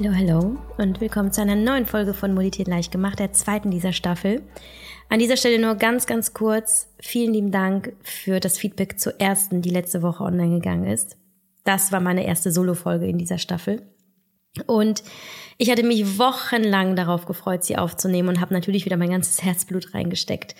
Hallo, 0.00 0.14
hallo 0.14 0.56
und 0.76 1.00
willkommen 1.00 1.32
zu 1.32 1.40
einer 1.40 1.56
neuen 1.56 1.84
Folge 1.84 2.14
von 2.14 2.32
Moditiert 2.32 2.68
leicht 2.68 2.92
gemacht, 2.92 3.18
der 3.18 3.32
zweiten 3.32 3.72
dieser 3.72 3.92
Staffel. 3.92 4.42
An 5.08 5.18
dieser 5.18 5.36
Stelle 5.36 5.58
nur 5.58 5.74
ganz, 5.74 6.06
ganz 6.06 6.34
kurz 6.34 6.94
vielen 7.00 7.32
lieben 7.32 7.50
Dank 7.50 7.96
für 8.04 8.38
das 8.38 8.58
Feedback 8.58 9.00
zur 9.00 9.20
ersten, 9.20 9.60
die 9.60 9.70
letzte 9.70 10.00
Woche 10.00 10.22
online 10.22 10.54
gegangen 10.54 10.84
ist. 10.84 11.16
Das 11.64 11.90
war 11.90 11.98
meine 11.98 12.24
erste 12.24 12.52
Solo-Folge 12.52 13.08
in 13.08 13.18
dieser 13.18 13.38
Staffel. 13.38 13.82
Und 14.68 15.02
ich 15.60 15.70
hatte 15.72 15.82
mich 15.82 16.18
wochenlang 16.18 16.94
darauf 16.94 17.26
gefreut, 17.26 17.64
sie 17.64 17.76
aufzunehmen 17.76 18.28
und 18.28 18.40
habe 18.40 18.54
natürlich 18.54 18.84
wieder 18.84 18.96
mein 18.96 19.10
ganzes 19.10 19.42
Herzblut 19.42 19.92
reingesteckt. 19.92 20.54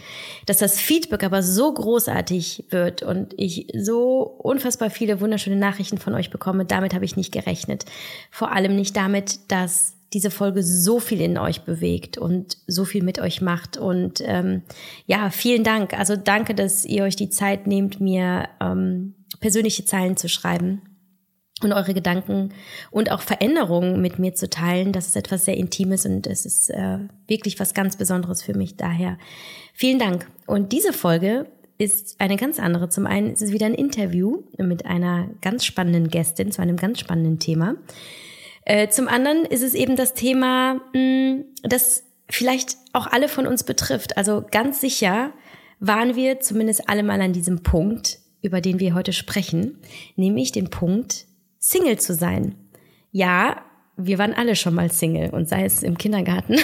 Dass 0.44 0.58
das 0.58 0.80
Feedback 0.80 1.22
aber 1.22 1.44
so 1.44 1.72
großartig 1.72 2.64
wird 2.70 3.04
und 3.04 3.32
ich 3.36 3.68
so 3.78 4.22
unfassbar 4.22 4.90
viele 4.90 5.20
wunderschöne 5.20 5.54
Nachrichten 5.54 5.98
von 5.98 6.14
euch 6.14 6.30
bekomme, 6.30 6.64
damit 6.64 6.94
habe 6.94 7.04
ich 7.04 7.16
nicht 7.16 7.30
gerechnet. 7.30 7.84
Vor 8.32 8.50
allem 8.50 8.74
nicht 8.74 8.96
damit, 8.96 9.38
dass 9.52 9.94
diese 10.12 10.32
Folge 10.32 10.64
so 10.64 10.98
viel 10.98 11.20
in 11.20 11.38
euch 11.38 11.62
bewegt 11.62 12.18
und 12.18 12.56
so 12.66 12.84
viel 12.84 13.04
mit 13.04 13.20
euch 13.20 13.40
macht. 13.40 13.76
Und 13.76 14.20
ähm, 14.24 14.62
ja, 15.06 15.30
vielen 15.30 15.62
Dank. 15.62 15.96
Also 15.96 16.16
danke, 16.16 16.56
dass 16.56 16.84
ihr 16.84 17.04
euch 17.04 17.14
die 17.14 17.30
Zeit 17.30 17.68
nehmt, 17.68 18.00
mir 18.00 18.48
ähm, 18.60 19.14
persönliche 19.38 19.84
Zeilen 19.84 20.16
zu 20.16 20.28
schreiben 20.28 20.82
und 21.62 21.72
eure 21.72 21.94
Gedanken 21.94 22.50
und 22.90 23.10
auch 23.10 23.22
Veränderungen 23.22 24.00
mit 24.00 24.18
mir 24.18 24.34
zu 24.34 24.48
teilen. 24.48 24.92
Das 24.92 25.06
ist 25.06 25.16
etwas 25.16 25.44
sehr 25.44 25.56
Intimes 25.56 26.06
und 26.06 26.26
es 26.26 26.46
ist 26.46 26.70
äh, 26.70 26.98
wirklich 27.26 27.58
was 27.58 27.74
ganz 27.74 27.96
Besonderes 27.96 28.42
für 28.42 28.56
mich. 28.56 28.76
Daher 28.76 29.18
vielen 29.74 29.98
Dank. 29.98 30.30
Und 30.46 30.72
diese 30.72 30.92
Folge 30.92 31.46
ist 31.78 32.20
eine 32.20 32.36
ganz 32.36 32.58
andere. 32.58 32.88
Zum 32.88 33.06
einen 33.06 33.32
ist 33.32 33.42
es 33.42 33.52
wieder 33.52 33.66
ein 33.66 33.74
Interview 33.74 34.42
mit 34.58 34.84
einer 34.84 35.28
ganz 35.40 35.64
spannenden 35.64 36.08
Gästin 36.08 36.50
zu 36.50 36.60
einem 36.60 36.76
ganz 36.76 36.98
spannenden 36.98 37.38
Thema. 37.38 37.76
Äh, 38.64 38.88
zum 38.88 39.08
anderen 39.08 39.44
ist 39.44 39.62
es 39.62 39.74
eben 39.74 39.96
das 39.96 40.14
Thema, 40.14 40.80
hm, 40.92 41.44
das 41.62 42.04
vielleicht 42.28 42.76
auch 42.92 43.06
alle 43.06 43.28
von 43.28 43.46
uns 43.46 43.64
betrifft. 43.64 44.16
Also 44.16 44.44
ganz 44.50 44.80
sicher 44.80 45.32
waren 45.80 46.16
wir 46.16 46.40
zumindest 46.40 46.88
alle 46.88 47.02
mal 47.02 47.20
an 47.20 47.32
diesem 47.32 47.62
Punkt, 47.62 48.18
über 48.42 48.60
den 48.60 48.80
wir 48.80 48.94
heute 48.94 49.12
sprechen, 49.12 49.78
nämlich 50.16 50.52
den 50.52 50.70
Punkt, 50.70 51.27
Single 51.58 51.98
zu 51.98 52.14
sein. 52.14 52.54
Ja, 53.10 53.64
wir 53.96 54.18
waren 54.18 54.34
alle 54.34 54.56
schon 54.56 54.74
mal 54.74 54.90
Single 54.90 55.30
und 55.30 55.48
sei 55.48 55.64
es 55.64 55.82
im 55.82 55.98
Kindergarten. 55.98 56.56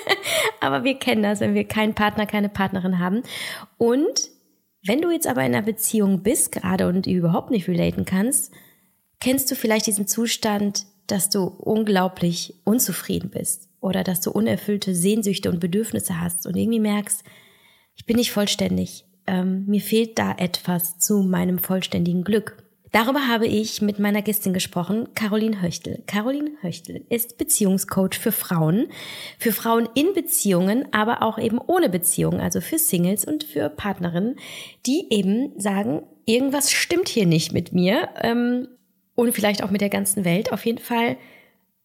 aber 0.60 0.84
wir 0.84 0.98
kennen 0.98 1.22
das, 1.22 1.40
wenn 1.40 1.54
wir 1.54 1.64
keinen 1.64 1.94
Partner, 1.94 2.26
keine 2.26 2.48
Partnerin 2.48 2.98
haben. 2.98 3.22
Und 3.78 4.30
wenn 4.84 5.00
du 5.00 5.10
jetzt 5.10 5.26
aber 5.26 5.42
in 5.42 5.54
einer 5.54 5.62
Beziehung 5.62 6.22
bist 6.22 6.50
gerade 6.50 6.88
und 6.88 7.06
überhaupt 7.06 7.50
nicht 7.50 7.68
relaten 7.68 8.04
kannst, 8.04 8.52
kennst 9.20 9.50
du 9.50 9.54
vielleicht 9.54 9.86
diesen 9.86 10.08
Zustand, 10.08 10.86
dass 11.06 11.30
du 11.30 11.44
unglaublich 11.44 12.54
unzufrieden 12.64 13.30
bist 13.30 13.68
oder 13.80 14.02
dass 14.02 14.20
du 14.20 14.30
unerfüllte 14.30 14.94
Sehnsüchte 14.94 15.50
und 15.50 15.60
Bedürfnisse 15.60 16.20
hast 16.20 16.46
und 16.46 16.56
irgendwie 16.56 16.80
merkst, 16.80 17.22
ich 17.94 18.06
bin 18.06 18.16
nicht 18.16 18.32
vollständig. 18.32 19.04
Ähm, 19.26 19.66
mir 19.66 19.80
fehlt 19.80 20.18
da 20.18 20.32
etwas 20.32 20.98
zu 20.98 21.22
meinem 21.22 21.58
vollständigen 21.58 22.24
Glück. 22.24 22.61
Darüber 22.92 23.26
habe 23.26 23.46
ich 23.46 23.80
mit 23.80 23.98
meiner 23.98 24.20
Gästin 24.20 24.52
gesprochen, 24.52 25.08
Caroline 25.14 25.62
Höchtel. 25.62 26.02
Caroline 26.06 26.50
Höchtel 26.60 27.06
ist 27.08 27.38
Beziehungscoach 27.38 28.18
für 28.20 28.32
Frauen, 28.32 28.88
für 29.38 29.52
Frauen 29.52 29.88
in 29.94 30.12
Beziehungen, 30.12 30.86
aber 30.92 31.22
auch 31.22 31.38
eben 31.38 31.58
ohne 31.58 31.88
Beziehung, 31.88 32.38
also 32.38 32.60
für 32.60 32.78
Singles 32.78 33.24
und 33.24 33.44
für 33.44 33.70
Partnerinnen, 33.70 34.36
die 34.84 35.06
eben 35.08 35.58
sagen, 35.58 36.02
irgendwas 36.26 36.70
stimmt 36.70 37.08
hier 37.08 37.24
nicht 37.24 37.54
mit 37.54 37.72
mir 37.72 38.10
ähm, 38.20 38.68
und 39.14 39.32
vielleicht 39.32 39.64
auch 39.64 39.70
mit 39.70 39.80
der 39.80 39.88
ganzen 39.88 40.26
Welt. 40.26 40.52
Auf 40.52 40.66
jeden 40.66 40.78
Fall 40.78 41.16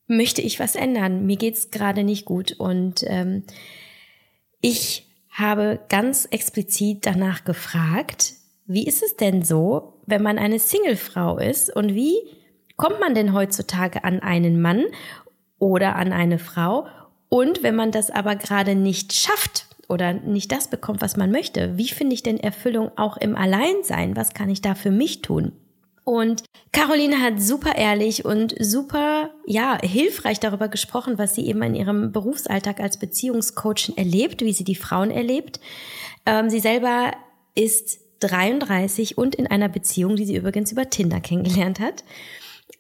möchte 0.08 0.42
ich 0.42 0.60
was 0.60 0.76
ändern. 0.76 1.26
Mir 1.26 1.38
geht's 1.38 1.72
gerade 1.72 2.04
nicht 2.04 2.26
gut 2.26 2.52
und 2.60 3.06
ähm, 3.08 3.44
ich 4.60 5.08
habe 5.30 5.80
ganz 5.88 6.26
explizit 6.26 7.06
danach 7.06 7.46
gefragt, 7.46 8.34
wie 8.66 8.86
ist 8.86 9.04
es 9.04 9.16
denn 9.16 9.44
so, 9.44 9.97
wenn 10.08 10.24
man 10.24 10.40
eine 10.40 10.58
Singlefrau 10.58 11.38
ist 11.38 11.74
und 11.76 11.94
wie 11.94 12.16
kommt 12.78 13.00
man 13.00 13.14
denn 13.14 13.34
heutzutage 13.34 14.04
an 14.04 14.22
einen 14.22 14.60
Mann 14.60 14.86
oder 15.60 15.96
an 15.96 16.14
eine 16.14 16.40
Frau? 16.40 16.88
Und 17.30 17.62
wenn 17.62 17.76
man 17.76 17.92
das 17.92 18.10
aber 18.10 18.36
gerade 18.36 18.74
nicht 18.74 19.14
schafft 19.14 19.68
oder 19.90 20.14
nicht 20.14 20.52
das 20.52 20.70
bekommt, 20.70 21.02
was 21.02 21.18
man 21.18 21.30
möchte, 21.30 21.78
wie 21.78 21.90
finde 21.90 22.14
ich 22.14 22.24
denn 22.24 22.40
Erfüllung 22.40 22.92
auch 22.98 23.18
im 23.18 23.36
Alleinsein? 23.36 24.16
Was 24.16 24.34
kann 24.34 24.50
ich 24.50 24.62
da 24.62 24.76
für 24.76 24.92
mich 24.92 25.22
tun? 25.22 25.52
Und 26.06 26.46
Caroline 26.72 27.22
hat 27.22 27.42
super 27.42 27.76
ehrlich 27.76 28.24
und 28.24 28.56
super, 28.62 29.32
ja, 29.46 29.78
hilfreich 29.84 30.40
darüber 30.40 30.70
gesprochen, 30.70 31.18
was 31.18 31.36
sie 31.36 31.46
eben 31.48 31.62
in 31.64 31.76
ihrem 31.76 32.14
Berufsalltag 32.14 32.80
als 32.80 32.98
Beziehungscoachin 32.98 33.98
erlebt, 33.98 34.40
wie 34.40 34.54
sie 34.54 34.64
die 34.64 34.76
Frauen 34.76 35.12
erlebt. 35.12 35.60
Ähm, 36.26 36.50
sie 36.50 36.62
selber 36.62 37.12
ist 37.56 38.00
33 38.20 39.18
und 39.18 39.36
in 39.36 39.48
einer 39.48 39.70
Beziehung, 39.70 40.16
die 40.16 40.26
sie 40.26 40.36
übrigens 40.36 40.72
über 40.72 40.90
Tinder 40.90 41.20
kennengelernt 41.20 41.80
hat. 41.80 42.04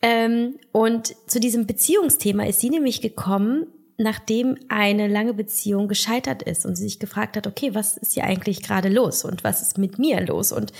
Ähm, 0.01 0.59
und 0.71 1.15
zu 1.27 1.39
diesem 1.39 1.65
Beziehungsthema 1.65 2.45
ist 2.45 2.59
sie 2.59 2.69
nämlich 2.69 3.01
gekommen, 3.01 3.67
nachdem 3.97 4.57
eine 4.67 5.07
lange 5.07 5.33
Beziehung 5.33 5.87
gescheitert 5.87 6.43
ist 6.43 6.65
und 6.65 6.75
sie 6.75 6.83
sich 6.83 6.99
gefragt 6.99 7.35
hat, 7.35 7.47
okay, 7.47 7.73
was 7.73 7.97
ist 7.97 8.13
hier 8.13 8.25
eigentlich 8.25 8.61
gerade 8.61 8.89
los 8.89 9.25
und 9.25 9.43
was 9.43 9.63
ist 9.63 9.79
mit 9.79 9.97
mir 9.97 10.21
los 10.21 10.51
und 10.51 10.71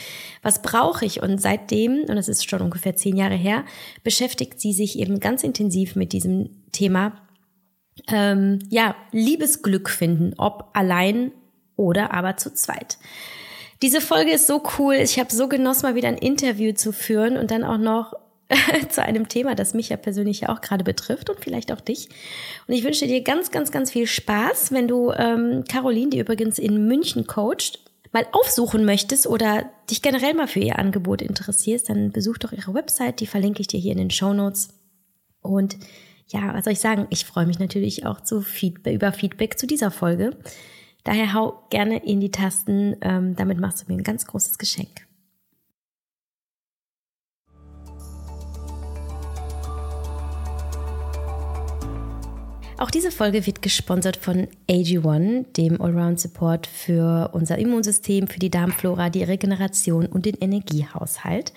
was 0.44 0.62
brauche 0.62 1.04
ich? 1.04 1.24
Und 1.24 1.42
seitdem, 1.42 2.02
und 2.02 2.16
das 2.16 2.28
ist 2.28 2.48
schon 2.48 2.62
ungefähr 2.62 2.96
zehn 2.96 3.18
Jahre 3.18 3.36
her, 3.36 3.66
beschäftigt 4.04 4.62
sie 4.62 4.72
sich 4.72 5.00
eben 5.00 5.20
ganz 5.20 5.44
intensiv 5.44 5.96
mit 5.96 6.14
diesem 6.14 6.50
Thema, 6.72 7.14
ähm, 8.08 8.60
ja, 8.70 8.96
Liebesglück 9.12 9.90
finden, 9.90 10.36
ob 10.38 10.70
allein 10.74 11.32
oder 11.76 12.14
aber 12.14 12.38
zu 12.38 12.54
zweit. 12.54 13.00
Diese 13.82 14.02
Folge 14.02 14.32
ist 14.32 14.48
so 14.48 14.64
cool. 14.78 14.96
Ich 14.96 15.20
habe 15.20 15.34
so 15.34 15.48
genossen, 15.48 15.84
mal 15.84 15.96
wieder 15.96 16.08
ein 16.08 16.18
Interview 16.18 16.74
zu 16.74 16.92
führen 16.92 17.38
und 17.38 17.52
dann 17.52 17.64
auch 17.64 17.78
noch 17.78 18.14
zu 18.90 19.04
einem 19.04 19.28
Thema, 19.28 19.56
das 19.56 19.74
mich 19.74 19.90
ja 19.90 19.98
persönlich 19.98 20.42
ja 20.42 20.50
auch 20.50 20.62
gerade 20.62 20.84
betrifft 20.84 21.30
und 21.30 21.40
vielleicht 21.40 21.72
auch 21.72 21.82
dich. 21.82 22.10
Und 22.68 22.74
ich 22.74 22.84
wünsche 22.84 23.08
dir 23.08 23.22
ganz, 23.22 23.52
ganz, 23.52 23.72
ganz 23.72 23.92
viel 23.92 24.08
Spaß, 24.08 24.72
wenn 24.72 24.88
du 24.88 25.12
ähm, 25.12 25.64
Caroline, 25.70 26.10
die 26.10 26.20
übrigens 26.20 26.58
in 26.58 26.88
München 26.88 27.28
coacht, 27.28 27.80
mal 28.14 28.26
aufsuchen 28.32 28.86
möchtest 28.86 29.28
oder 29.28 29.70
dich 29.90 30.02
generell 30.02 30.34
mal 30.34 30.48
für 30.48 30.60
ihr 30.60 30.80
Angebot 30.80 31.22
interessierst, 31.22 31.90
dann 31.90 32.12
besuch 32.12 32.38
doch 32.38 32.54
ihre 32.54 32.74
Website, 32.74 33.20
die 33.20 33.28
verlinke 33.28 33.62
ich 33.62 33.68
dir 33.68 33.80
hier 33.80 33.92
in 33.92 33.98
den 33.98 34.12
Show 34.12 34.34
Notes. 34.34 34.70
Und 35.42 35.78
ja, 36.28 36.54
was 36.54 36.64
soll 36.64 36.74
ich 36.74 36.80
sagen? 36.80 37.08
Ich 37.10 37.26
freue 37.26 37.46
mich 37.46 37.60
natürlich 37.60 38.06
auch 38.06 38.22
zu 38.22 38.42
Feedback, 38.42 38.96
über 38.96 39.12
Feedback 39.12 39.60
zu 39.60 39.68
dieser 39.68 39.92
Folge. 39.92 40.38
Daher 41.08 41.34
hau 41.34 41.64
gerne 41.70 42.04
in 42.04 42.20
die 42.20 42.32
Tasten, 42.32 42.98
ähm, 43.00 43.34
damit 43.38 43.62
machst 43.62 43.82
du 43.82 43.86
mir 43.88 43.98
ein 43.98 44.04
ganz 44.04 44.28
großes 44.28 44.58
Geschenk. 44.58 45.07
Auch 52.80 52.92
diese 52.92 53.10
Folge 53.10 53.48
wird 53.48 53.64
gesponsert 53.64 54.18
von 54.18 54.48
AG1, 54.70 55.46
dem 55.54 55.82
Allround 55.82 56.20
Support 56.20 56.68
für 56.68 57.32
unser 57.34 57.58
Immunsystem, 57.58 58.28
für 58.28 58.38
die 58.38 58.52
Darmflora, 58.52 59.10
die 59.10 59.24
Regeneration 59.24 60.06
und 60.06 60.28
den 60.28 60.36
Energiehaushalt. 60.36 61.54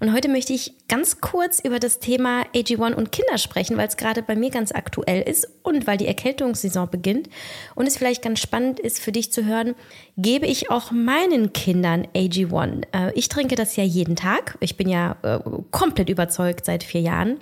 Und 0.00 0.14
heute 0.14 0.30
möchte 0.30 0.54
ich 0.54 0.72
ganz 0.88 1.20
kurz 1.20 1.60
über 1.60 1.78
das 1.78 1.98
Thema 1.98 2.44
AG1 2.54 2.94
und 2.94 3.12
Kinder 3.12 3.36
sprechen, 3.36 3.76
weil 3.76 3.88
es 3.88 3.98
gerade 3.98 4.22
bei 4.22 4.36
mir 4.36 4.48
ganz 4.48 4.72
aktuell 4.72 5.20
ist 5.20 5.46
und 5.62 5.86
weil 5.86 5.98
die 5.98 6.06
Erkältungssaison 6.06 6.88
beginnt 6.90 7.28
und 7.74 7.86
es 7.86 7.98
vielleicht 7.98 8.22
ganz 8.22 8.40
spannend 8.40 8.80
ist 8.80 9.00
für 9.00 9.12
dich 9.12 9.32
zu 9.32 9.44
hören, 9.44 9.74
gebe 10.16 10.46
ich 10.46 10.70
auch 10.70 10.90
meinen 10.92 11.52
Kindern 11.52 12.06
AG1. 12.14 12.84
Äh, 12.92 13.12
ich 13.14 13.28
trinke 13.28 13.54
das 13.54 13.76
ja 13.76 13.84
jeden 13.84 14.16
Tag. 14.16 14.56
Ich 14.60 14.78
bin 14.78 14.88
ja 14.88 15.16
äh, 15.22 15.40
komplett 15.70 16.08
überzeugt 16.08 16.64
seit 16.64 16.84
vier 16.84 17.02
Jahren. 17.02 17.38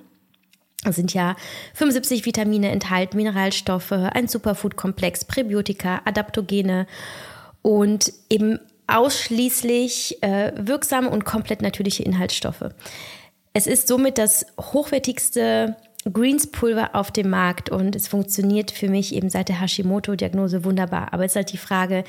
Sind 0.88 1.14
ja 1.14 1.36
75 1.74 2.26
Vitamine 2.26 2.70
enthalten, 2.70 3.16
Mineralstoffe, 3.16 3.92
ein 3.92 4.26
Superfood-Komplex, 4.26 5.24
Präbiotika, 5.24 6.02
Adaptogene 6.04 6.86
und 7.62 8.12
eben 8.28 8.58
ausschließlich 8.88 10.22
äh, 10.22 10.52
wirksame 10.56 11.08
und 11.08 11.24
komplett 11.24 11.62
natürliche 11.62 12.02
Inhaltsstoffe. 12.02 12.64
Es 13.52 13.66
ist 13.66 13.86
somit 13.86 14.18
das 14.18 14.46
hochwertigste 14.60 15.76
Greenspulver 16.10 16.94
auf 16.94 17.10
dem 17.10 17.30
Markt 17.30 17.68
und 17.70 17.94
es 17.94 18.08
funktioniert 18.08 18.70
für 18.70 18.88
mich 18.88 19.14
eben 19.14 19.30
seit 19.30 19.48
der 19.48 19.60
Hashimoto-Diagnose 19.60 20.64
wunderbar. 20.64 21.12
Aber 21.12 21.24
es 21.24 21.32
ist 21.32 21.36
halt 21.36 21.52
die 21.52 21.58
Frage, 21.58 22.04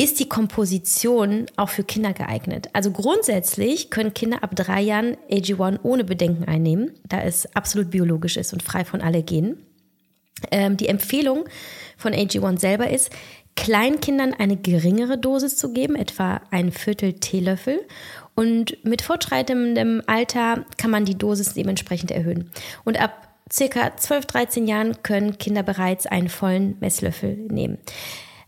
ist 0.00 0.18
die 0.18 0.30
Komposition 0.30 1.44
auch 1.56 1.68
für 1.68 1.84
Kinder 1.84 2.14
geeignet? 2.14 2.70
Also 2.72 2.90
grundsätzlich 2.90 3.90
können 3.90 4.14
Kinder 4.14 4.42
ab 4.42 4.56
drei 4.56 4.80
Jahren 4.80 5.18
AG1 5.30 5.80
ohne 5.82 6.04
Bedenken 6.04 6.44
einnehmen, 6.44 6.92
da 7.06 7.20
es 7.20 7.54
absolut 7.54 7.90
biologisch 7.90 8.38
ist 8.38 8.54
und 8.54 8.62
frei 8.62 8.86
von 8.86 9.02
Allergenen. 9.02 9.62
Ähm, 10.50 10.78
die 10.78 10.88
Empfehlung 10.88 11.44
von 11.98 12.14
AG1 12.14 12.60
selber 12.60 12.88
ist, 12.88 13.10
Kleinkindern 13.56 14.32
eine 14.32 14.56
geringere 14.56 15.18
Dosis 15.18 15.58
zu 15.58 15.74
geben, 15.74 15.96
etwa 15.96 16.40
ein 16.50 16.72
Viertel 16.72 17.12
Teelöffel. 17.20 17.86
Und 18.34 18.82
mit 18.82 19.02
fortschreitendem 19.02 20.02
Alter 20.06 20.64
kann 20.78 20.90
man 20.90 21.04
die 21.04 21.18
Dosis 21.18 21.52
dementsprechend 21.52 22.10
erhöhen. 22.10 22.50
Und 22.84 22.98
ab 22.98 23.28
circa 23.52 23.94
12, 23.94 24.24
13 24.24 24.66
Jahren 24.66 25.02
können 25.02 25.36
Kinder 25.36 25.62
bereits 25.62 26.06
einen 26.06 26.30
vollen 26.30 26.78
Messlöffel 26.80 27.36
nehmen. 27.36 27.76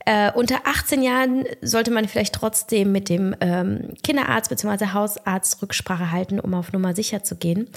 Äh, 0.04 0.32
unter 0.32 0.66
18 0.66 1.02
Jahren 1.02 1.44
sollte 1.60 1.90
man 1.90 2.08
vielleicht 2.08 2.34
trotzdem 2.34 2.93
mit 2.93 3.08
dem 3.08 3.37
ähm, 3.40 3.94
Kinderarzt 4.02 4.50
bzw. 4.50 4.88
Hausarzt 4.93 5.62
Rücksprache 5.62 6.10
halten, 6.10 6.40
um 6.40 6.54
auf 6.54 6.72
Nummer 6.72 6.94
sicher 6.94 7.22
zu 7.22 7.37
gehen. 7.37 7.69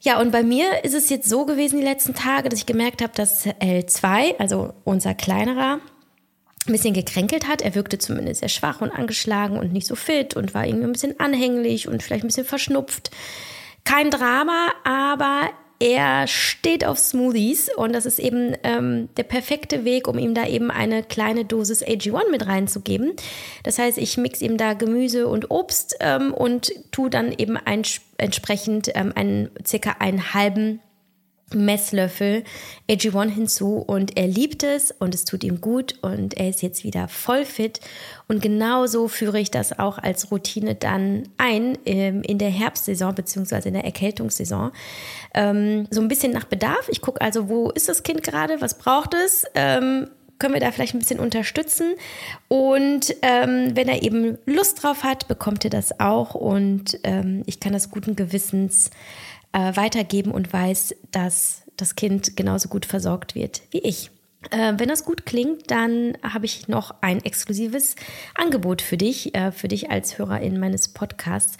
Ja, 0.00 0.20
und 0.20 0.30
bei 0.30 0.42
mir 0.42 0.84
ist 0.84 0.94
es 0.94 1.10
jetzt 1.10 1.28
so 1.28 1.44
gewesen 1.44 1.78
die 1.78 1.84
letzten 1.84 2.14
Tage, 2.14 2.48
dass 2.48 2.60
ich 2.60 2.66
gemerkt 2.66 3.02
habe, 3.02 3.12
dass 3.14 3.46
L2, 3.46 4.38
also 4.38 4.72
unser 4.84 5.14
kleinerer, 5.14 5.80
ein 6.66 6.72
bisschen 6.72 6.94
gekränkelt 6.94 7.48
hat. 7.48 7.62
Er 7.62 7.74
wirkte 7.74 7.98
zumindest 7.98 8.40
sehr 8.40 8.48
schwach 8.48 8.80
und 8.80 8.90
angeschlagen 8.90 9.58
und 9.58 9.72
nicht 9.72 9.86
so 9.86 9.96
fit 9.96 10.36
und 10.36 10.54
war 10.54 10.66
irgendwie 10.66 10.86
ein 10.86 10.92
bisschen 10.92 11.18
anhänglich 11.18 11.88
und 11.88 12.02
vielleicht 12.02 12.24
ein 12.24 12.28
bisschen 12.28 12.44
verschnupft. 12.44 13.10
Kein 13.84 14.10
Drama, 14.10 14.68
aber 14.84 15.50
er 15.80 16.26
steht 16.26 16.84
auf 16.84 16.98
Smoothies 16.98 17.70
und 17.76 17.92
das 17.92 18.04
ist 18.04 18.18
eben 18.18 18.56
ähm, 18.64 19.08
der 19.16 19.22
perfekte 19.22 19.84
Weg, 19.84 20.08
um 20.08 20.18
ihm 20.18 20.34
da 20.34 20.46
eben 20.46 20.72
eine 20.72 21.04
kleine 21.04 21.44
Dosis 21.44 21.84
AG1 21.84 22.30
mit 22.30 22.46
reinzugeben. 22.46 23.12
Das 23.62 23.78
heißt, 23.78 23.96
ich 23.98 24.16
mix 24.16 24.40
ihm 24.40 24.56
da 24.56 24.72
Gemüse 24.72 25.28
und 25.28 25.50
Obst 25.52 25.96
ähm, 26.00 26.34
und 26.34 26.72
tu 26.90 27.08
dann 27.08 27.32
eben 27.32 27.56
ein, 27.56 27.82
entsprechend 28.16 28.90
ähm, 28.94 29.12
einen 29.14 29.50
circa 29.64 29.96
einen 30.00 30.34
halben 30.34 30.80
Messlöffel 31.54 32.44
AG1 32.88 33.30
hinzu 33.30 33.76
und 33.76 34.16
er 34.16 34.26
liebt 34.26 34.62
es 34.62 34.90
und 34.90 35.14
es 35.14 35.24
tut 35.24 35.44
ihm 35.44 35.60
gut 35.60 35.94
und 36.02 36.34
er 36.34 36.48
ist 36.48 36.62
jetzt 36.62 36.84
wieder 36.84 37.08
voll 37.08 37.44
fit 37.44 37.80
und 38.26 38.42
genauso 38.42 39.08
führe 39.08 39.40
ich 39.40 39.50
das 39.50 39.78
auch 39.78 39.98
als 39.98 40.30
Routine 40.30 40.74
dann 40.74 41.28
ein 41.38 41.78
ähm, 41.86 42.22
in 42.22 42.38
der 42.38 42.50
Herbstsaison 42.50 43.14
beziehungsweise 43.14 43.68
in 43.68 43.74
der 43.74 43.84
Erkältungssaison. 43.84 44.72
Ähm, 45.34 45.86
so 45.90 46.00
ein 46.00 46.08
bisschen 46.08 46.32
nach 46.32 46.44
Bedarf. 46.44 46.88
Ich 46.88 47.00
gucke 47.00 47.20
also, 47.20 47.48
wo 47.48 47.70
ist 47.70 47.88
das 47.88 48.02
Kind 48.02 48.22
gerade, 48.22 48.60
was 48.60 48.76
braucht 48.78 49.14
es? 49.14 49.44
Ähm, 49.54 50.08
können 50.38 50.54
wir 50.54 50.60
da 50.60 50.70
vielleicht 50.70 50.94
ein 50.94 51.00
bisschen 51.00 51.20
unterstützen. 51.20 51.94
Und 52.46 53.14
ähm, 53.22 53.72
wenn 53.74 53.88
er 53.88 54.02
eben 54.02 54.38
Lust 54.46 54.82
drauf 54.82 55.02
hat, 55.02 55.28
bekommt 55.28 55.64
er 55.64 55.70
das 55.70 55.98
auch. 56.00 56.34
Und 56.34 56.98
ähm, 57.04 57.42
ich 57.46 57.60
kann 57.60 57.72
das 57.72 57.90
guten 57.90 58.14
Gewissens 58.14 58.90
äh, 59.52 59.76
weitergeben 59.76 60.32
und 60.32 60.52
weiß, 60.52 60.94
dass 61.10 61.62
das 61.76 61.96
Kind 61.96 62.36
genauso 62.36 62.68
gut 62.68 62.86
versorgt 62.86 63.34
wird 63.34 63.62
wie 63.70 63.78
ich. 63.78 64.10
Äh, 64.50 64.74
wenn 64.76 64.88
das 64.88 65.04
gut 65.04 65.26
klingt, 65.26 65.68
dann 65.70 66.16
habe 66.22 66.46
ich 66.46 66.68
noch 66.68 66.94
ein 67.00 67.24
exklusives 67.24 67.96
Angebot 68.36 68.82
für 68.82 68.96
dich, 68.96 69.34
äh, 69.34 69.50
für 69.50 69.66
dich 69.66 69.90
als 69.90 70.16
Hörerin 70.16 70.60
meines 70.60 70.86
Podcasts. 70.88 71.56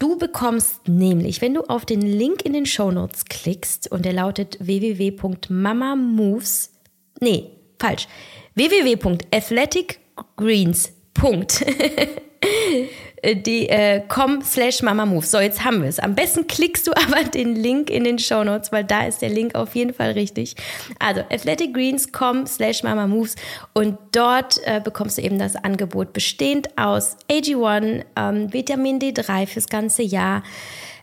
Du 0.00 0.18
bekommst 0.18 0.88
nämlich, 0.88 1.40
wenn 1.40 1.54
du 1.54 1.62
auf 1.62 1.86
den 1.86 2.00
Link 2.00 2.44
in 2.44 2.52
den 2.52 2.66
Show 2.66 2.90
Notes 2.90 3.26
klickst 3.26 3.92
und 3.92 4.04
der 4.04 4.12
lautet 4.12 4.58
www.mamamoves, 4.60 6.72
nee, 7.20 7.52
falsch, 7.78 8.08
www.athleticgreens. 8.54 10.92
Äh, 13.22 13.36
die 13.36 13.68
äh, 13.68 14.02
slash 14.42 14.82
mamamove. 14.82 15.26
So, 15.26 15.38
jetzt 15.40 15.64
haben 15.64 15.82
wir 15.82 15.88
es. 15.88 15.98
Am 15.98 16.14
besten 16.14 16.46
klickst 16.46 16.86
du 16.86 16.92
aber 16.94 17.24
den 17.24 17.54
Link 17.54 17.90
in 17.90 18.04
den 18.04 18.18
Show 18.18 18.44
Notes, 18.44 18.72
weil 18.72 18.84
da 18.84 19.06
ist 19.06 19.22
der 19.22 19.30
Link 19.30 19.54
auf 19.54 19.74
jeden 19.74 19.94
Fall 19.94 20.12
richtig. 20.12 20.56
Also 20.98 21.22
athleticgreens.com 21.30 22.46
slash 22.46 22.82
mamamoves 22.82 23.36
und 23.72 23.98
dort 24.12 24.60
äh, 24.64 24.80
bekommst 24.82 25.18
du 25.18 25.22
eben 25.22 25.38
das 25.38 25.56
Angebot 25.56 26.12
bestehend 26.12 26.68
aus 26.76 27.16
AG1, 27.30 28.04
ähm, 28.16 28.52
Vitamin 28.52 28.98
D3 28.98 29.46
fürs 29.46 29.68
ganze 29.68 30.02
Jahr, 30.02 30.42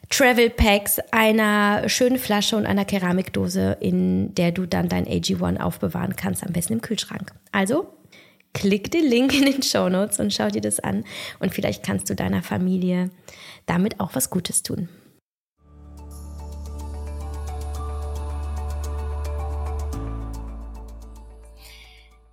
Travel 0.09 0.49
Packs, 0.49 0.99
einer 1.11 1.89
schönen 1.89 2.19
Flasche 2.19 2.55
und 2.55 2.65
einer 2.67 2.85
Keramikdose, 2.85 3.77
in 3.79 4.35
der 4.35 4.51
du 4.51 4.67
dann 4.67 4.87
dein 4.87 5.05
AG1 5.05 5.59
aufbewahren 5.59 6.15
kannst, 6.15 6.45
am 6.45 6.53
besten 6.53 6.73
im 6.73 6.81
Kühlschrank. 6.81 7.31
Also 7.51 7.87
klick 8.53 8.91
den 8.91 9.05
Link 9.05 9.33
in 9.33 9.45
den 9.45 9.63
Show 9.63 9.89
Notes 9.89 10.19
und 10.19 10.33
schau 10.33 10.49
dir 10.49 10.61
das 10.61 10.79
an. 10.79 11.03
Und 11.39 11.53
vielleicht 11.53 11.83
kannst 11.83 12.09
du 12.09 12.15
deiner 12.15 12.43
Familie 12.43 13.09
damit 13.65 13.99
auch 13.99 14.15
was 14.15 14.29
Gutes 14.29 14.63
tun. 14.63 14.89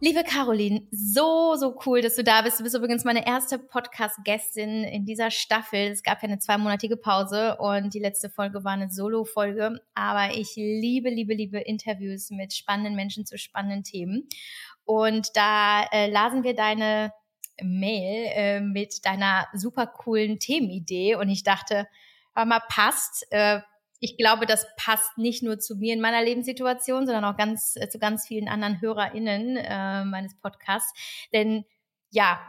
Liebe 0.02 0.24
Caroline, 0.24 0.88
so, 0.90 1.56
so 1.56 1.78
cool, 1.84 2.00
dass 2.00 2.16
du 2.16 2.24
da 2.24 2.40
bist. 2.40 2.58
Du 2.58 2.64
bist 2.64 2.74
übrigens 2.74 3.04
meine 3.04 3.26
erste 3.26 3.58
Podcast-Gästin 3.58 4.82
in 4.84 5.04
dieser 5.04 5.30
Staffel. 5.30 5.90
Es 5.90 6.02
gab 6.02 6.22
ja 6.22 6.28
eine 6.28 6.38
zweimonatige 6.38 6.96
Pause 6.96 7.58
und 7.58 7.92
die 7.92 7.98
letzte 7.98 8.30
Folge 8.30 8.64
war 8.64 8.72
eine 8.72 8.90
Solo-Folge. 8.90 9.78
Aber 9.92 10.34
ich 10.34 10.56
liebe, 10.56 11.10
liebe, 11.10 11.34
liebe 11.34 11.58
Interviews 11.58 12.30
mit 12.30 12.54
spannenden 12.54 12.96
Menschen 12.96 13.26
zu 13.26 13.36
spannenden 13.36 13.84
Themen. 13.84 14.26
Und 14.90 15.36
da 15.36 15.84
äh, 15.92 16.10
lasen 16.10 16.42
wir 16.42 16.56
deine 16.56 17.12
Mail 17.62 18.26
äh, 18.34 18.60
mit 18.60 19.06
deiner 19.06 19.46
super 19.54 19.86
coolen 19.86 20.40
Themenidee 20.40 21.14
und 21.14 21.28
ich 21.28 21.44
dachte, 21.44 21.86
hör 22.34 22.44
mal, 22.44 22.60
passt. 22.68 23.24
Äh, 23.30 23.60
ich 24.00 24.16
glaube, 24.16 24.46
das 24.46 24.66
passt 24.76 25.16
nicht 25.16 25.44
nur 25.44 25.60
zu 25.60 25.76
mir 25.76 25.94
in 25.94 26.00
meiner 26.00 26.24
Lebenssituation, 26.24 27.06
sondern 27.06 27.24
auch 27.24 27.36
ganz 27.36 27.76
äh, 27.76 27.88
zu 27.88 28.00
ganz 28.00 28.26
vielen 28.26 28.48
anderen 28.48 28.80
HörerInnen 28.80 29.58
äh, 29.58 30.04
meines 30.06 30.36
Podcasts. 30.40 30.92
Denn 31.32 31.64
ja, 32.10 32.40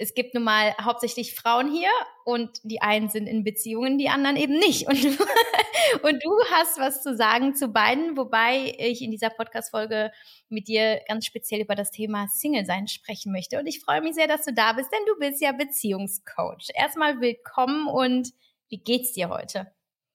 es 0.00 0.14
gibt 0.14 0.34
nun 0.34 0.44
mal 0.44 0.74
hauptsächlich 0.80 1.34
Frauen 1.34 1.70
hier 1.70 1.90
und 2.24 2.58
die 2.62 2.80
einen 2.80 3.10
sind 3.10 3.26
in 3.26 3.44
Beziehungen, 3.44 3.98
die 3.98 4.08
anderen 4.08 4.36
eben 4.36 4.54
nicht. 4.54 4.88
Und, 4.88 4.96
und 6.02 6.24
du 6.24 6.30
hast 6.50 6.78
was 6.78 7.02
zu 7.02 7.14
sagen 7.14 7.54
zu 7.54 7.68
beiden, 7.68 8.16
wobei 8.16 8.74
ich 8.78 9.02
in 9.02 9.10
dieser 9.10 9.28
Podcast-Folge 9.28 10.10
mit 10.48 10.68
dir 10.68 11.00
ganz 11.06 11.26
speziell 11.26 11.60
über 11.60 11.74
das 11.74 11.90
Thema 11.90 12.28
Single-Sein 12.28 12.88
sprechen 12.88 13.30
möchte. 13.30 13.58
Und 13.58 13.66
ich 13.66 13.80
freue 13.80 14.00
mich 14.00 14.14
sehr, 14.14 14.26
dass 14.26 14.44
du 14.44 14.54
da 14.54 14.72
bist, 14.72 14.90
denn 14.90 15.04
du 15.06 15.18
bist 15.18 15.42
ja 15.42 15.52
Beziehungscoach. 15.52 16.68
Erstmal 16.74 17.20
willkommen 17.20 17.86
und 17.86 18.30
wie 18.70 18.78
geht's 18.78 19.12
dir 19.12 19.28
heute? 19.28 19.70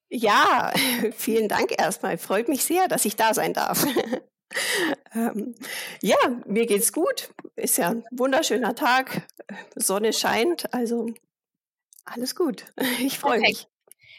Ja, 0.10 0.74
vielen 1.16 1.48
Dank 1.48 1.80
erstmal. 1.80 2.18
Freut 2.18 2.48
mich 2.48 2.64
sehr, 2.64 2.88
dass 2.88 3.06
ich 3.06 3.16
da 3.16 3.36
sein 3.36 3.54
darf. 3.54 3.86
Ähm, 5.14 5.56
ja, 6.02 6.18
mir 6.46 6.66
geht's 6.66 6.92
gut. 6.92 7.30
Ist 7.56 7.78
ja 7.78 7.90
ein 7.90 8.04
wunderschöner 8.12 8.76
Tag. 8.76 9.28
Sonne 9.76 10.14
scheint, 10.14 10.74
also 10.74 11.08
alles 12.06 12.36
gut. 12.36 12.66
Ich 13.00 13.20
freue 13.20 13.40
mich. 13.40 13.68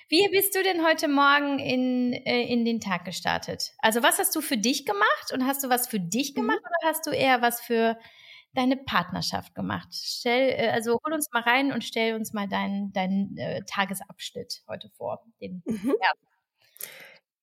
Wie 0.09 0.29
bist 0.31 0.55
du 0.55 0.63
denn 0.63 0.87
heute 0.87 1.09
Morgen 1.09 1.59
in, 1.59 2.13
äh, 2.13 2.43
in 2.45 2.65
den 2.65 2.81
Tag 2.81 3.05
gestartet? 3.05 3.73
Also 3.79 4.05
was 4.05 4.19
hast 4.19 4.37
du 4.37 4.41
für 4.41 4.57
dich 4.57 4.87
gemacht 4.87 5.33
und 5.33 5.45
hast 5.47 5.65
du 5.65 5.69
was 5.69 5.89
für 5.89 5.99
dich 5.99 6.33
mhm. 6.33 6.43
gemacht 6.43 6.61
mhm. 6.61 6.67
oder 6.67 6.91
hast 6.91 7.07
du 7.07 7.11
eher 7.11 7.43
was 7.43 7.61
für 7.61 7.99
deine 8.55 8.77
Partnerschaft 8.77 9.55
gemacht? 9.57 9.89
Stell, 9.93 10.51
äh, 10.51 10.69
also 10.69 11.01
hol 11.05 11.13
uns 11.13 11.29
mal 11.33 11.43
rein 11.43 11.73
und 11.73 11.83
stell 11.83 12.15
uns 12.15 12.33
mal 12.33 12.47
deinen 12.49 12.93
dein, 12.93 13.37
äh, 13.37 13.63
Tagesabschnitt 13.67 14.63
heute 14.69 14.91
vor. 14.91 15.25
Den, 15.41 15.63
mhm. 15.67 15.95
ja. 16.01 16.13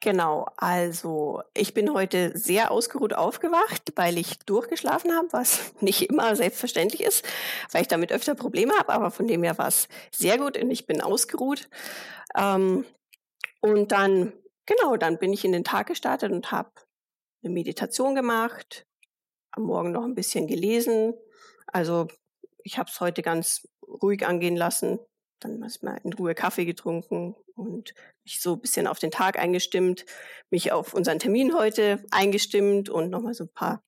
Genau, 0.04 0.48
also 0.58 1.44
ich 1.54 1.74
bin 1.74 1.94
heute 1.94 2.38
sehr 2.38 2.72
ausgeruht 2.72 3.14
aufgewacht, 3.14 3.94
weil 3.96 4.18
ich 4.18 4.38
durchgeschlafen 4.40 5.16
habe, 5.16 5.30
was 5.32 5.74
nicht 5.80 6.10
immer 6.10 6.36
selbstverständlich 6.36 7.02
ist, 7.02 7.26
weil 7.72 7.84
ich 7.84 7.88
damit 7.88 8.12
öfter 8.12 8.36
Probleme 8.36 8.74
habe, 8.78 8.92
aber 8.92 9.12
von 9.12 9.28
dem 9.28 9.44
her 9.44 9.58
war 9.58 9.70
es 9.70 9.88
sehr 10.12 10.38
gut 10.38 10.58
und 10.58 10.70
ich 10.72 10.88
bin 10.88 11.00
ausgeruht. 11.00 11.70
Ähm, 12.36 12.84
und 13.62 13.94
dann, 13.94 14.34
genau, 14.66 14.98
dann 14.98 15.20
bin 15.20 15.32
ich 15.32 15.46
in 15.46 15.54
den 15.54 15.64
Tag 15.64 15.88
gestartet 15.88 16.34
und 16.34 16.52
habe 16.52 16.72
eine 17.42 17.54
Meditation 17.54 18.14
gemacht, 18.14 18.86
am 19.52 19.64
Morgen 19.64 19.94
noch 19.94 20.04
ein 20.04 20.16
bisschen 20.16 20.48
gelesen. 20.48 21.14
Also 21.68 22.10
ich 22.66 22.78
habe 22.78 22.90
es 22.92 23.00
heute 23.00 23.22
ganz 23.22 23.70
ruhig 23.88 24.28
angehen 24.28 24.58
lassen, 24.58 25.00
dann 25.40 25.60
mal 25.60 26.02
in 26.04 26.12
Ruhe 26.12 26.36
Kaffee 26.36 26.66
getrunken 26.66 27.38
und 27.56 27.94
mich 28.24 28.42
so 28.42 28.54
ein 28.54 28.62
bisschen 28.62 28.88
auf 28.88 29.00
den 29.00 29.12
Tag 29.12 29.38
eingestimmt, 29.38 30.06
mich 30.50 30.72
auf 30.72 30.94
unseren 30.94 31.20
Termin 31.20 31.56
heute 31.56 32.04
eingestimmt 32.12 32.90
und 32.90 33.10
nochmal 33.10 33.34
so 33.34 33.46
ein 33.46 33.54
paar 33.54 33.84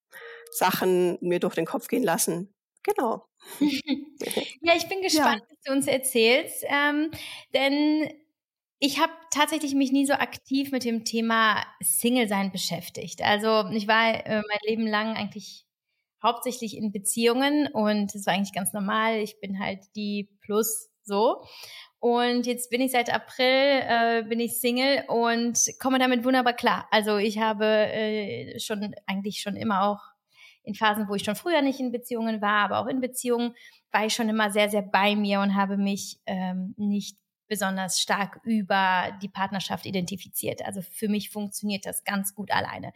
Sachen 0.51 1.17
mir 1.21 1.39
durch 1.39 1.55
den 1.55 1.65
Kopf 1.65 1.87
gehen 1.87 2.03
lassen. 2.03 2.53
Genau. 2.83 3.25
ja, 3.59 4.73
ich 4.75 4.87
bin 4.87 5.01
gespannt, 5.01 5.41
ja. 5.41 5.47
was 5.49 5.61
du 5.65 5.71
uns 5.71 5.87
erzählst, 5.87 6.63
ähm, 6.67 7.11
denn 7.53 8.09
ich 8.79 8.99
habe 8.99 9.13
tatsächlich 9.31 9.73
mich 9.73 9.91
nie 9.91 10.05
so 10.05 10.13
aktiv 10.13 10.71
mit 10.71 10.83
dem 10.83 11.05
Thema 11.05 11.65
Single-Sein 11.81 12.51
beschäftigt. 12.51 13.21
Also 13.21 13.69
ich 13.71 13.87
war 13.87 14.25
äh, 14.25 14.41
mein 14.47 14.59
Leben 14.63 14.85
lang 14.85 15.15
eigentlich 15.15 15.65
hauptsächlich 16.21 16.75
in 16.75 16.91
Beziehungen 16.91 17.67
und 17.67 18.13
es 18.13 18.25
war 18.25 18.33
eigentlich 18.33 18.53
ganz 18.53 18.73
normal. 18.73 19.19
Ich 19.19 19.39
bin 19.39 19.59
halt 19.59 19.79
die 19.95 20.29
Plus 20.41 20.89
so. 21.03 21.43
Und 22.05 22.45
jetzt 22.45 22.69
bin 22.69 22.81
ich 22.81 22.91
seit 22.91 23.11
April, 23.11 23.81
äh, 23.81 24.23
bin 24.29 24.39
ich 24.39 24.59
Single 24.59 25.05
und 25.07 25.57
komme 25.79 25.97
damit 25.97 26.23
wunderbar 26.23 26.53
klar. 26.53 26.87
Also 26.91 27.17
ich 27.17 27.39
habe 27.39 27.65
äh, 27.65 28.59
schon 28.59 28.93
eigentlich 29.07 29.41
schon 29.41 29.55
immer 29.55 29.81
auch 29.81 30.03
in 30.61 30.75
Phasen, 30.75 31.07
wo 31.09 31.15
ich 31.15 31.23
schon 31.23 31.35
früher 31.35 31.63
nicht 31.63 31.79
in 31.79 31.91
Beziehungen 31.91 32.43
war, 32.43 32.63
aber 32.65 32.77
auch 32.77 32.85
in 32.85 33.01
Beziehungen 33.01 33.55
war 33.91 34.05
ich 34.05 34.13
schon 34.13 34.29
immer 34.29 34.51
sehr, 34.51 34.69
sehr 34.69 34.83
bei 34.83 35.15
mir 35.15 35.39
und 35.39 35.55
habe 35.55 35.77
mich 35.77 36.19
ähm, 36.27 36.75
nicht 36.77 37.17
besonders 37.47 37.99
stark 37.99 38.39
über 38.43 39.17
die 39.23 39.29
Partnerschaft 39.29 39.87
identifiziert. 39.87 40.63
Also 40.63 40.83
für 40.83 41.09
mich 41.09 41.31
funktioniert 41.31 41.87
das 41.87 42.03
ganz 42.03 42.35
gut 42.35 42.51
alleine. 42.51 42.93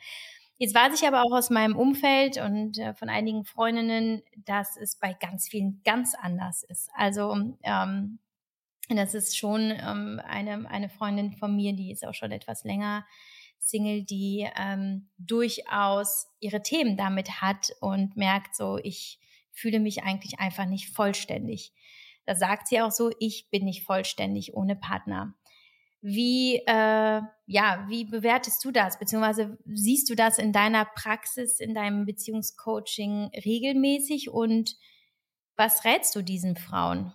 Jetzt 0.60 0.76
weiß 0.76 1.02
ich 1.02 1.08
aber 1.08 1.24
auch 1.24 1.36
aus 1.36 1.50
meinem 1.50 1.76
Umfeld 1.76 2.38
und 2.38 2.78
äh, 2.78 2.94
von 2.94 3.10
einigen 3.10 3.44
Freundinnen, 3.44 4.22
dass 4.46 4.78
es 4.78 4.98
bei 4.98 5.14
ganz 5.14 5.48
vielen 5.48 5.82
ganz 5.84 6.14
anders 6.14 6.62
ist. 6.62 6.92
Also 6.94 7.36
ähm, 7.64 8.20
das 8.98 9.14
ist 9.14 9.38
schon 9.38 9.72
ähm, 9.72 10.22
eine, 10.26 10.70
eine 10.70 10.90
Freundin 10.90 11.34
von 11.34 11.56
mir, 11.56 11.74
die 11.74 11.92
ist 11.92 12.06
auch 12.06 12.14
schon 12.14 12.32
etwas 12.32 12.64
länger 12.64 13.06
Single, 13.60 14.04
die 14.04 14.48
ähm, 14.58 15.10
durchaus 15.18 16.28
ihre 16.40 16.64
Themen 16.64 16.98
damit 16.98 17.42
hat 17.42 17.72
und 17.82 18.18
merkt 18.18 18.56
so, 18.56 18.78
ich 18.78 19.20
fühle 19.52 19.80
mich 19.80 20.04
eigentlich 20.04 20.40
einfach 20.40 20.66
nicht 20.66 20.90
vollständig. 20.90 21.74
Da 22.26 22.36
sagt 22.36 22.68
sie 22.68 22.82
auch 22.82 22.92
so, 22.92 23.12
ich 23.20 23.50
bin 23.50 23.66
nicht 23.66 23.84
vollständig 23.84 24.54
ohne 24.54 24.76
Partner. 24.76 25.36
Wie, 26.02 26.56
äh, 26.66 27.22
ja, 27.46 27.86
wie 27.90 28.06
bewertest 28.06 28.64
du 28.64 28.72
das? 28.72 28.98
Beziehungsweise 28.98 29.58
siehst 29.66 30.10
du 30.10 30.16
das 30.16 30.38
in 30.38 30.54
deiner 30.54 30.86
Praxis, 30.86 31.60
in 31.60 31.74
deinem 31.74 32.06
Beziehungscoaching 32.06 33.32
regelmäßig 33.46 34.30
und 34.30 34.78
was 35.58 35.84
rätst 35.84 36.16
du 36.16 36.22
diesen 36.22 36.56
Frauen? 36.56 37.14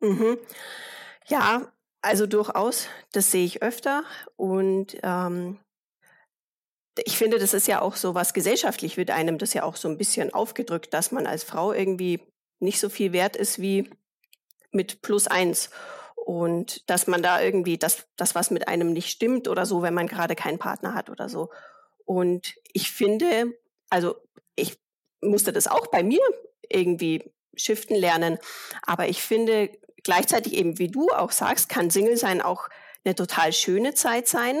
Mhm. 0.00 0.38
Ja, 1.28 1.72
also 2.02 2.26
durchaus, 2.26 2.86
das 3.12 3.30
sehe 3.30 3.44
ich 3.44 3.62
öfter 3.62 4.04
und 4.36 4.96
ähm, 5.02 5.58
ich 7.04 7.18
finde, 7.18 7.38
das 7.38 7.52
ist 7.52 7.66
ja 7.66 7.82
auch 7.82 7.96
so 7.96 8.14
was 8.14 8.32
gesellschaftlich 8.32 8.96
wird 8.96 9.10
einem 9.10 9.36
das 9.38 9.52
ja 9.52 9.64
auch 9.64 9.76
so 9.76 9.88
ein 9.88 9.98
bisschen 9.98 10.32
aufgedrückt, 10.32 10.94
dass 10.94 11.12
man 11.12 11.26
als 11.26 11.44
Frau 11.44 11.72
irgendwie 11.72 12.20
nicht 12.60 12.80
so 12.80 12.88
viel 12.88 13.12
wert 13.12 13.36
ist 13.36 13.60
wie 13.60 13.90
mit 14.70 15.02
plus 15.02 15.26
eins 15.26 15.70
und 16.14 16.88
dass 16.88 17.06
man 17.06 17.22
da 17.22 17.40
irgendwie 17.40 17.76
das, 17.76 18.06
das 18.16 18.34
was 18.34 18.50
mit 18.50 18.68
einem 18.68 18.92
nicht 18.92 19.10
stimmt 19.10 19.48
oder 19.48 19.66
so, 19.66 19.82
wenn 19.82 19.94
man 19.94 20.06
gerade 20.06 20.34
keinen 20.36 20.58
Partner 20.58 20.94
hat 20.94 21.10
oder 21.10 21.28
so. 21.28 21.50
Und 22.04 22.54
ich 22.72 22.92
finde, 22.92 23.52
also 23.90 24.16
ich 24.54 24.78
musste 25.20 25.52
das 25.52 25.66
auch 25.66 25.88
bei 25.88 26.02
mir 26.02 26.20
irgendwie 26.68 27.32
shiften 27.56 27.96
lernen, 27.96 28.38
aber 28.82 29.08
ich 29.08 29.22
finde 29.22 29.70
gleichzeitig 30.06 30.54
eben, 30.54 30.78
wie 30.78 30.88
du 30.88 31.10
auch 31.10 31.30
sagst, 31.30 31.68
kann 31.68 31.90
Single 31.90 32.16
sein 32.16 32.40
auch 32.40 32.68
eine 33.04 33.14
total 33.14 33.52
schöne 33.52 33.94
Zeit 33.94 34.26
sein 34.26 34.60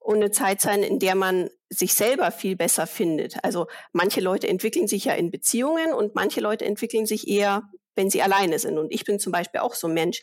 und 0.00 0.16
eine 0.16 0.30
Zeit 0.30 0.60
sein, 0.60 0.82
in 0.82 0.98
der 0.98 1.14
man 1.14 1.50
sich 1.68 1.94
selber 1.94 2.30
viel 2.30 2.56
besser 2.56 2.86
findet. 2.86 3.42
Also 3.44 3.66
manche 3.92 4.20
Leute 4.20 4.48
entwickeln 4.48 4.88
sich 4.88 5.06
ja 5.06 5.14
in 5.14 5.30
Beziehungen 5.30 5.92
und 5.92 6.14
manche 6.14 6.40
Leute 6.40 6.64
entwickeln 6.64 7.06
sich 7.06 7.28
eher, 7.28 7.62
wenn 7.94 8.10
sie 8.10 8.22
alleine 8.22 8.58
sind. 8.58 8.78
Und 8.78 8.92
ich 8.92 9.04
bin 9.04 9.18
zum 9.18 9.32
Beispiel 9.32 9.60
auch 9.60 9.74
so 9.74 9.86
ein 9.86 9.94
Mensch, 9.94 10.22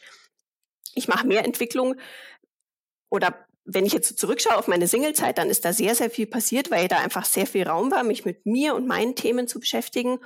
ich 0.94 1.08
mache 1.08 1.28
mehr 1.28 1.46
Entwicklung 1.46 1.96
oder 3.10 3.46
wenn 3.66 3.86
ich 3.86 3.94
jetzt 3.94 4.18
zurückschaue 4.18 4.58
auf 4.58 4.68
meine 4.68 4.88
Singlezeit, 4.88 5.38
dann 5.38 5.50
ist 5.50 5.66
da 5.66 5.72
sehr, 5.72 5.96
sehr 5.96 6.10
viel 6.10 6.28
passiert, 6.28 6.72
weil 6.72 6.88
da 6.88 6.98
einfach 6.98 7.26
sehr 7.26 7.46
viel 7.46 7.68
Raum 7.68 7.92
war, 7.92 8.04
mich 8.04 8.26
mit 8.26 8.46
mir 8.46 8.76
und 8.76 8.88
meinen 8.88 9.16
Themen 9.16 9.48
zu 9.48 9.60
beschäftigen. 9.60 10.20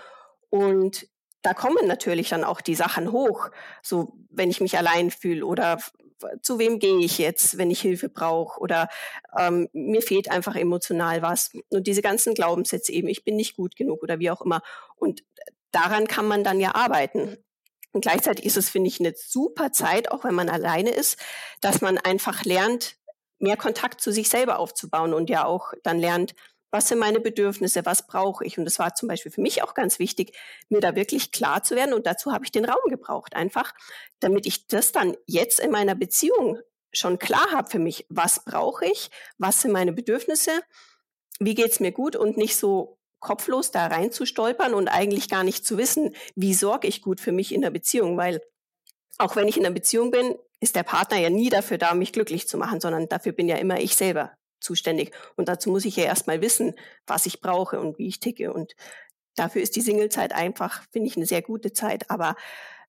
Und 0.50 1.08
da 1.46 1.54
kommen 1.54 1.86
natürlich 1.88 2.30
dann 2.30 2.44
auch 2.44 2.60
die 2.60 2.74
Sachen 2.75 3.12
hoch, 3.12 3.50
so 3.84 4.14
wenn 4.30 4.50
ich 4.50 4.62
mich 4.62 4.78
allein 4.78 5.12
fühle 5.12 5.46
oder 5.46 5.78
zu 6.42 6.58
wem 6.58 6.80
gehe 6.80 6.98
ich 7.00 7.20
jetzt, 7.20 7.58
wenn 7.58 7.70
ich 7.70 7.82
Hilfe 7.82 8.10
brauche 8.10 8.60
oder 8.60 8.90
ähm, 9.38 9.70
mir 9.74 10.02
fehlt 10.02 10.32
einfach 10.32 10.56
emotional 10.56 11.22
was. 11.22 11.52
Und 11.70 11.86
diese 11.86 12.02
ganzen 12.02 12.34
Glaubenssätze 12.34 12.92
eben, 12.92 13.08
ich 13.08 13.24
bin 13.24 13.36
nicht 13.36 13.56
gut 13.56 13.75
genug 13.75 14.02
oder 14.02 14.18
wie 14.18 14.32
auch 14.32 14.42
immer. 14.42 14.62
Und 14.96 15.24
daran 15.72 16.08
kann 16.08 16.28
man 16.28 16.44
dann 16.44 16.60
ja 16.60 16.74
arbeiten. 16.74 17.38
Und 17.92 18.02
gleichzeitig 18.02 18.46
ist 18.46 18.58
es, 18.58 18.70
finde 18.70 18.88
ich, 18.88 19.00
eine 19.00 19.14
super 19.16 19.72
Zeit, 19.72 20.12
auch 20.12 20.24
wenn 20.24 20.36
man 20.36 20.50
alleine 20.50 20.90
ist, 20.90 21.20
dass 21.62 21.82
man 21.82 21.98
einfach 21.98 22.44
lernt, 22.44 22.98
mehr 23.38 23.58
Kontakt 23.58 24.02
zu 24.02 24.12
sich 24.12 24.30
selber 24.30 24.58
aufzubauen 24.58 25.14
und 25.14 25.30
ja 25.30 25.46
auch 25.46 25.74
dann 25.84 26.00
lernt, 26.00 26.34
was 26.72 26.88
sind 26.88 27.00
meine 27.00 27.19
Bedürfnisse, 27.19 27.86
was 27.86 28.05
brauche 28.05 28.45
ich. 28.45 28.57
Und 28.57 28.65
das 28.65 28.79
war 28.79 28.93
zum 28.95 29.07
Beispiel 29.07 29.31
für 29.31 29.41
mich 29.41 29.63
auch 29.63 29.74
ganz 29.74 30.00
wichtig, 30.00 30.38
mir 30.69 30.81
da 30.81 30.95
wirklich 30.95 31.31
klar 31.31 31.63
zu 31.63 31.75
werden. 31.75 31.93
Und 31.93 32.05
dazu 32.05 32.31
habe 32.31 32.45
ich 32.45 32.51
den 32.51 32.65
Raum 32.65 32.89
gebraucht, 32.89 33.36
einfach, 33.36 33.74
damit 34.19 34.45
ich 34.45 34.67
das 34.67 34.91
dann 34.91 35.15
jetzt 35.25 35.60
in 35.60 35.72
meiner 35.72 35.95
Beziehung 35.95 36.60
schon 36.91 37.19
klar 37.19 37.51
habe 37.51 37.69
für 37.69 37.79
mich, 37.79 38.05
was 38.10 38.43
brauche 38.43 38.86
ich, 38.86 39.10
was 39.38 39.62
sind 39.62 39.72
meine 39.72 39.93
Bedürfnisse, 39.93 40.51
wie 41.39 41.55
geht's 41.55 41.79
mir 41.79 41.91
gut 41.91 42.15
und 42.15 42.38
nicht 42.38 42.55
so 42.55 42.98
kopflos 43.19 43.72
da 43.72 43.88
rein 43.88 44.12
zu 44.12 44.25
stolpern 44.25 44.74
und 44.74 44.88
eigentlich 44.88 45.29
gar 45.29 45.43
nicht 45.43 45.65
zu 45.65 45.77
wissen, 45.77 46.15
wie 46.36 46.53
sorge 46.53 46.88
ich 46.88 47.01
gut 47.01 47.19
für 47.19 47.31
mich 47.31 47.53
in 47.53 47.62
der 47.62 47.72
Beziehung, 47.72 48.17
weil 48.17 48.41
auch 49.17 49.36
wenn 49.36 49.48
ich 49.48 49.57
in 49.57 49.63
der 49.63 49.72
Beziehung 49.72 50.12
bin, 50.12 50.36
ist 50.60 50.75
der 50.75 50.84
Partner 50.84 51.17
ja 51.17 51.29
nie 51.29 51.50
dafür 51.50 51.77
da, 51.77 51.93
mich 51.93 52.13
glücklich 52.13 52.48
zu 52.48 52.57
machen, 52.57 52.79
sondern 52.79 53.07
dafür 53.07 53.31
bin 53.31 53.48
ja 53.48 53.57
immer 53.57 53.79
ich 53.79 53.95
selber 53.95 54.31
zuständig. 54.65 55.12
Und 55.36 55.48
dazu 55.48 55.69
muss 55.69 55.86
ich 55.86 55.95
ja 55.95 56.03
erstmal 56.03 56.41
wissen, 56.41 56.75
was 57.07 57.25
ich 57.25 57.41
brauche 57.41 57.79
und 57.79 57.98
wie 57.98 58.07
ich 58.07 58.19
ticke. 58.19 58.51
Und 58.51 58.75
dafür 59.36 59.62
ist 59.62 59.75
die 59.75 59.81
Singlezeit 59.81 60.34
einfach, 60.34 60.84
finde 60.91 61.07
ich, 61.07 61.15
eine 61.15 61.25
sehr 61.25 61.41
gute 61.41 61.72
Zeit. 61.72 62.10
Aber 62.10 62.36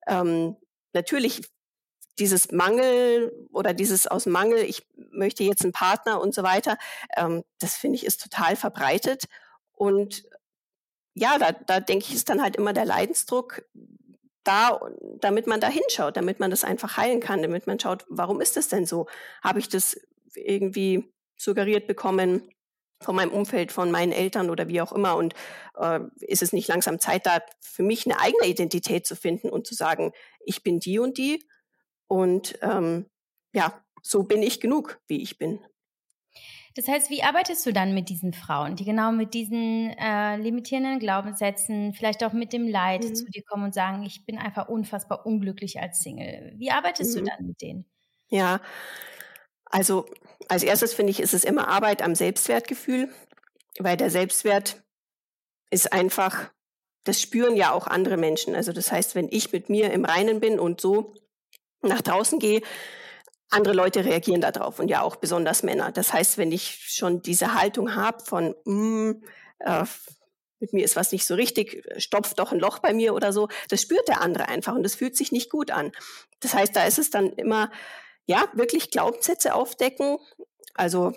ähm, 0.07 0.57
natürlich 0.93 1.43
dieses 2.19 2.51
Mangel 2.51 3.33
oder 3.53 3.75
dieses 3.75 4.07
aus 4.07 4.27
Mangel, 4.27 4.59
ich 4.59 4.87
möchte 5.13 5.45
jetzt 5.45 5.63
einen 5.63 5.73
Partner 5.73 6.21
und 6.21 6.35
so 6.35 6.43
weiter, 6.43 6.79
ähm, 7.17 7.45
das 7.61 7.77
finde 7.77 7.97
ich 7.97 8.07
ist 8.07 8.23
total 8.23 8.57
verbreitet. 8.57 9.25
Und 9.73 10.25
ja, 11.15 11.39
da, 11.39 11.53
da 11.53 11.81
denke 11.81 12.07
ich, 12.09 12.15
ist 12.15 12.29
dann 12.29 12.43
halt 12.43 12.57
immer 12.57 12.73
der 12.73 12.85
Leidensdruck 12.85 13.63
da, 14.45 14.81
damit 15.21 15.47
man 15.47 15.61
da 15.61 15.69
hinschaut, 15.69 16.17
damit 16.17 16.39
man 16.39 16.51
das 16.51 16.63
einfach 16.63 16.97
heilen 16.97 17.21
kann, 17.21 17.43
damit 17.43 17.67
man 17.67 17.81
schaut, 17.81 18.05
warum 18.09 18.41
ist 18.41 18.57
das 18.57 18.69
denn 18.69 18.87
so? 18.87 19.07
Habe 19.43 19.59
ich 19.59 19.69
das 19.69 20.01
irgendwie 20.35 21.13
suggeriert 21.37 21.87
bekommen 21.87 22.49
von 23.03 23.15
meinem 23.15 23.33
Umfeld, 23.33 23.73
von 23.73 23.91
meinen 23.91 24.13
Eltern 24.13 24.51
oder 24.51 24.69
wie 24.69 24.81
auch 24.81 24.93
immer? 24.93 25.17
Und 25.17 25.35
äh, 25.79 26.01
ist 26.21 26.43
es 26.43 26.53
nicht 26.53 26.69
langsam 26.69 26.99
Zeit, 26.99 27.27
da 27.27 27.41
für 27.61 27.83
mich 27.83 28.07
eine 28.07 28.21
eigene 28.21 28.47
Identität 28.47 29.07
zu 29.07 29.17
finden 29.17 29.51
und 29.51 29.67
zu 29.67 29.75
sagen, 29.75 30.13
ich 30.45 30.63
bin 30.63 30.81
die 30.81 30.99
und 30.99 31.19
die 31.19 31.47
und 32.09 32.59
ähm, 32.63 33.07
ja, 33.53 33.83
so 34.03 34.23
bin 34.23 34.43
ich 34.43 34.61
genug, 34.61 35.01
wie 35.09 35.23
ich 35.23 35.39
bin. 35.39 35.61
Das 36.77 36.89
heißt, 36.89 37.09
wie 37.09 37.23
arbeitest 37.23 37.65
du 37.65 37.73
dann 37.73 37.95
mit 37.95 38.11
diesen 38.11 38.35
Frauen, 38.35 38.77
die 38.77 38.85
genau 38.85 39.11
mit 39.11 39.33
diesen 39.33 39.91
äh, 39.99 40.37
limitierenden 40.37 40.99
Glaubenssätzen, 40.99 41.95
vielleicht 41.95 42.23
auch 42.23 42.35
mit 42.35 42.53
dem 42.53 42.69
Leid 42.69 43.03
mhm. 43.03 43.15
zu 43.15 43.25
dir 43.25 43.43
kommen 43.45 43.65
und 43.65 43.75
sagen, 43.75 44.03
ich 44.03 44.27
bin 44.27 44.37
einfach 44.37 44.69
unfassbar 44.69 45.25
unglücklich 45.25 45.81
als 45.81 46.01
Single? 46.01 46.53
Wie 46.57 46.71
arbeitest 46.71 47.17
mhm. 47.17 47.21
du 47.21 47.31
dann 47.31 47.47
mit 47.47 47.63
denen? 47.63 47.87
Ja, 48.29 48.61
also 49.67 50.07
als 50.49 50.63
erstes 50.63 50.95
finde 50.95 51.11
ich, 51.11 51.21
ist 51.21 51.35
es 51.35 51.45
immer 51.45 51.69
Arbeit 51.69 52.03
am 52.03 52.15
Selbstwertgefühl, 52.15 53.09
weil 53.79 53.97
der 53.97 54.11
Selbstwert 54.11 54.83
ist 55.71 55.93
einfach, 55.93 56.51
das 57.05 57.21
spüren 57.21 57.57
ja 57.57 57.73
auch 57.73 57.87
andere 57.87 58.17
Menschen. 58.17 58.55
Also 58.55 58.73
das 58.73 58.93
heißt, 58.93 59.15
wenn 59.15 59.29
ich 59.31 59.53
mit 59.53 59.69
mir 59.69 59.93
im 59.93 60.05
Reinen 60.05 60.41
bin 60.41 60.59
und 60.59 60.81
so 60.81 61.15
nach 61.83 62.03
draußen 62.03 62.39
gehe, 62.39 62.63
andere 63.51 63.75
Leute 63.75 64.05
reagieren 64.05 64.41
darauf 64.41 64.79
und 64.79 64.89
ja 64.89 65.03
auch 65.03 65.17
besonders 65.17 65.63
Männer. 65.63 65.93
Das 65.93 66.13
heißt, 66.13 66.39
wenn 66.39 66.51
ich 66.51 66.87
schon 66.89 67.23
diese 67.23 67.55
Haltung 67.55 67.95
habe 67.95 68.25
von, 68.25 68.55
mm, 68.65 69.23
äh, 69.61 69.85
mit 70.59 70.73
mir 70.73 70.85
ist 70.85 70.97
was 70.97 71.13
nicht 71.13 71.27
so 71.27 71.35
richtig, 71.35 71.85
stopft 71.99 72.39
doch 72.39 72.51
ein 72.51 72.59
Loch 72.59 72.79
bei 72.79 72.93
mir 72.93 73.15
oder 73.15 73.33
so, 73.33 73.49
das 73.69 73.83
spürt 73.83 74.09
der 74.09 74.21
andere 74.21 74.49
einfach 74.49 74.75
und 74.75 74.83
das 74.83 74.95
fühlt 74.95 75.17
sich 75.17 75.31
nicht 75.31 75.51
gut 75.51 75.71
an. 75.71 75.93
Das 76.41 76.55
heißt, 76.55 76.75
da 76.75 76.85
ist 76.87 76.99
es 76.99 77.11
dann 77.11 77.33
immer, 77.35 77.71
ja, 78.27 78.49
wirklich 78.55 78.91
Glaubenssätze 78.91 79.55
aufdecken. 79.55 80.19
Also 80.75 81.15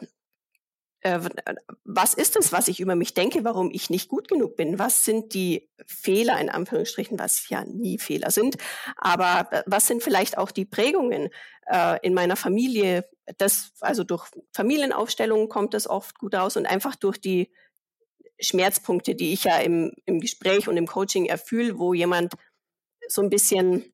äh, 1.01 1.19
was 1.85 2.13
ist 2.13 2.35
es, 2.35 2.51
was 2.51 2.67
ich 2.67 2.79
über 2.79 2.95
mich 2.95 3.13
denke, 3.13 3.43
warum 3.43 3.71
ich 3.71 3.89
nicht 3.89 4.09
gut 4.09 4.27
genug 4.27 4.55
bin? 4.55 4.79
Was 4.79 5.05
sind 5.05 5.33
die 5.33 5.69
Fehler 5.85 6.39
in 6.39 6.49
Anführungsstrichen, 6.49 7.17
was 7.17 7.47
ja 7.49 7.63
nie 7.65 7.99
Fehler 7.99 8.31
sind, 8.31 8.57
aber 8.97 9.51
äh, 9.51 9.63
was 9.65 9.87
sind 9.87 10.03
vielleicht 10.03 10.37
auch 10.37 10.51
die 10.51 10.65
Prägungen 10.65 11.29
äh, 11.67 11.97
in 12.05 12.13
meiner 12.13 12.35
Familie? 12.35 13.09
Das, 13.37 13.71
also 13.79 14.03
durch 14.03 14.27
Familienaufstellungen 14.53 15.49
kommt 15.49 15.73
das 15.73 15.87
oft 15.87 16.17
gut 16.19 16.35
aus 16.35 16.57
und 16.57 16.65
einfach 16.65 16.95
durch 16.95 17.19
die 17.21 17.51
Schmerzpunkte, 18.41 19.15
die 19.15 19.33
ich 19.33 19.45
ja 19.45 19.57
im, 19.59 19.93
im 20.05 20.19
Gespräch 20.19 20.67
und 20.67 20.77
im 20.77 20.87
Coaching 20.87 21.25
erfühle, 21.25 21.77
wo 21.77 21.93
jemand 21.93 22.33
so 23.07 23.21
ein 23.21 23.29
bisschen 23.29 23.93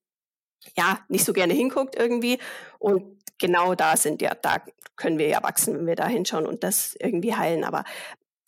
ja 0.76 1.00
nicht 1.08 1.26
so 1.26 1.34
gerne 1.34 1.54
hinguckt 1.54 1.96
irgendwie 1.96 2.40
und 2.80 3.18
genau 3.38 3.76
da 3.76 3.98
sind 3.98 4.22
ja, 4.22 4.34
da 4.34 4.62
können 4.96 5.18
wir 5.18 5.28
ja 5.28 5.44
wachsen, 5.44 5.78
wenn 5.78 5.88
wir 5.88 5.96
da 5.96 6.08
hinschauen 6.08 6.46
und 6.46 6.64
das 6.64 6.96
irgendwie 7.00 7.36
heilen. 7.36 7.64
Aber 7.64 7.84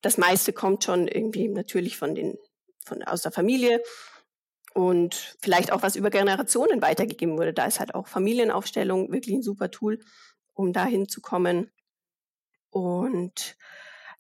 das 0.02 0.18
meiste 0.18 0.54
kommt 0.54 0.84
schon 0.84 1.08
irgendwie 1.08 1.48
natürlich 1.48 1.98
von 1.98 2.16
den, 2.16 2.38
von, 2.86 3.04
aus 3.04 3.22
der 3.22 3.32
Familie 3.32 3.82
und 4.74 5.36
vielleicht 5.42 5.72
auch 5.72 5.82
was 5.82 5.96
über 5.96 6.10
Generationen 6.10 6.82
weitergegeben 6.82 7.38
wurde. 7.38 7.54
Da 7.54 7.66
ist 7.66 7.80
halt 7.80 7.96
auch 7.96 8.08
Familienaufstellung 8.08 9.12
wirklich 9.12 9.36
ein 9.36 9.44
super 9.44 9.72
Tool, 9.72 10.00
um 10.54 10.72
da 10.72 10.86
hinzukommen. 10.86 11.72
Und 12.70 13.58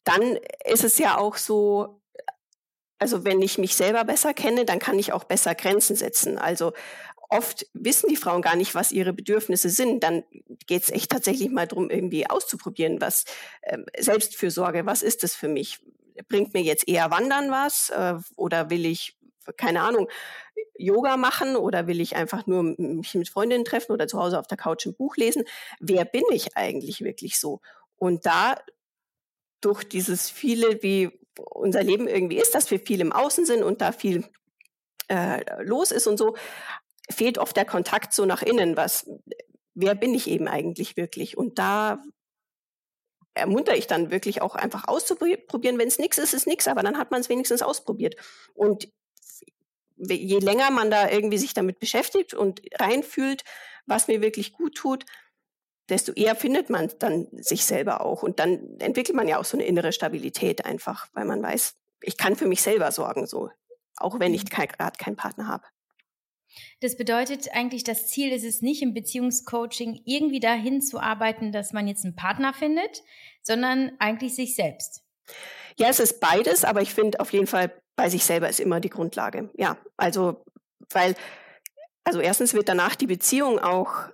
dann 0.04 0.38
ist 0.66 0.84
es 0.84 0.98
ja 0.98 1.18
auch 1.18 1.36
so, 1.36 2.02
also 3.00 3.24
wenn 3.24 3.42
ich 3.42 3.58
mich 3.58 3.76
selber 3.76 4.04
besser 4.04 4.34
kenne, 4.34 4.66
dann 4.66 4.80
kann 4.80 4.98
ich 4.98 5.14
auch 5.14 5.26
besser 5.26 5.54
Grenzen 5.54 5.96
setzen. 5.96 6.38
Also 6.40 6.74
oft 7.30 7.66
wissen 7.74 8.10
die 8.10 8.16
Frauen 8.16 8.42
gar 8.42 8.56
nicht, 8.56 8.76
was 8.76 8.92
ihre 8.92 9.14
Bedürfnisse 9.14 9.70
sind. 9.70 10.04
Dann 10.04 10.24
geht 10.66 10.84
es 10.84 10.90
echt 10.90 11.12
tatsächlich 11.12 11.50
mal 11.50 11.68
darum, 11.68 11.90
irgendwie 11.90 12.30
auszuprobieren, 12.30 13.02
was 13.02 13.26
äh, 13.62 13.78
Selbstfürsorge, 13.98 14.86
was 14.86 15.02
ist 15.02 15.24
das 15.24 15.36
für 15.36 15.48
mich? 15.48 15.80
Bringt 16.30 16.54
mir 16.54 16.62
jetzt 16.62 16.88
eher 16.88 17.12
Wandern 17.12 17.52
was 17.52 17.90
äh, 17.90 18.16
oder 18.36 18.70
will 18.70 18.86
ich, 18.86 19.18
keine 19.58 19.82
Ahnung, 19.82 20.10
Yoga 20.78 21.18
machen 21.18 21.56
oder 21.56 21.88
will 21.88 22.02
ich 22.02 22.16
einfach 22.16 22.48
nur 22.48 22.64
mich 22.78 23.14
mit 23.16 23.30
Freundinnen 23.30 23.66
treffen 23.66 23.92
oder 23.92 24.08
zu 24.08 24.20
Hause 24.20 24.40
auf 24.40 24.48
der 24.48 24.58
Couch 24.58 24.86
ein 24.86 24.96
Buch 24.96 25.18
lesen? 25.18 25.44
Wer 25.80 26.06
bin 26.06 26.24
ich 26.32 26.56
eigentlich 26.56 27.02
wirklich 27.02 27.40
so? 27.40 27.62
Und 27.98 28.26
da 28.26 28.56
durch 29.62 29.84
dieses 29.84 30.30
viele, 30.30 30.82
wie 30.84 31.10
unser 31.52 31.84
Leben 31.84 32.08
irgendwie 32.08 32.38
ist, 32.38 32.56
dass 32.56 32.72
wir 32.72 32.80
viel 32.80 33.02
im 33.02 33.12
Außen 33.12 33.46
sind 33.46 33.64
und 33.64 33.82
da 33.82 33.92
viel 33.92 34.26
äh, 35.08 35.64
los 35.64 35.92
ist 35.92 36.08
und 36.08 36.18
so, 36.18 36.36
fehlt 37.10 37.38
oft 37.38 37.56
der 37.56 37.66
Kontakt 37.66 38.14
so 38.14 38.26
nach 38.26 38.42
innen, 38.42 38.78
was, 38.78 39.10
wer 39.74 39.96
bin 39.96 40.14
ich 40.14 40.28
eben 40.28 40.48
eigentlich 40.48 40.98
wirklich? 40.98 41.38
Und 41.38 41.60
da 41.60 42.02
ermuntere 43.34 43.78
ich 43.78 43.88
dann 43.88 44.12
wirklich 44.12 44.42
auch 44.42 44.56
einfach 44.56 44.88
auszuprobieren. 44.88 45.78
Wenn 45.78 45.88
es 45.88 46.00
nichts 46.00 46.18
ist, 46.18 46.34
ist 46.34 46.48
nichts, 46.48 46.68
aber 46.68 46.84
dann 46.84 46.98
hat 46.98 47.12
man 47.12 47.22
es 47.22 47.30
wenigstens 47.30 47.62
ausprobiert. 47.62 48.16
Und 48.54 48.90
je 49.98 50.40
länger 50.40 50.70
man 50.72 50.92
da 50.92 51.10
irgendwie 51.10 51.38
sich 51.38 51.54
damit 51.54 51.80
beschäftigt 51.80 52.34
und 52.34 52.62
reinfühlt, 52.80 53.44
was 53.86 54.08
mir 54.08 54.22
wirklich 54.22 54.54
gut 54.54 54.76
tut, 54.76 55.06
desto 55.90 56.12
eher 56.12 56.36
findet 56.36 56.70
man 56.70 56.92
dann 57.00 57.28
sich 57.32 57.66
selber 57.66 58.02
auch. 58.02 58.24
Und 58.24 58.40
dann 58.40 58.80
entwickelt 58.80 59.16
man 59.16 59.28
ja 59.28 59.40
auch 59.40 59.46
so 59.46 59.58
eine 59.58 59.66
innere 59.66 59.94
Stabilität 59.94 60.66
einfach, 60.66 61.08
weil 61.14 61.26
man 61.26 61.42
weiß, 61.42 61.76
ich 62.02 62.18
kann 62.18 62.36
für 62.36 62.48
mich 62.48 62.62
selber 62.62 62.92
sorgen, 62.92 63.26
so, 63.26 63.50
auch 63.96 64.20
wenn 64.20 64.34
ich 64.34 64.44
mhm. 64.44 64.50
gerade 64.50 64.98
keinen 64.98 65.16
Partner 65.16 65.48
habe. 65.48 65.64
Das 66.82 66.98
bedeutet 66.98 67.50
eigentlich, 67.54 67.84
das 67.84 68.08
Ziel 68.08 68.32
ist 68.32 68.44
es 68.44 68.62
nicht 68.62 68.82
im 68.82 68.94
Beziehungscoaching 68.94 70.02
irgendwie 70.06 70.40
dahin 70.40 70.82
zu 70.82 71.00
arbeiten, 71.00 71.52
dass 71.52 71.74
man 71.74 71.88
jetzt 71.88 72.06
einen 72.06 72.16
Partner 72.16 72.54
findet, 72.54 73.04
sondern 73.42 73.92
eigentlich 74.00 74.36
sich 74.36 74.56
selbst. 74.56 75.04
Ja, 75.78 75.90
es 75.90 76.00
ist 76.00 76.20
beides, 76.20 76.64
aber 76.64 76.82
ich 76.82 76.94
finde 76.94 77.20
auf 77.20 77.32
jeden 77.34 77.48
Fall 77.48 77.72
bei 77.96 78.10
sich 78.10 78.24
selber 78.24 78.48
ist 78.48 78.60
immer 78.60 78.80
die 78.80 78.90
Grundlage. 78.90 79.50
Ja, 79.56 79.78
also, 79.98 80.44
weil, 80.92 81.16
also 82.04 82.20
erstens 82.20 82.54
wird 82.54 82.70
danach 82.70 82.96
die 82.96 83.08
Beziehung 83.08 83.60
auch 83.60 84.10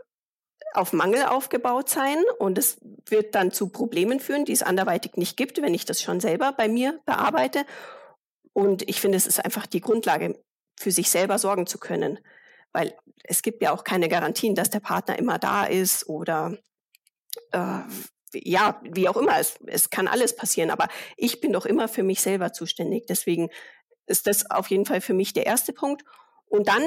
auf 0.73 0.93
Mangel 0.93 1.23
aufgebaut 1.23 1.89
sein 1.89 2.17
und 2.39 2.57
es 2.57 2.77
wird 3.07 3.35
dann 3.35 3.51
zu 3.51 3.69
Problemen 3.69 4.19
führen, 4.19 4.45
die 4.45 4.53
es 4.53 4.63
anderweitig 4.63 5.17
nicht 5.17 5.37
gibt, 5.37 5.61
wenn 5.61 5.73
ich 5.73 5.85
das 5.85 6.01
schon 6.01 6.19
selber 6.19 6.53
bei 6.53 6.67
mir 6.67 6.99
bearbeite. 7.05 7.65
Und 8.53 8.87
ich 8.89 8.99
finde, 9.01 9.17
es 9.17 9.27
ist 9.27 9.43
einfach 9.43 9.67
die 9.67 9.81
Grundlage, 9.81 10.39
für 10.79 10.91
sich 10.91 11.09
selber 11.09 11.37
sorgen 11.39 11.67
zu 11.67 11.77
können. 11.79 12.19
Weil 12.71 12.95
es 13.23 13.41
gibt 13.41 13.61
ja 13.61 13.71
auch 13.71 13.83
keine 13.83 14.09
Garantien, 14.09 14.55
dass 14.55 14.69
der 14.69 14.79
Partner 14.79 15.17
immer 15.17 15.39
da 15.39 15.65
ist 15.65 16.07
oder 16.09 16.57
äh, 17.51 17.79
ja, 18.33 18.81
wie 18.83 19.07
auch 19.07 19.17
immer. 19.17 19.39
Es, 19.39 19.59
es 19.67 19.89
kann 19.89 20.07
alles 20.07 20.35
passieren, 20.35 20.71
aber 20.71 20.87
ich 21.17 21.39
bin 21.41 21.53
doch 21.53 21.65
immer 21.65 21.87
für 21.87 22.03
mich 22.03 22.21
selber 22.21 22.53
zuständig. 22.53 23.05
Deswegen 23.07 23.49
ist 24.07 24.27
das 24.27 24.49
auf 24.49 24.69
jeden 24.69 24.85
Fall 24.85 25.01
für 25.01 25.13
mich 25.13 25.33
der 25.33 25.45
erste 25.45 25.73
Punkt. 25.73 26.03
Und 26.45 26.67
dann 26.67 26.83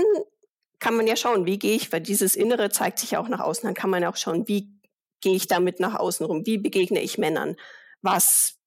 kann 0.78 0.94
man 0.94 1.06
ja 1.06 1.16
schauen, 1.16 1.46
wie 1.46 1.58
gehe 1.58 1.74
ich, 1.74 1.92
weil 1.92 2.00
dieses 2.00 2.36
Innere 2.36 2.70
zeigt 2.70 2.98
sich 2.98 3.12
ja 3.12 3.20
auch 3.20 3.28
nach 3.28 3.40
außen, 3.40 3.66
dann 3.66 3.74
kann 3.74 3.90
man 3.90 4.02
ja 4.02 4.10
auch 4.10 4.16
schauen, 4.16 4.46
wie 4.46 4.76
gehe 5.20 5.34
ich 5.34 5.46
damit 5.46 5.80
nach 5.80 5.94
außen 5.94 6.26
rum, 6.26 6.44
wie 6.44 6.58
begegne 6.58 7.00
ich 7.00 7.16
Männern, 7.16 7.56
was 8.02 8.58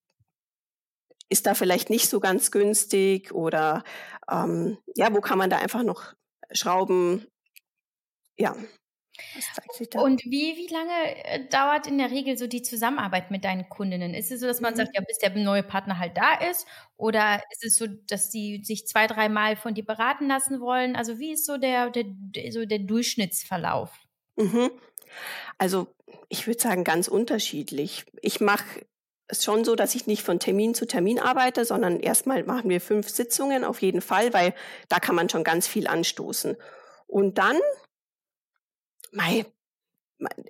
ist 1.30 1.46
da 1.46 1.54
vielleicht 1.54 1.92
nicht 1.92 2.10
so 2.10 2.20
ganz 2.20 2.50
günstig 2.50 3.32
oder 3.32 3.84
ähm, 4.30 4.78
ja, 4.96 5.14
wo 5.14 5.22
kann 5.22 5.38
man 5.38 5.50
da 5.50 5.58
einfach 5.58 5.84
noch 5.84 6.14
schrauben? 6.52 7.26
Ja. 8.38 8.56
Und 9.96 10.24
wie, 10.24 10.56
wie 10.56 10.74
lange 10.74 11.26
äh, 11.26 11.46
dauert 11.50 11.88
in 11.88 11.98
der 11.98 12.10
Regel 12.10 12.38
so 12.38 12.48
die 12.48 12.62
Zusammenarbeit 12.62 13.32
mit 13.32 13.44
deinen 13.44 13.68
Kundinnen? 13.68 14.14
Ist 14.14 14.32
es 14.32 14.40
so, 14.40 14.48
dass 14.48 14.62
man 14.62 14.74
mhm. 14.74 14.78
sagt, 14.78 14.96
ja, 14.96 15.02
bis 15.02 15.18
der 15.18 15.36
neue 15.36 15.64
Partner 15.64 16.00
halt 16.00 16.16
da 16.16 16.36
ist? 16.50 16.66
Oder 16.96 17.42
ist 17.52 17.66
es 17.66 17.78
so, 17.78 17.88
dass 18.08 18.32
sie 18.32 18.62
sich 18.64 18.88
zwei, 18.88 19.08
dreimal 19.08 19.58
von 19.58 19.74
dir 19.74 19.86
beraten 19.86 20.28
lassen 20.28 20.62
wollen? 20.62 20.96
Also 20.96 21.20
wie 21.20 21.34
ist 21.34 21.46
so 21.46 21.58
der, 21.58 21.90
der, 21.90 22.06
so 22.52 22.66
der 22.66 22.80
Durchschnittsverlauf? 22.80 23.92
Mhm. 24.38 24.72
Also 25.58 25.94
ich 26.30 26.48
würde 26.48 26.62
sagen, 26.62 26.84
ganz 26.84 27.08
unterschiedlich. 27.08 28.06
Ich 28.22 28.40
mache 28.40 28.86
es 29.30 29.44
schon 29.44 29.64
so, 29.64 29.76
dass 29.76 29.96
ich 29.96 30.08
nicht 30.08 30.24
von 30.24 30.40
Termin 30.40 30.74
zu 30.74 30.86
Termin 30.86 31.20
arbeite, 31.20 31.64
sondern 31.64 32.00
erstmal 32.00 32.44
machen 32.44 32.70
wir 32.70 32.82
fünf 32.82 33.10
Sitzungen 33.10 33.64
auf 33.64 33.82
jeden 33.82 34.02
Fall, 34.02 34.34
weil 34.34 34.54
da 34.90 35.00
kann 35.00 35.16
man 35.16 35.30
schon 35.30 35.44
ganz 35.44 35.68
viel 35.68 35.88
anstoßen. 35.88 36.58
Und 37.08 37.38
dann 37.38 37.58
mei, 39.12 39.46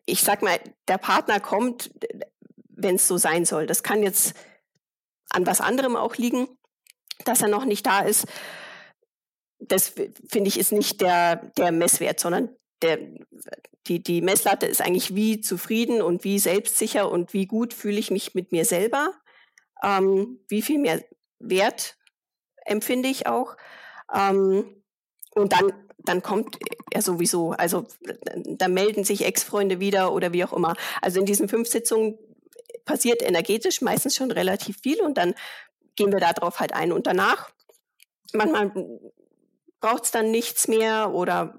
ich 0.05 0.21
sag 0.21 0.41
mal, 0.41 0.59
der 0.87 0.97
Partner 0.97 1.39
kommt, 1.39 1.91
wenn 2.69 2.95
es 2.95 3.07
so 3.07 3.17
sein 3.17 3.45
soll. 3.45 3.67
Das 3.67 3.83
kann 3.83 4.01
jetzt 4.01 4.33
an 5.29 5.45
was 5.45 5.61
anderem 5.61 5.95
auch 5.95 6.15
liegen, 6.15 6.47
dass 7.25 7.41
er 7.41 7.49
noch 7.49 7.65
nicht 7.65 7.85
da 7.85 8.01
ist. 8.01 8.25
Das 9.59 9.89
finde 9.89 10.47
ich 10.47 10.57
ist 10.57 10.71
nicht 10.71 11.01
der, 11.01 11.35
der 11.57 11.71
Messwert, 11.71 12.19
sondern 12.19 12.55
der, 12.81 12.99
die, 13.87 14.01
die 14.01 14.21
Messlatte 14.21 14.65
ist 14.65 14.81
eigentlich, 14.81 15.15
wie 15.15 15.41
zufrieden 15.41 16.01
und 16.01 16.23
wie 16.23 16.39
selbstsicher 16.39 17.11
und 17.11 17.33
wie 17.33 17.45
gut 17.45 17.73
fühle 17.73 17.99
ich 17.99 18.11
mich 18.11 18.35
mit 18.35 18.51
mir 18.51 18.65
selber. 18.65 19.13
Ähm, 19.83 20.39
wie 20.47 20.61
viel 20.61 20.79
mehr 20.79 21.03
Wert 21.39 21.97
empfinde 22.65 23.09
ich 23.09 23.27
auch. 23.27 23.55
Ähm, 24.13 24.83
und 25.35 25.53
dann 25.53 25.71
dann 26.09 26.21
kommt 26.23 26.57
er 26.91 27.01
sowieso, 27.01 27.51
also 27.51 27.85
da 28.45 28.67
melden 28.67 29.03
sich 29.03 29.25
Ex-Freunde 29.25 29.79
wieder 29.79 30.13
oder 30.13 30.33
wie 30.33 30.43
auch 30.43 30.53
immer. 30.53 30.75
Also 31.01 31.19
in 31.19 31.25
diesen 31.25 31.49
fünf 31.49 31.67
Sitzungen 31.67 32.17
passiert 32.85 33.21
energetisch 33.21 33.81
meistens 33.81 34.15
schon 34.15 34.31
relativ 34.31 34.79
viel 34.81 35.01
und 35.01 35.17
dann 35.17 35.35
gehen 35.95 36.11
wir 36.11 36.19
darauf 36.19 36.59
halt 36.59 36.73
ein. 36.73 36.91
Und 36.91 37.05
danach, 37.07 37.51
manchmal 38.33 38.71
braucht 39.79 40.05
es 40.05 40.11
dann 40.11 40.31
nichts 40.31 40.67
mehr 40.67 41.13
oder 41.13 41.57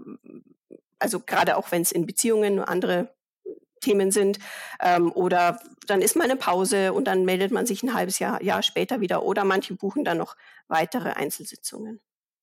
also 1.00 1.20
gerade 1.20 1.56
auch 1.56 1.72
wenn 1.72 1.82
es 1.82 1.92
in 1.92 2.06
Beziehungen 2.06 2.60
andere 2.60 3.14
Themen 3.80 4.10
sind 4.10 4.38
ähm, 4.80 5.10
oder 5.12 5.58
dann 5.86 6.02
ist 6.02 6.14
mal 6.14 6.24
eine 6.24 6.36
Pause 6.36 6.92
und 6.92 7.06
dann 7.06 7.24
meldet 7.24 7.50
man 7.50 7.66
sich 7.66 7.82
ein 7.82 7.94
halbes 7.94 8.18
Jahr, 8.18 8.42
Jahr 8.42 8.62
später 8.62 9.00
wieder 9.00 9.24
oder 9.24 9.44
manche 9.44 9.74
buchen 9.74 10.04
dann 10.04 10.18
noch 10.18 10.36
weitere 10.68 11.10
Einzelsitzungen. 11.10 12.00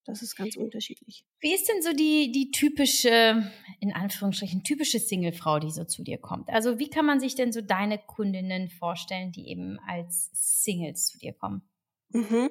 Das 0.08 0.22
ist 0.22 0.38
ganz 0.38 0.56
unterschiedlich. 0.56 1.26
Wie 1.42 1.54
ist 1.54 1.68
denn 1.68 1.82
so 1.82 1.92
die, 1.92 2.32
die 2.32 2.52
typische, 2.52 3.52
in 3.82 3.94
Anführungsstrichen, 3.94 4.64
typische 4.64 5.00
Singlefrau, 5.00 5.60
die 5.60 5.70
so 5.70 5.84
zu 5.84 6.02
dir 6.02 6.18
kommt? 6.18 6.50
Also 6.50 6.80
wie 6.80 6.90
kann 6.90 7.06
man 7.06 7.20
sich 7.20 7.36
denn 7.36 7.52
so 7.52 7.60
deine 7.60 7.98
Kundinnen 8.00 8.70
vorstellen, 8.70 9.34
die 9.34 9.50
eben 9.50 9.80
als 9.86 10.30
Singles 10.34 11.08
zu 11.08 11.20
dir 11.20 11.34
kommen? 11.34 11.62
Mhm. 12.10 12.50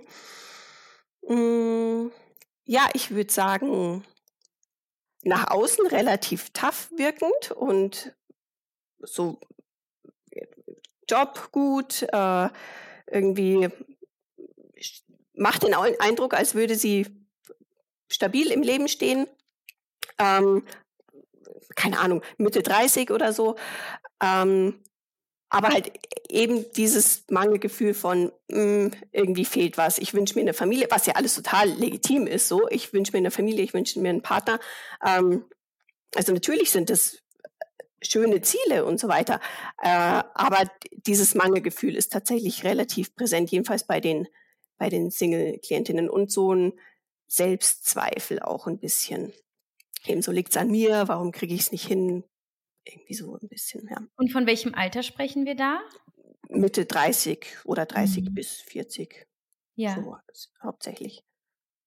Mm, 1.26 2.10
ja, 2.66 2.90
ich 2.92 3.10
würde 3.10 3.32
sagen, 3.32 4.04
nach 5.22 5.50
außen 5.50 5.86
relativ 5.86 6.50
tough 6.50 6.90
wirkend 6.96 7.50
und 7.52 8.14
so 9.00 9.40
Job 11.08 11.50
gut, 11.52 12.02
äh, 12.12 12.48
irgendwie 13.06 13.68
macht 15.34 15.62
den 15.62 15.74
Eindruck, 15.74 16.34
als 16.34 16.54
würde 16.54 16.74
sie 16.74 17.06
stabil 18.10 18.50
im 18.50 18.62
Leben 18.62 18.88
stehen, 18.88 19.26
ähm, 20.18 20.64
keine 21.74 22.00
Ahnung, 22.00 22.22
Mitte 22.38 22.62
30 22.62 23.10
oder 23.10 23.32
so, 23.32 23.56
ähm, 24.22 24.82
aber 25.48 25.68
halt 25.68 25.92
eben 26.28 26.64
dieses 26.72 27.24
Mangelgefühl 27.30 27.94
von 27.94 28.32
mh, 28.48 28.56
hm, 28.56 28.92
irgendwie 29.12 29.44
fehlt 29.44 29.78
was. 29.78 29.98
Ich 29.98 30.14
wünsche 30.14 30.34
mir 30.34 30.42
eine 30.42 30.54
Familie, 30.54 30.88
was 30.90 31.06
ja 31.06 31.14
alles 31.14 31.34
total 31.34 31.68
legitim 31.68 32.26
ist. 32.26 32.48
So, 32.48 32.68
ich 32.68 32.92
wünsche 32.92 33.12
mir 33.12 33.18
eine 33.18 33.30
Familie, 33.30 33.64
ich 33.64 33.74
wünsche 33.74 34.00
mir 34.00 34.10
einen 34.10 34.22
Partner. 34.22 34.58
Ähm, 35.06 35.44
also 36.14 36.32
natürlich 36.32 36.70
sind 36.70 36.90
das 36.90 37.18
schöne 38.02 38.40
Ziele 38.42 38.84
und 38.84 39.00
so 39.00 39.08
weiter, 39.08 39.40
äh, 39.82 39.88
aber 39.88 40.70
dieses 40.92 41.34
Mangelgefühl 41.34 41.96
ist 41.96 42.12
tatsächlich 42.12 42.64
relativ 42.64 43.14
präsent, 43.14 43.50
jedenfalls 43.50 43.84
bei 43.84 44.00
den 44.00 44.28
bei 44.78 44.90
den 44.90 45.10
Single-Klientinnen 45.10 46.10
und 46.10 46.30
so 46.30 46.54
ein 46.54 46.74
Selbstzweifel 47.28 48.40
auch 48.40 48.66
ein 48.66 48.78
bisschen. 48.78 49.32
Ebenso 50.04 50.32
liegt 50.32 50.50
es 50.50 50.56
an 50.56 50.70
mir, 50.70 51.08
warum 51.08 51.32
kriege 51.32 51.54
ich 51.54 51.62
es 51.62 51.72
nicht 51.72 51.86
hin? 51.86 52.24
Irgendwie 52.86 53.14
so 53.14 53.36
ein 53.36 53.48
bisschen, 53.48 53.88
ja. 53.90 53.98
Und 54.16 54.30
von 54.30 54.46
welchem 54.46 54.74
Alter 54.74 55.02
sprechen 55.02 55.44
wir 55.44 55.56
da? 55.56 55.80
Mitte 56.48 56.86
30 56.86 57.44
oder 57.64 57.84
30 57.84 58.30
mhm. 58.30 58.34
bis 58.34 58.60
40. 58.62 59.26
Ja. 59.74 59.96
So, 59.96 60.16
hauptsächlich. 60.62 61.24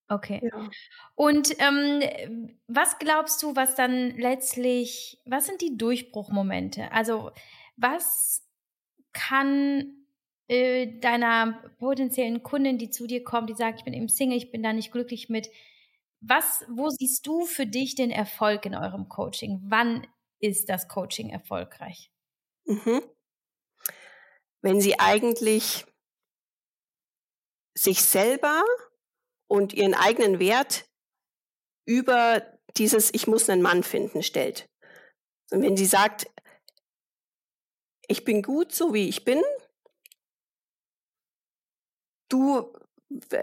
Okay. 0.09 0.41
Ja. 0.43 0.69
Und 1.15 1.55
ähm, 1.59 2.57
was 2.67 2.97
glaubst 2.97 3.41
du, 3.43 3.55
was 3.55 3.75
dann 3.75 4.17
letztlich, 4.17 5.21
was 5.25 5.45
sind 5.45 5.61
die 5.61 5.77
Durchbruchmomente? 5.77 6.91
Also 6.91 7.31
was 7.77 8.43
kann 9.13 9.93
äh, 10.47 10.99
deiner 10.99 11.61
potenziellen 11.77 12.41
Kundin, 12.41 12.79
die 12.79 12.89
zu 12.89 13.05
dir 13.05 13.23
kommt, 13.23 13.49
die 13.49 13.55
sagt, 13.55 13.79
ich 13.79 13.85
bin 13.85 13.93
eben 13.93 14.09
Single, 14.09 14.37
ich 14.37 14.51
bin 14.51 14.63
da 14.63 14.73
nicht 14.73 14.91
glücklich 14.91 15.29
mit. 15.29 15.49
was, 16.21 16.65
wo 16.69 16.89
siehst 16.89 17.25
du 17.27 17.45
für 17.45 17.65
dich 17.65 17.95
den 17.95 18.11
Erfolg 18.11 18.65
in 18.65 18.75
eurem 18.75 19.07
Coaching? 19.09 19.61
Wann 19.63 20.05
ist 20.39 20.69
das 20.69 20.87
Coaching 20.87 21.29
erfolgreich? 21.29 22.11
Mhm. 22.65 23.01
Wenn 24.61 24.81
sie 24.81 24.99
eigentlich 24.99 25.85
sich 27.77 28.01
selber 28.03 28.63
und 29.47 29.73
ihren 29.73 29.93
eigenen 29.93 30.39
Wert 30.39 30.85
über 31.85 32.59
dieses 32.77 33.13
Ich 33.13 33.25
muss 33.25 33.49
einen 33.49 33.61
Mann 33.61 33.83
finden 33.83 34.21
stellt. 34.21 34.69
Und 35.51 35.63
wenn 35.63 35.77
sie 35.77 35.85
sagt, 35.85 36.29
ich 38.07 38.23
bin 38.25 38.41
gut 38.41 38.73
so 38.73 38.93
wie 38.93 39.07
ich 39.07 39.23
bin, 39.23 39.41
du 42.29 42.71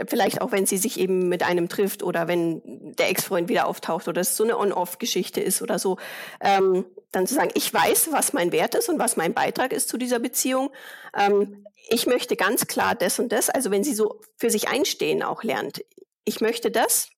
vielleicht 0.06 0.42
auch 0.42 0.52
wenn 0.52 0.66
sie 0.66 0.78
sich 0.78 0.98
eben 1.00 1.28
mit 1.28 1.42
einem 1.42 1.68
trifft 1.68 2.02
oder 2.02 2.28
wenn 2.28 2.62
der 2.94 3.10
Ex-Freund 3.10 3.48
wieder 3.48 3.66
auftaucht 3.66 4.06
oder 4.06 4.20
es 4.20 4.36
so 4.36 4.44
eine 4.44 4.58
On-Off-Geschichte 4.58 5.40
ist 5.40 5.60
oder 5.60 5.78
so, 5.78 5.98
ähm, 6.40 6.84
dann 7.10 7.26
zu 7.26 7.34
sagen, 7.34 7.50
ich 7.54 7.72
weiß, 7.72 8.10
was 8.12 8.32
mein 8.32 8.52
Wert 8.52 8.74
ist 8.74 8.88
und 8.88 8.98
was 8.98 9.16
mein 9.16 9.34
Beitrag 9.34 9.72
ist 9.72 9.88
zu 9.88 9.98
dieser 9.98 10.20
Beziehung. 10.20 10.70
Ähm, 11.16 11.64
ich 11.88 12.06
möchte 12.06 12.36
ganz 12.36 12.66
klar 12.66 12.94
das 12.94 13.18
und 13.18 13.32
das, 13.32 13.50
also 13.50 13.70
wenn 13.70 13.82
sie 13.84 13.94
so 13.94 14.20
für 14.36 14.50
sich 14.50 14.68
einstehen 14.68 15.22
auch 15.22 15.42
lernt, 15.42 15.84
ich 16.24 16.40
möchte 16.40 16.70
das. 16.70 17.08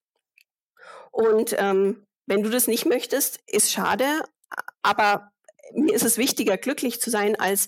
Und 1.11 1.54
ähm, 1.58 2.06
wenn 2.26 2.42
du 2.42 2.50
das 2.50 2.66
nicht 2.66 2.87
möchtest, 2.87 3.40
ist 3.46 3.72
schade, 3.72 4.04
aber 4.82 5.32
mir 5.74 5.94
ist 5.94 6.04
es 6.04 6.18
wichtiger, 6.18 6.56
glücklich 6.56 7.00
zu 7.00 7.11
sein, 7.11 7.38
als 7.38 7.66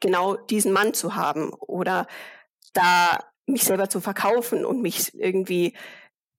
genau 0.00 0.36
diesen 0.36 0.72
Mann 0.72 0.94
zu 0.94 1.16
haben 1.16 1.52
oder 1.52 2.06
da 2.72 3.29
mich 3.52 3.64
selber 3.64 3.88
zu 3.88 4.00
verkaufen 4.00 4.64
und 4.64 4.82
mich 4.82 5.14
irgendwie 5.14 5.76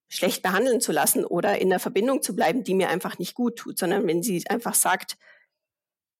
schlecht 0.10 0.42
behandeln 0.42 0.82
zu 0.82 0.92
lassen 0.92 1.24
oder 1.24 1.60
in 1.60 1.70
der 1.70 1.80
Verbindung 1.80 2.22
zu 2.22 2.36
bleiben, 2.36 2.64
die 2.64 2.74
mir 2.74 2.90
einfach 2.90 3.18
nicht 3.18 3.34
gut 3.34 3.58
tut, 3.58 3.78
sondern 3.78 4.08
wenn 4.08 4.24
sie 4.24 4.44
einfach 4.50 4.76
sagt, 4.76 5.18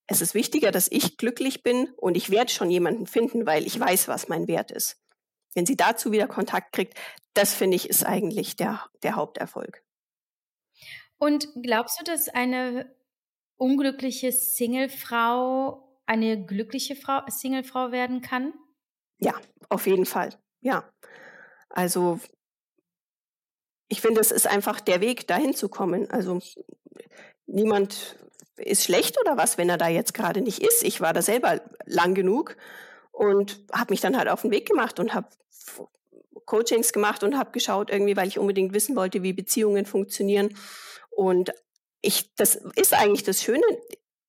es 0.06 0.20
ist 0.20 0.34
wichtiger, 0.34 0.70
dass 0.70 0.90
ich 0.90 1.16
glücklich 1.16 1.62
bin 1.62 1.88
und 1.96 2.16
ich 2.16 2.30
werde 2.30 2.50
schon 2.50 2.70
jemanden 2.70 3.06
finden, 3.06 3.46
weil 3.46 3.66
ich 3.66 3.78
weiß, 3.78 4.08
was 4.08 4.28
mein 4.28 4.48
Wert 4.48 4.70
ist. 4.70 4.98
Wenn 5.54 5.66
sie 5.66 5.76
dazu 5.76 6.12
wieder 6.12 6.26
Kontakt 6.26 6.72
kriegt, 6.72 6.98
das 7.34 7.54
finde 7.54 7.76
ich 7.76 7.88
ist 7.88 8.04
eigentlich 8.04 8.56
der, 8.56 8.84
der 9.02 9.16
Haupterfolg. 9.16 9.82
Und 11.18 11.48
glaubst 11.62 12.00
du, 12.00 12.04
dass 12.04 12.28
eine 12.28 12.94
unglückliche 13.56 14.32
Singlefrau 14.32 16.00
eine 16.06 16.44
glückliche 16.44 16.96
Frau, 16.96 17.20
Singlefrau 17.28 17.92
werden 17.92 18.22
kann? 18.22 18.54
Ja, 19.18 19.34
auf 19.68 19.86
jeden 19.86 20.04
Fall. 20.04 20.30
Ja, 20.62 20.84
also 21.68 22.20
ich 23.88 24.00
finde, 24.00 24.20
es 24.20 24.30
ist 24.30 24.46
einfach 24.46 24.80
der 24.80 25.00
Weg, 25.00 25.26
dahin 25.26 25.54
zu 25.54 25.68
kommen. 25.68 26.10
Also 26.10 26.40
niemand 27.46 28.16
ist 28.56 28.84
schlecht 28.84 29.20
oder 29.20 29.36
was, 29.36 29.58
wenn 29.58 29.68
er 29.68 29.76
da 29.76 29.88
jetzt 29.88 30.14
gerade 30.14 30.40
nicht 30.40 30.60
ist. 30.60 30.82
Ich 30.84 31.00
war 31.00 31.12
da 31.12 31.20
selber 31.20 31.60
lang 31.84 32.14
genug 32.14 32.56
und 33.10 33.60
habe 33.72 33.92
mich 33.92 34.00
dann 34.00 34.16
halt 34.16 34.28
auf 34.28 34.42
den 34.42 34.50
Weg 34.50 34.66
gemacht 34.66 35.00
und 35.00 35.14
habe 35.14 35.28
Coachings 36.46 36.92
gemacht 36.92 37.22
und 37.22 37.36
habe 37.36 37.50
geschaut 37.50 37.90
irgendwie, 37.90 38.16
weil 38.16 38.28
ich 38.28 38.38
unbedingt 38.38 38.72
wissen 38.72 38.96
wollte, 38.96 39.22
wie 39.22 39.32
Beziehungen 39.32 39.84
funktionieren. 39.84 40.56
Und 41.10 41.52
ich, 42.00 42.34
das 42.36 42.56
ist 42.76 42.94
eigentlich 42.94 43.24
das 43.24 43.42
Schöne. 43.42 43.62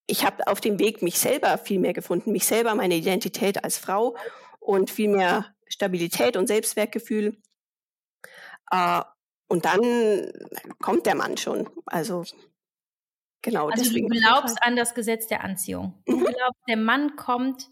Ich 0.07 0.25
habe 0.25 0.47
auf 0.47 0.61
dem 0.61 0.79
Weg 0.79 1.01
mich 1.01 1.19
selber 1.19 1.57
viel 1.57 1.79
mehr 1.79 1.93
gefunden, 1.93 2.31
mich 2.31 2.45
selber, 2.45 2.75
meine 2.75 2.95
Identität 2.95 3.63
als 3.63 3.77
Frau 3.77 4.15
und 4.59 4.91
viel 4.91 5.09
mehr 5.09 5.52
Stabilität 5.73 6.37
und 6.37 6.47
Selbstwertgefühl. 6.47 7.37
Äh, 8.71 9.01
und 9.47 9.65
dann 9.65 10.31
kommt 10.79 11.05
der 11.05 11.15
Mann 11.15 11.37
schon. 11.37 11.69
Also 11.85 12.23
genau. 13.41 13.69
Also 13.69 13.91
du 13.91 14.07
glaubst 14.07 14.61
an 14.61 14.75
das 14.75 14.93
Gesetz 14.93 15.27
der 15.27 15.43
Anziehung. 15.43 16.01
Du 16.05 16.17
mhm. 16.17 16.25
glaubst, 16.25 16.61
der 16.67 16.77
Mann 16.77 17.15
kommt, 17.15 17.69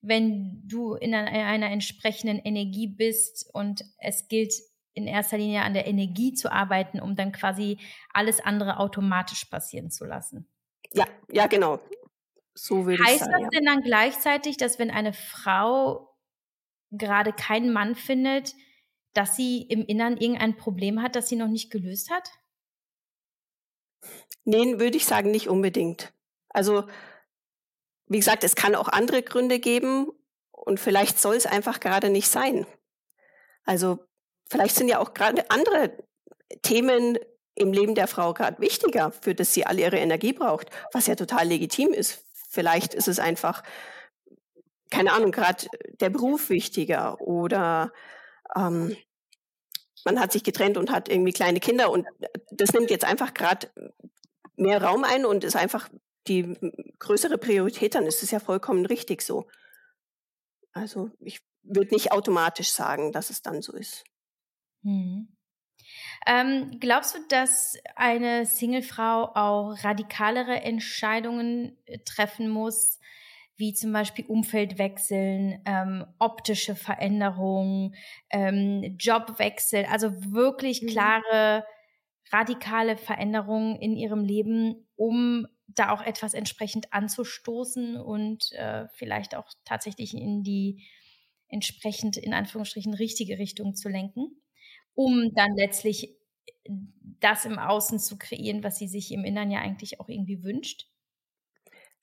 wenn 0.00 0.62
du 0.66 0.94
in 0.94 1.14
einer, 1.14 1.30
einer 1.30 1.70
entsprechenden 1.70 2.38
Energie 2.38 2.86
bist 2.86 3.48
und 3.52 3.84
es 3.98 4.28
gilt 4.28 4.54
in 4.94 5.06
erster 5.06 5.38
Linie 5.38 5.62
an 5.62 5.74
der 5.74 5.86
Energie 5.86 6.34
zu 6.34 6.50
arbeiten, 6.50 7.00
um 7.00 7.16
dann 7.16 7.32
quasi 7.32 7.78
alles 8.12 8.40
andere 8.40 8.78
automatisch 8.78 9.44
passieren 9.44 9.90
zu 9.90 10.04
lassen. 10.04 10.48
Ja, 10.92 11.04
ja, 11.30 11.46
genau. 11.46 11.80
So 12.54 12.86
würde 12.86 13.02
heißt 13.02 13.14
ich 13.14 13.18
sagen. 13.20 13.34
Heißt 13.34 13.44
das 13.44 13.54
ja. 13.54 13.58
denn 13.60 13.66
dann 13.66 13.82
gleichzeitig, 13.82 14.56
dass 14.56 14.78
wenn 14.78 14.90
eine 14.90 15.12
Frau 15.12 16.09
gerade 16.90 17.32
keinen 17.32 17.72
Mann 17.72 17.94
findet, 17.94 18.54
dass 19.14 19.36
sie 19.36 19.62
im 19.62 19.84
Innern 19.84 20.16
irgendein 20.16 20.56
Problem 20.56 21.02
hat, 21.02 21.16
das 21.16 21.28
sie 21.28 21.36
noch 21.36 21.48
nicht 21.48 21.70
gelöst 21.70 22.10
hat? 22.10 22.30
Nee, 24.44 24.78
würde 24.78 24.96
ich 24.96 25.04
sagen, 25.04 25.30
nicht 25.30 25.48
unbedingt. 25.48 26.12
Also, 26.48 26.84
wie 28.06 28.18
gesagt, 28.18 28.44
es 28.44 28.56
kann 28.56 28.74
auch 28.74 28.88
andere 28.88 29.22
Gründe 29.22 29.60
geben 29.60 30.08
und 30.50 30.80
vielleicht 30.80 31.18
soll 31.20 31.36
es 31.36 31.46
einfach 31.46 31.80
gerade 31.80 32.10
nicht 32.10 32.28
sein. 32.28 32.66
Also, 33.64 34.04
vielleicht 34.48 34.74
sind 34.74 34.88
ja 34.88 34.98
auch 34.98 35.14
gerade 35.14 35.50
andere 35.50 35.96
Themen 36.62 37.18
im 37.54 37.72
Leben 37.72 37.94
der 37.94 38.08
Frau 38.08 38.32
gerade 38.32 38.60
wichtiger, 38.60 39.12
für 39.12 39.34
das 39.34 39.52
sie 39.52 39.66
alle 39.66 39.82
ihre 39.82 39.98
Energie 39.98 40.32
braucht, 40.32 40.70
was 40.92 41.06
ja 41.06 41.14
total 41.14 41.46
legitim 41.46 41.92
ist. 41.92 42.24
Vielleicht 42.32 42.94
ist 42.94 43.06
es 43.06 43.18
einfach 43.18 43.62
keine 44.90 45.12
Ahnung, 45.12 45.30
gerade 45.32 45.66
der 46.00 46.10
Beruf 46.10 46.50
wichtiger 46.50 47.20
oder 47.20 47.92
ähm, 48.56 48.96
man 50.04 50.18
hat 50.18 50.32
sich 50.32 50.42
getrennt 50.42 50.76
und 50.76 50.90
hat 50.90 51.08
irgendwie 51.08 51.32
kleine 51.32 51.60
Kinder 51.60 51.90
und 51.90 52.06
das 52.50 52.72
nimmt 52.72 52.90
jetzt 52.90 53.04
einfach 53.04 53.34
gerade 53.34 53.70
mehr 54.56 54.82
Raum 54.82 55.04
ein 55.04 55.24
und 55.24 55.44
ist 55.44 55.56
einfach 55.56 55.88
die 56.26 56.56
größere 56.98 57.38
Priorität, 57.38 57.94
dann 57.94 58.06
ist 58.06 58.22
es 58.22 58.30
ja 58.30 58.40
vollkommen 58.40 58.86
richtig 58.86 59.22
so. 59.22 59.46
Also 60.72 61.10
ich 61.20 61.40
würde 61.62 61.94
nicht 61.94 62.12
automatisch 62.12 62.70
sagen, 62.70 63.12
dass 63.12 63.30
es 63.30 63.42
dann 63.42 63.62
so 63.62 63.72
ist. 63.72 64.04
Hm. 64.82 65.36
Ähm, 66.26 66.76
glaubst 66.80 67.14
du, 67.14 67.18
dass 67.28 67.76
eine 67.96 68.46
Singlefrau 68.46 69.32
auch 69.34 69.74
radikalere 69.82 70.60
Entscheidungen 70.60 71.76
äh, 71.86 71.98
treffen 72.04 72.48
muss, 72.48 73.00
wie 73.60 73.74
zum 73.74 73.92
Beispiel 73.92 74.24
Umfeldwechseln, 74.26 75.62
ähm, 75.66 76.06
optische 76.18 76.74
Veränderungen, 76.74 77.94
ähm, 78.30 78.96
Jobwechsel, 78.98 79.84
also 79.84 80.10
wirklich 80.32 80.82
mhm. 80.82 80.86
klare, 80.88 81.64
radikale 82.32 82.96
Veränderungen 82.96 83.76
in 83.76 83.96
ihrem 83.96 84.24
Leben, 84.24 84.88
um 84.96 85.46
da 85.68 85.92
auch 85.92 86.02
etwas 86.02 86.34
entsprechend 86.34 86.92
anzustoßen 86.92 87.96
und 87.96 88.50
äh, 88.52 88.88
vielleicht 88.94 89.36
auch 89.36 89.48
tatsächlich 89.64 90.14
in 90.14 90.42
die 90.42 90.88
entsprechend 91.48 92.16
in 92.16 92.32
Anführungsstrichen 92.32 92.94
richtige 92.94 93.38
Richtung 93.38 93.74
zu 93.74 93.88
lenken, 93.88 94.40
um 94.94 95.32
dann 95.34 95.54
letztlich 95.56 96.16
das 97.20 97.44
im 97.44 97.58
Außen 97.58 97.98
zu 97.98 98.18
kreieren, 98.18 98.64
was 98.64 98.78
sie 98.78 98.88
sich 98.88 99.12
im 99.12 99.24
Innern 99.24 99.50
ja 99.50 99.60
eigentlich 99.60 100.00
auch 100.00 100.08
irgendwie 100.08 100.42
wünscht? 100.42 100.89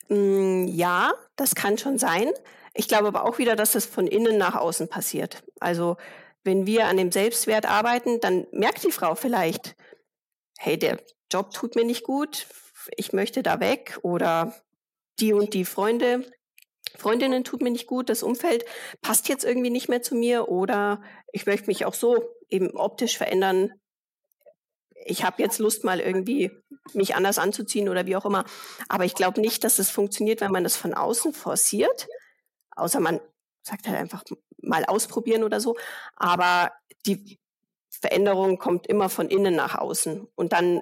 Mm, 0.09 0.65
ja, 0.67 1.13
das 1.35 1.55
kann 1.55 1.77
schon 1.77 1.97
sein. 1.97 2.31
Ich 2.73 2.87
glaube 2.87 3.07
aber 3.07 3.25
auch 3.25 3.37
wieder, 3.37 3.55
dass 3.55 3.75
es 3.75 3.85
von 3.85 4.07
innen 4.07 4.37
nach 4.37 4.55
außen 4.55 4.87
passiert. 4.87 5.43
Also 5.59 5.97
wenn 6.43 6.65
wir 6.65 6.85
an 6.85 6.97
dem 6.97 7.11
Selbstwert 7.11 7.65
arbeiten, 7.65 8.19
dann 8.19 8.47
merkt 8.51 8.83
die 8.83 8.91
Frau 8.91 9.15
vielleicht, 9.15 9.75
hey, 10.57 10.77
der 10.77 10.99
Job 11.31 11.51
tut 11.51 11.75
mir 11.75 11.83
nicht 11.83 12.03
gut, 12.03 12.47
ich 12.95 13.11
möchte 13.11 13.43
da 13.43 13.59
weg 13.59 13.99
oder 14.01 14.55
die 15.19 15.33
und 15.33 15.53
die 15.53 15.65
Freunde, 15.65 16.23
Freundinnen 16.95 17.43
tut 17.43 17.61
mir 17.61 17.71
nicht 17.71 17.87
gut, 17.87 18.09
das 18.09 18.23
Umfeld 18.23 18.63
passt 19.01 19.27
jetzt 19.27 19.43
irgendwie 19.43 19.69
nicht 19.69 19.89
mehr 19.89 20.01
zu 20.01 20.15
mir 20.15 20.47
oder 20.47 21.01
ich 21.33 21.45
möchte 21.45 21.67
mich 21.67 21.85
auch 21.85 21.93
so 21.93 22.23
eben 22.49 22.69
optisch 22.71 23.17
verändern, 23.17 23.73
ich 25.07 25.23
habe 25.23 25.41
jetzt 25.41 25.59
Lust, 25.59 25.83
mal 25.83 25.99
irgendwie 25.99 26.51
mich 26.93 27.15
anders 27.15 27.39
anzuziehen 27.39 27.89
oder 27.89 28.05
wie 28.05 28.15
auch 28.15 28.25
immer. 28.25 28.45
Aber 28.89 29.05
ich 29.05 29.15
glaube 29.15 29.41
nicht, 29.41 29.63
dass 29.63 29.79
es 29.79 29.89
funktioniert, 29.89 30.41
wenn 30.41 30.51
man 30.51 30.63
das 30.63 30.75
von 30.75 30.93
außen 30.93 31.33
forciert. 31.33 32.07
Außer 32.75 32.99
man 32.99 33.19
sagt 33.63 33.87
halt 33.87 33.97
einfach 33.97 34.23
mal 34.61 34.85
ausprobieren 34.85 35.43
oder 35.43 35.59
so. 35.59 35.75
Aber 36.15 36.71
die 37.05 37.39
Veränderung 37.89 38.57
kommt 38.57 38.87
immer 38.87 39.09
von 39.09 39.29
innen 39.29 39.55
nach 39.55 39.75
außen. 39.75 40.27
Und 40.35 40.53
dann 40.53 40.81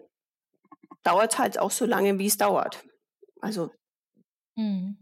dauert 1.04 1.38
halt 1.40 1.60
auch 1.60 1.72
so 1.72 1.86
lange, 1.86 2.20
wie 2.20 2.28
es 2.28 2.38
dauert. 2.38 2.84
Also. 3.42 3.72
Hm. 4.58 4.98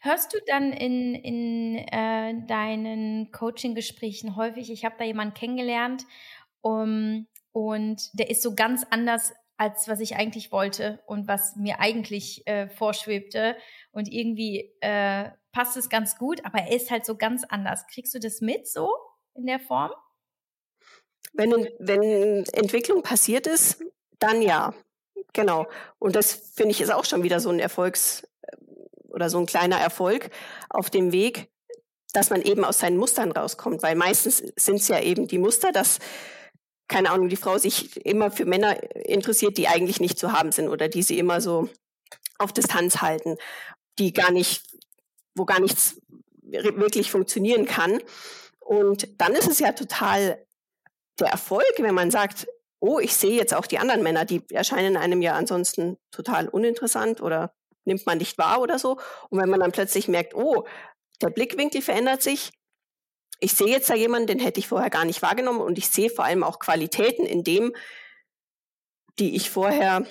Hörst 0.00 0.34
du 0.34 0.38
dann 0.46 0.72
in, 0.72 1.14
in 1.14 1.76
äh, 1.76 2.46
deinen 2.46 3.30
Coaching-Gesprächen 3.30 4.34
häufig, 4.34 4.70
ich 4.70 4.84
habe 4.84 4.96
da 4.98 5.04
jemanden 5.04 5.34
kennengelernt, 5.34 6.04
um, 6.60 7.28
und 7.52 8.10
der 8.18 8.30
ist 8.30 8.42
so 8.42 8.54
ganz 8.54 8.84
anders 8.90 9.32
als 9.62 9.86
was 9.86 10.00
ich 10.00 10.16
eigentlich 10.16 10.50
wollte 10.50 10.98
und 11.06 11.28
was 11.28 11.54
mir 11.54 11.78
eigentlich 11.78 12.44
äh, 12.46 12.68
vorschwebte. 12.68 13.56
Und 13.92 14.12
irgendwie 14.12 14.74
äh, 14.80 15.30
passt 15.52 15.76
es 15.76 15.88
ganz 15.88 16.18
gut, 16.18 16.44
aber 16.44 16.58
er 16.58 16.74
ist 16.74 16.90
halt 16.90 17.06
so 17.06 17.16
ganz 17.16 17.44
anders. 17.48 17.86
Kriegst 17.86 18.12
du 18.12 18.18
das 18.18 18.40
mit 18.40 18.66
so 18.66 18.90
in 19.34 19.46
der 19.46 19.60
Form? 19.60 19.92
Wenn, 21.32 21.50
wenn 21.78 22.44
Entwicklung 22.52 23.02
passiert 23.02 23.46
ist, 23.46 23.84
dann 24.18 24.42
ja. 24.42 24.74
Genau. 25.32 25.66
Und 25.98 26.16
das 26.16 26.32
finde 26.32 26.72
ich 26.72 26.80
ist 26.80 26.92
auch 26.92 27.04
schon 27.04 27.22
wieder 27.22 27.38
so 27.38 27.50
ein 27.50 27.60
Erfolgs- 27.60 28.26
oder 29.08 29.30
so 29.30 29.38
ein 29.38 29.46
kleiner 29.46 29.78
Erfolg 29.78 30.30
auf 30.70 30.90
dem 30.90 31.12
Weg, 31.12 31.50
dass 32.12 32.30
man 32.30 32.42
eben 32.42 32.64
aus 32.64 32.80
seinen 32.80 32.96
Mustern 32.96 33.30
rauskommt, 33.30 33.82
weil 33.82 33.94
meistens 33.94 34.38
sind 34.56 34.80
es 34.80 34.88
ja 34.88 35.00
eben 35.00 35.28
die 35.28 35.38
Muster, 35.38 35.70
dass 35.70 36.00
keine 36.92 37.10
Ahnung, 37.10 37.28
die 37.30 37.36
Frau 37.36 37.56
sich 37.56 38.04
immer 38.04 38.30
für 38.30 38.44
Männer 38.44 38.76
interessiert, 38.94 39.56
die 39.56 39.66
eigentlich 39.66 39.98
nicht 39.98 40.18
zu 40.18 40.32
haben 40.32 40.52
sind 40.52 40.68
oder 40.68 40.88
die 40.88 41.02
sie 41.02 41.18
immer 41.18 41.40
so 41.40 41.70
auf 42.38 42.52
Distanz 42.52 43.00
halten, 43.00 43.38
die 43.98 44.12
gar 44.12 44.30
nicht, 44.30 44.62
wo 45.34 45.46
gar 45.46 45.58
nichts 45.58 46.00
wirklich 46.42 47.10
funktionieren 47.10 47.64
kann. 47.64 47.98
Und 48.60 49.08
dann 49.20 49.32
ist 49.32 49.48
es 49.48 49.58
ja 49.58 49.72
total 49.72 50.44
der 51.18 51.28
Erfolg, 51.28 51.72
wenn 51.78 51.94
man 51.94 52.10
sagt, 52.10 52.46
oh, 52.78 52.98
ich 52.98 53.14
sehe 53.14 53.36
jetzt 53.36 53.54
auch 53.54 53.66
die 53.66 53.78
anderen 53.78 54.02
Männer, 54.02 54.26
die 54.26 54.42
erscheinen 54.50 54.96
einem 54.98 55.22
ja 55.22 55.34
ansonsten 55.34 55.96
total 56.10 56.48
uninteressant 56.48 57.22
oder 57.22 57.54
nimmt 57.84 58.04
man 58.04 58.18
nicht 58.18 58.36
wahr 58.36 58.60
oder 58.60 58.78
so. 58.78 58.98
Und 59.30 59.40
wenn 59.40 59.48
man 59.48 59.60
dann 59.60 59.72
plötzlich 59.72 60.08
merkt, 60.08 60.34
oh, 60.34 60.66
der 61.22 61.30
Blickwinkel 61.30 61.80
verändert 61.80 62.22
sich, 62.22 62.50
ich 63.42 63.54
sehe 63.54 63.66
jetzt 63.66 63.90
da 63.90 63.94
jemanden, 63.94 64.28
den 64.28 64.38
hätte 64.38 64.60
ich 64.60 64.68
vorher 64.68 64.88
gar 64.88 65.04
nicht 65.04 65.20
wahrgenommen 65.20 65.60
und 65.60 65.76
ich 65.76 65.88
sehe 65.88 66.10
vor 66.10 66.24
allem 66.24 66.44
auch 66.44 66.60
Qualitäten 66.60 67.26
in 67.26 67.42
dem, 67.42 67.74
die 69.18 69.34
ich 69.34 69.50
vorher 69.50 70.06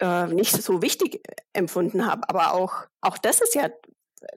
äh, 0.00 0.26
nicht 0.26 0.50
so 0.50 0.82
wichtig 0.82 1.22
empfunden 1.52 2.04
habe. 2.04 2.28
Aber 2.28 2.52
auch, 2.52 2.86
auch 3.00 3.16
das 3.16 3.40
ist 3.40 3.54
ja 3.54 3.70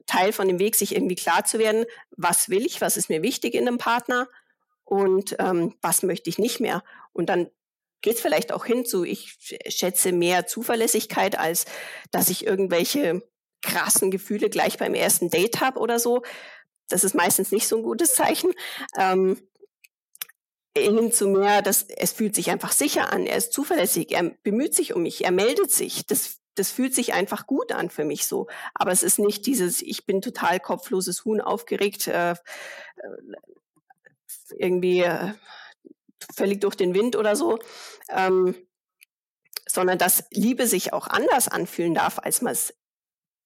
Teil 0.06 0.32
von 0.32 0.46
dem 0.46 0.60
Weg, 0.60 0.76
sich 0.76 0.94
irgendwie 0.94 1.16
klar 1.16 1.44
zu 1.44 1.58
werden, 1.58 1.84
was 2.16 2.48
will 2.48 2.64
ich, 2.64 2.80
was 2.80 2.96
ist 2.96 3.08
mir 3.08 3.22
wichtig 3.22 3.54
in 3.54 3.66
einem 3.66 3.78
Partner 3.78 4.28
und 4.84 5.34
ähm, 5.40 5.74
was 5.82 6.04
möchte 6.04 6.30
ich 6.30 6.38
nicht 6.38 6.60
mehr. 6.60 6.84
Und 7.12 7.28
dann 7.28 7.50
geht 8.02 8.14
es 8.14 8.20
vielleicht 8.20 8.52
auch 8.52 8.66
hin 8.66 8.84
zu, 8.84 9.02
ich 9.02 9.36
schätze 9.66 10.12
mehr 10.12 10.46
Zuverlässigkeit, 10.46 11.36
als 11.36 11.64
dass 12.12 12.28
ich 12.28 12.46
irgendwelche 12.46 13.22
krassen 13.62 14.12
Gefühle 14.12 14.48
gleich 14.48 14.78
beim 14.78 14.94
ersten 14.94 15.28
Date 15.28 15.60
habe 15.60 15.80
oder 15.80 15.98
so. 15.98 16.22
Das 16.92 17.04
ist 17.04 17.14
meistens 17.14 17.52
nicht 17.52 17.68
so 17.68 17.76
ein 17.76 17.82
gutes 17.82 18.14
Zeichen. 18.14 18.52
Ähm, 18.98 19.36
hin 20.76 21.12
zu 21.12 21.28
mehr, 21.28 21.62
dass 21.62 21.82
es 21.82 22.12
fühlt 22.12 22.34
sich 22.34 22.50
einfach 22.50 22.72
sicher 22.72 23.12
an, 23.12 23.26
er 23.26 23.36
ist 23.36 23.52
zuverlässig, 23.52 24.12
er 24.12 24.30
bemüht 24.42 24.74
sich 24.74 24.94
um 24.94 25.02
mich, 25.02 25.24
er 25.24 25.32
meldet 25.32 25.70
sich. 25.70 26.06
Das, 26.06 26.38
das 26.54 26.70
fühlt 26.70 26.94
sich 26.94 27.12
einfach 27.12 27.46
gut 27.46 27.72
an 27.72 27.90
für 27.90 28.04
mich 28.04 28.26
so. 28.26 28.46
Aber 28.74 28.92
es 28.92 29.02
ist 29.02 29.18
nicht 29.18 29.46
dieses, 29.46 29.82
ich 29.82 30.06
bin 30.06 30.20
total 30.20 30.60
kopfloses 30.60 31.24
Huhn 31.24 31.40
aufgeregt, 31.40 32.06
äh, 32.06 32.32
äh 32.32 32.36
irgendwie 34.58 35.00
äh, 35.00 35.32
völlig 36.34 36.60
durch 36.60 36.74
den 36.74 36.94
Wind 36.94 37.14
oder 37.16 37.36
so, 37.36 37.58
ähm, 38.08 38.54
sondern 39.68 39.98
dass 39.98 40.24
Liebe 40.30 40.66
sich 40.66 40.92
auch 40.92 41.06
anders 41.06 41.46
anfühlen 41.46 41.94
darf, 41.94 42.18
als 42.18 42.42
man 42.42 42.52
es 42.52 42.74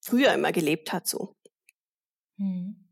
früher 0.01 0.33
immer 0.33 0.53
gelebt 0.53 0.93
hat 0.93 1.07
so. 1.07 1.37
Hm. 2.39 2.84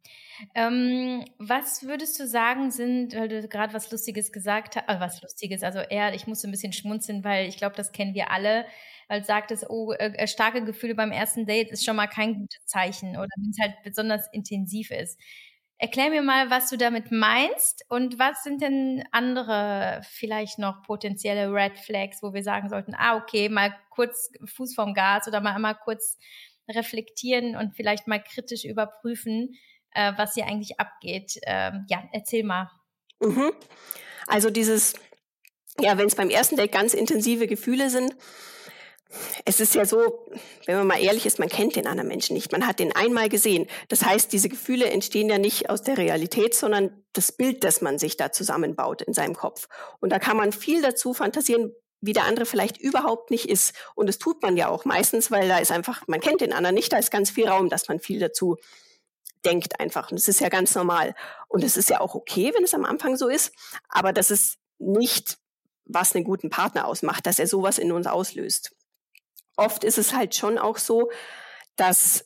Ähm, 0.54 1.24
was 1.38 1.84
würdest 1.86 2.18
du 2.18 2.26
sagen 2.26 2.70
sind, 2.70 3.14
weil 3.14 3.28
du 3.28 3.46
gerade 3.48 3.74
was 3.74 3.90
Lustiges 3.90 4.32
gesagt 4.32 4.76
hast, 4.76 4.88
äh, 4.88 5.00
was 5.00 5.22
Lustiges, 5.22 5.62
also 5.62 5.80
eher, 5.80 6.14
ich 6.14 6.26
musste 6.26 6.48
ein 6.48 6.50
bisschen 6.50 6.72
schmunzeln, 6.72 7.24
weil 7.24 7.48
ich 7.48 7.56
glaube, 7.56 7.76
das 7.76 7.92
kennen 7.92 8.14
wir 8.14 8.30
alle, 8.30 8.66
weil 9.08 9.20
du 9.20 9.26
sagtest, 9.26 9.66
oh, 9.68 9.92
äh, 9.92 10.12
äh, 10.14 10.26
starke 10.26 10.64
Gefühle 10.64 10.94
beim 10.94 11.12
ersten 11.12 11.46
Date 11.46 11.70
ist 11.70 11.84
schon 11.84 11.96
mal 11.96 12.06
kein 12.06 12.34
gutes 12.34 12.66
Zeichen 12.66 13.10
oder 13.10 13.28
wenn 13.36 13.50
es 13.50 13.58
halt 13.60 13.74
besonders 13.84 14.26
intensiv 14.32 14.90
ist. 14.90 15.18
Erklär 15.78 16.10
mir 16.10 16.22
mal, 16.22 16.48
was 16.48 16.70
du 16.70 16.76
damit 16.76 17.10
meinst 17.10 17.84
und 17.88 18.18
was 18.18 18.44
sind 18.44 18.62
denn 18.62 19.02
andere 19.10 20.00
vielleicht 20.04 20.58
noch 20.60 20.82
potenzielle 20.84 21.52
Red 21.52 21.76
Flags, 21.76 22.22
wo 22.22 22.32
wir 22.32 22.44
sagen 22.44 22.68
sollten, 22.68 22.94
ah, 22.96 23.16
okay, 23.16 23.48
mal 23.48 23.74
kurz 23.90 24.30
Fuß 24.44 24.74
vom 24.76 24.94
Gas 24.94 25.26
oder 25.26 25.40
mal 25.40 25.54
einmal 25.54 25.74
kurz 25.74 26.18
reflektieren 26.70 27.56
und 27.56 27.74
vielleicht 27.74 28.06
mal 28.06 28.22
kritisch 28.22 28.64
überprüfen, 28.64 29.56
äh, 29.94 30.12
was 30.16 30.34
hier 30.34 30.46
eigentlich 30.46 30.78
abgeht. 30.78 31.38
Ähm, 31.44 31.86
ja, 31.88 32.02
erzähl 32.12 32.44
mal. 32.44 32.70
Mhm. 33.20 33.52
Also 34.26 34.50
dieses, 34.50 34.94
ja, 35.80 35.98
wenn 35.98 36.06
es 36.06 36.14
beim 36.14 36.30
ersten 36.30 36.56
Date 36.56 36.72
ganz 36.72 36.94
intensive 36.94 37.46
Gefühle 37.46 37.90
sind, 37.90 38.14
es 39.44 39.60
ist 39.60 39.74
ja 39.74 39.84
so, 39.84 40.26
wenn 40.66 40.78
man 40.78 40.86
mal 40.86 41.02
ehrlich 41.02 41.26
ist, 41.26 41.38
man 41.38 41.48
kennt 41.48 41.76
den 41.76 41.86
anderen 41.86 42.08
Menschen 42.08 42.34
nicht. 42.34 42.52
Man 42.52 42.66
hat 42.66 42.78
den 42.78 42.94
einmal 42.94 43.28
gesehen. 43.28 43.66
Das 43.88 44.04
heißt, 44.04 44.32
diese 44.32 44.48
Gefühle 44.48 44.86
entstehen 44.90 45.28
ja 45.28 45.38
nicht 45.38 45.68
aus 45.68 45.82
der 45.82 45.98
Realität, 45.98 46.54
sondern 46.54 47.04
das 47.12 47.32
Bild, 47.32 47.64
das 47.64 47.82
man 47.82 47.98
sich 47.98 48.16
da 48.16 48.32
zusammenbaut 48.32 49.02
in 49.02 49.12
seinem 49.12 49.34
Kopf. 49.34 49.68
Und 50.00 50.10
da 50.10 50.18
kann 50.18 50.36
man 50.36 50.52
viel 50.52 50.80
dazu 50.80 51.12
fantasieren, 51.12 51.72
wie 52.00 52.12
der 52.12 52.24
andere 52.24 52.46
vielleicht 52.46 52.78
überhaupt 52.78 53.30
nicht 53.30 53.48
ist. 53.48 53.74
Und 53.94 54.08
das 54.08 54.18
tut 54.18 54.42
man 54.42 54.56
ja 54.56 54.68
auch 54.68 54.84
meistens, 54.84 55.30
weil 55.30 55.48
da 55.48 55.58
ist 55.58 55.70
einfach, 55.70 56.02
man 56.08 56.20
kennt 56.20 56.40
den 56.40 56.52
anderen 56.52 56.74
nicht, 56.74 56.92
da 56.92 56.98
ist 56.98 57.10
ganz 57.10 57.30
viel 57.30 57.48
Raum, 57.48 57.68
dass 57.68 57.88
man 57.88 58.00
viel 58.00 58.18
dazu 58.18 58.56
denkt 59.44 59.80
einfach. 59.80 60.10
Und 60.10 60.18
das 60.18 60.28
ist 60.28 60.40
ja 60.40 60.48
ganz 60.48 60.74
normal. 60.74 61.14
Und 61.48 61.64
es 61.64 61.76
ist 61.76 61.90
ja 61.90 62.00
auch 62.00 62.14
okay, 62.14 62.52
wenn 62.54 62.64
es 62.64 62.74
am 62.74 62.84
Anfang 62.84 63.16
so 63.16 63.28
ist. 63.28 63.52
Aber 63.88 64.12
das 64.12 64.30
ist 64.30 64.58
nicht, 64.78 65.38
was 65.84 66.14
einen 66.14 66.24
guten 66.24 66.50
Partner 66.50 66.86
ausmacht, 66.86 67.26
dass 67.26 67.38
er 67.38 67.46
sowas 67.46 67.78
in 67.78 67.92
uns 67.92 68.06
auslöst 68.06 68.72
oft 69.56 69.84
ist 69.84 69.98
es 69.98 70.14
halt 70.14 70.34
schon 70.34 70.58
auch 70.58 70.78
so, 70.78 71.10
dass 71.76 72.24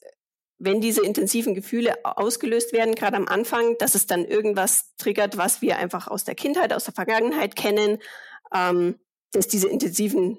wenn 0.58 0.80
diese 0.80 1.04
intensiven 1.04 1.54
Gefühle 1.54 1.94
ausgelöst 2.04 2.72
werden, 2.72 2.94
gerade 2.94 3.16
am 3.16 3.28
Anfang, 3.28 3.76
dass 3.78 3.94
es 3.94 4.06
dann 4.06 4.24
irgendwas 4.24 4.94
triggert, 4.96 5.36
was 5.36 5.60
wir 5.60 5.76
einfach 5.76 6.08
aus 6.08 6.24
der 6.24 6.34
Kindheit, 6.34 6.72
aus 6.72 6.84
der 6.84 6.94
Vergangenheit 6.94 7.56
kennen, 7.56 7.98
ähm, 8.54 8.98
dass 9.32 9.48
diese 9.48 9.68
intensiven 9.68 10.38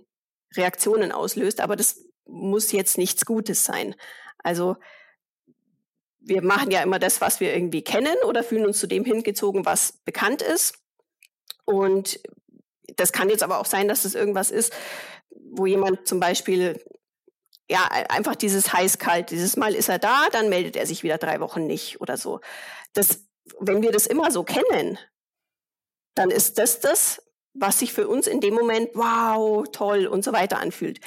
Reaktionen 0.55 1.11
auslöst. 1.11 1.61
Aber 1.61 1.75
das 1.75 2.03
muss 2.25 2.71
jetzt 2.71 2.97
nichts 2.97 3.25
Gutes 3.25 3.63
sein. 3.63 3.95
Also 4.39 4.77
wir 6.27 6.43
machen 6.43 6.71
ja 6.71 6.83
immer 6.83 6.99
das, 6.99 7.21
was 7.21 7.39
wir 7.39 7.53
irgendwie 7.53 7.83
kennen 7.83 8.15
oder 8.25 8.43
fühlen 8.43 8.65
uns 8.65 8.79
zu 8.79 8.87
dem 8.87 9.05
hingezogen, 9.05 9.65
was 9.65 9.93
bekannt 10.03 10.41
ist. 10.41 10.75
Und 11.65 12.19
das 12.95 13.11
kann 13.11 13.29
jetzt 13.29 13.43
aber 13.43 13.59
auch 13.59 13.65
sein, 13.65 13.87
dass 13.87 14.05
es 14.05 14.15
irgendwas 14.15 14.51
ist, 14.51 14.73
wo 15.29 15.65
jemand 15.65 16.07
zum 16.07 16.19
Beispiel 16.19 16.83
ja 17.69 17.85
einfach 18.09 18.35
dieses 18.35 18.73
heiß-kalt, 18.73 19.31
dieses 19.31 19.57
Mal 19.57 19.75
ist 19.75 19.89
er 19.89 19.99
da, 19.99 20.27
dann 20.31 20.49
meldet 20.49 20.75
er 20.75 20.85
sich 20.85 21.03
wieder 21.03 21.17
drei 21.17 21.39
Wochen 21.39 21.65
nicht 21.65 22.01
oder 22.01 22.17
so. 22.17 22.39
Das, 22.93 23.21
wenn 23.59 23.81
wir 23.81 23.91
das 23.91 24.07
immer 24.07 24.31
so 24.31 24.43
kennen, 24.43 24.97
dann 26.15 26.29
ist 26.29 26.57
das 26.57 26.79
das, 26.79 27.21
was 27.53 27.79
sich 27.79 27.93
für 27.93 28.07
uns 28.07 28.27
in 28.27 28.41
dem 28.41 28.53
Moment 28.53 28.91
wow, 28.93 29.65
toll 29.71 30.07
und 30.07 30.23
so 30.23 30.31
weiter 30.33 30.59
anfühlt. 30.59 30.99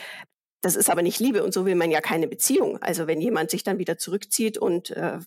Das 0.61 0.77
ist 0.77 0.91
aber 0.91 1.03
nicht 1.03 1.21
Liebe 1.21 1.43
und 1.43 1.55
so 1.55 1.65
will 1.65 1.75
man 1.75 1.91
ja 1.91 2.01
keine 2.01 2.29
Beziehung. 2.29 2.83
Also 2.83 3.07
wenn 3.07 3.21
jemand 3.21 3.51
sich 3.51 3.63
dann 3.63 3.79
wieder 3.79 3.97
zurückzieht 3.97 4.59
und 4.59 4.91
äh, 4.91 5.19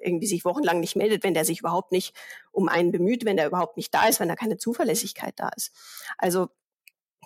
irgendwie 0.00 0.26
sich 0.26 0.44
wochenlang 0.44 0.80
nicht 0.80 0.96
meldet, 0.96 1.24
wenn 1.24 1.34
der 1.34 1.44
sich 1.44 1.60
überhaupt 1.60 1.92
nicht 1.92 2.14
um 2.52 2.68
einen 2.68 2.90
bemüht, 2.90 3.24
wenn 3.24 3.36
der 3.36 3.46
überhaupt 3.46 3.76
nicht 3.76 3.92
da 3.92 4.08
ist, 4.08 4.18
wenn 4.18 4.28
da 4.28 4.34
keine 4.34 4.56
Zuverlässigkeit 4.56 5.34
da 5.36 5.50
ist. 5.50 5.72
Also 6.16 6.48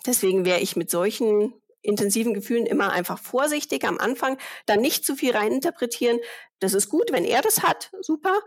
Deswegen 0.05 0.45
wäre 0.45 0.59
ich 0.59 0.75
mit 0.75 0.89
solchen 0.89 1.53
intensiven 1.81 2.33
Gefühlen 2.33 2.65
immer 2.65 2.91
einfach 2.91 3.19
vorsichtig 3.19 3.85
am 3.85 3.97
Anfang, 3.97 4.37
dann 4.65 4.79
nicht 4.79 5.05
zu 5.05 5.15
viel 5.15 5.35
reininterpretieren. 5.35 6.19
Das 6.59 6.73
ist 6.73 6.89
gut, 6.89 7.11
wenn 7.11 7.25
er 7.25 7.41
das 7.41 7.61
hat, 7.61 7.91
super, 8.01 8.39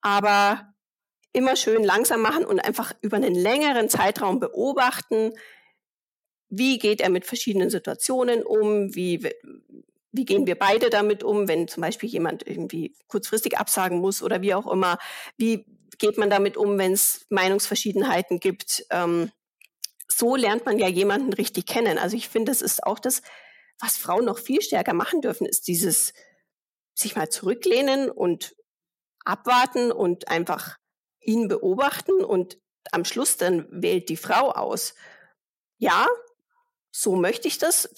aber 0.00 0.74
immer 1.32 1.56
schön 1.56 1.84
langsam 1.84 2.22
machen 2.22 2.44
und 2.44 2.60
einfach 2.60 2.94
über 3.02 3.16
einen 3.16 3.34
längeren 3.34 3.88
Zeitraum 3.88 4.40
beobachten, 4.40 5.32
wie 6.48 6.78
geht 6.78 7.00
er 7.00 7.10
mit 7.10 7.26
verschiedenen 7.26 7.70
Situationen 7.70 8.42
um, 8.42 8.94
wie, 8.94 9.28
wie 10.12 10.24
gehen 10.24 10.46
wir 10.46 10.58
beide 10.58 10.90
damit 10.90 11.22
um, 11.22 11.48
wenn 11.48 11.68
zum 11.68 11.82
Beispiel 11.82 12.08
jemand 12.08 12.46
irgendwie 12.46 12.94
kurzfristig 13.06 13.58
absagen 13.58 13.98
muss 13.98 14.22
oder 14.22 14.40
wie 14.40 14.54
auch 14.54 14.66
immer, 14.66 14.98
wie 15.36 15.66
geht 15.98 16.16
man 16.16 16.30
damit 16.30 16.56
um, 16.56 16.78
wenn 16.78 16.92
es 16.92 17.26
Meinungsverschiedenheiten 17.28 18.40
gibt. 18.40 18.86
Ähm, 18.90 19.30
so 20.06 20.36
lernt 20.36 20.64
man 20.64 20.78
ja 20.78 20.88
jemanden 20.88 21.32
richtig 21.32 21.66
kennen. 21.66 21.98
Also 21.98 22.16
ich 22.16 22.28
finde, 22.28 22.50
das 22.50 22.62
ist 22.62 22.82
auch 22.84 22.98
das, 22.98 23.22
was 23.80 23.96
Frauen 23.96 24.24
noch 24.24 24.38
viel 24.38 24.62
stärker 24.62 24.94
machen 24.94 25.20
dürfen, 25.20 25.46
ist 25.46 25.68
dieses 25.68 26.12
sich 26.94 27.14
mal 27.14 27.28
zurücklehnen 27.28 28.10
und 28.10 28.56
abwarten 29.24 29.92
und 29.92 30.28
einfach 30.28 30.78
ihn 31.20 31.48
beobachten 31.48 32.24
und 32.24 32.58
am 32.90 33.04
Schluss 33.04 33.36
dann 33.36 33.66
wählt 33.70 34.08
die 34.08 34.16
Frau 34.16 34.50
aus. 34.50 34.94
Ja, 35.76 36.06
so 36.98 37.14
möchte 37.14 37.46
ich 37.46 37.58
das, 37.58 37.88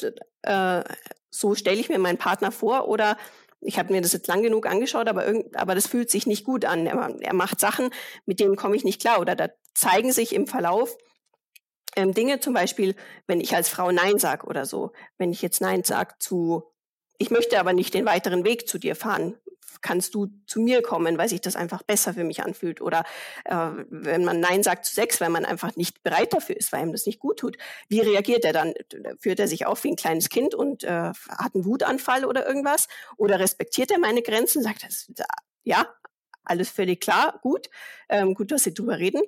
äh, 0.42 0.84
so 1.30 1.54
stelle 1.54 1.80
ich 1.80 1.88
mir 1.88 1.98
meinen 1.98 2.18
Partner 2.18 2.52
vor 2.52 2.86
oder 2.86 3.16
ich 3.62 3.78
habe 3.78 3.94
mir 3.94 4.02
das 4.02 4.12
jetzt 4.12 4.26
lang 4.26 4.42
genug 4.42 4.66
angeschaut, 4.66 5.08
aber, 5.08 5.26
irgend, 5.26 5.56
aber 5.56 5.74
das 5.74 5.86
fühlt 5.86 6.10
sich 6.10 6.26
nicht 6.26 6.44
gut 6.44 6.66
an. 6.66 6.86
Er, 6.86 7.16
er 7.18 7.34
macht 7.34 7.60
Sachen, 7.60 7.90
mit 8.26 8.40
denen 8.40 8.56
komme 8.56 8.76
ich 8.76 8.84
nicht 8.84 9.00
klar 9.00 9.18
oder 9.20 9.34
da 9.36 9.48
zeigen 9.72 10.12
sich 10.12 10.34
im 10.34 10.46
Verlauf 10.46 10.98
ähm, 11.96 12.12
Dinge, 12.12 12.40
zum 12.40 12.52
Beispiel, 12.52 12.94
wenn 13.26 13.40
ich 13.40 13.54
als 13.54 13.70
Frau 13.70 13.90
Nein 13.90 14.18
sage 14.18 14.46
oder 14.46 14.66
so, 14.66 14.92
wenn 15.16 15.32
ich 15.32 15.40
jetzt 15.40 15.62
Nein 15.62 15.82
sage 15.82 16.14
zu, 16.18 16.64
ich 17.16 17.30
möchte 17.30 17.58
aber 17.58 17.72
nicht 17.72 17.94
den 17.94 18.04
weiteren 18.04 18.44
Weg 18.44 18.68
zu 18.68 18.78
dir 18.78 18.96
fahren, 18.96 19.38
kannst 19.80 20.14
du 20.14 20.28
zu 20.46 20.60
mir 20.60 20.82
kommen, 20.82 21.18
weil 21.18 21.28
sich 21.28 21.40
das 21.40 21.56
einfach 21.56 21.82
besser 21.82 22.14
für 22.14 22.24
mich 22.24 22.42
anfühlt. 22.42 22.80
Oder 22.80 23.04
äh, 23.44 23.70
wenn 23.88 24.24
man 24.24 24.40
Nein 24.40 24.62
sagt 24.62 24.84
zu 24.84 24.94
Sex, 24.94 25.20
weil 25.20 25.30
man 25.30 25.44
einfach 25.44 25.76
nicht 25.76 26.02
bereit 26.02 26.32
dafür 26.32 26.56
ist, 26.56 26.72
weil 26.72 26.82
ihm 26.82 26.92
das 26.92 27.06
nicht 27.06 27.18
gut 27.18 27.38
tut. 27.38 27.56
Wie 27.88 28.00
reagiert 28.00 28.44
er 28.44 28.52
dann? 28.52 28.74
Führt 29.18 29.40
er 29.40 29.48
sich 29.48 29.66
auf 29.66 29.84
wie 29.84 29.90
ein 29.90 29.96
kleines 29.96 30.28
Kind 30.28 30.54
und 30.54 30.84
äh, 30.84 30.88
hat 30.88 31.54
einen 31.54 31.64
Wutanfall 31.64 32.24
oder 32.24 32.46
irgendwas? 32.46 32.88
Oder 33.16 33.40
respektiert 33.40 33.90
er 33.90 33.98
meine 33.98 34.22
Grenzen? 34.22 34.62
Sagt 34.62 34.84
er, 34.84 35.26
ja, 35.62 35.86
alles 36.44 36.70
völlig 36.70 37.00
klar, 37.00 37.38
gut, 37.42 37.68
ähm, 38.08 38.34
gut, 38.34 38.50
dass 38.50 38.64
Sie 38.64 38.74
drüber 38.74 38.98
reden. 38.98 39.22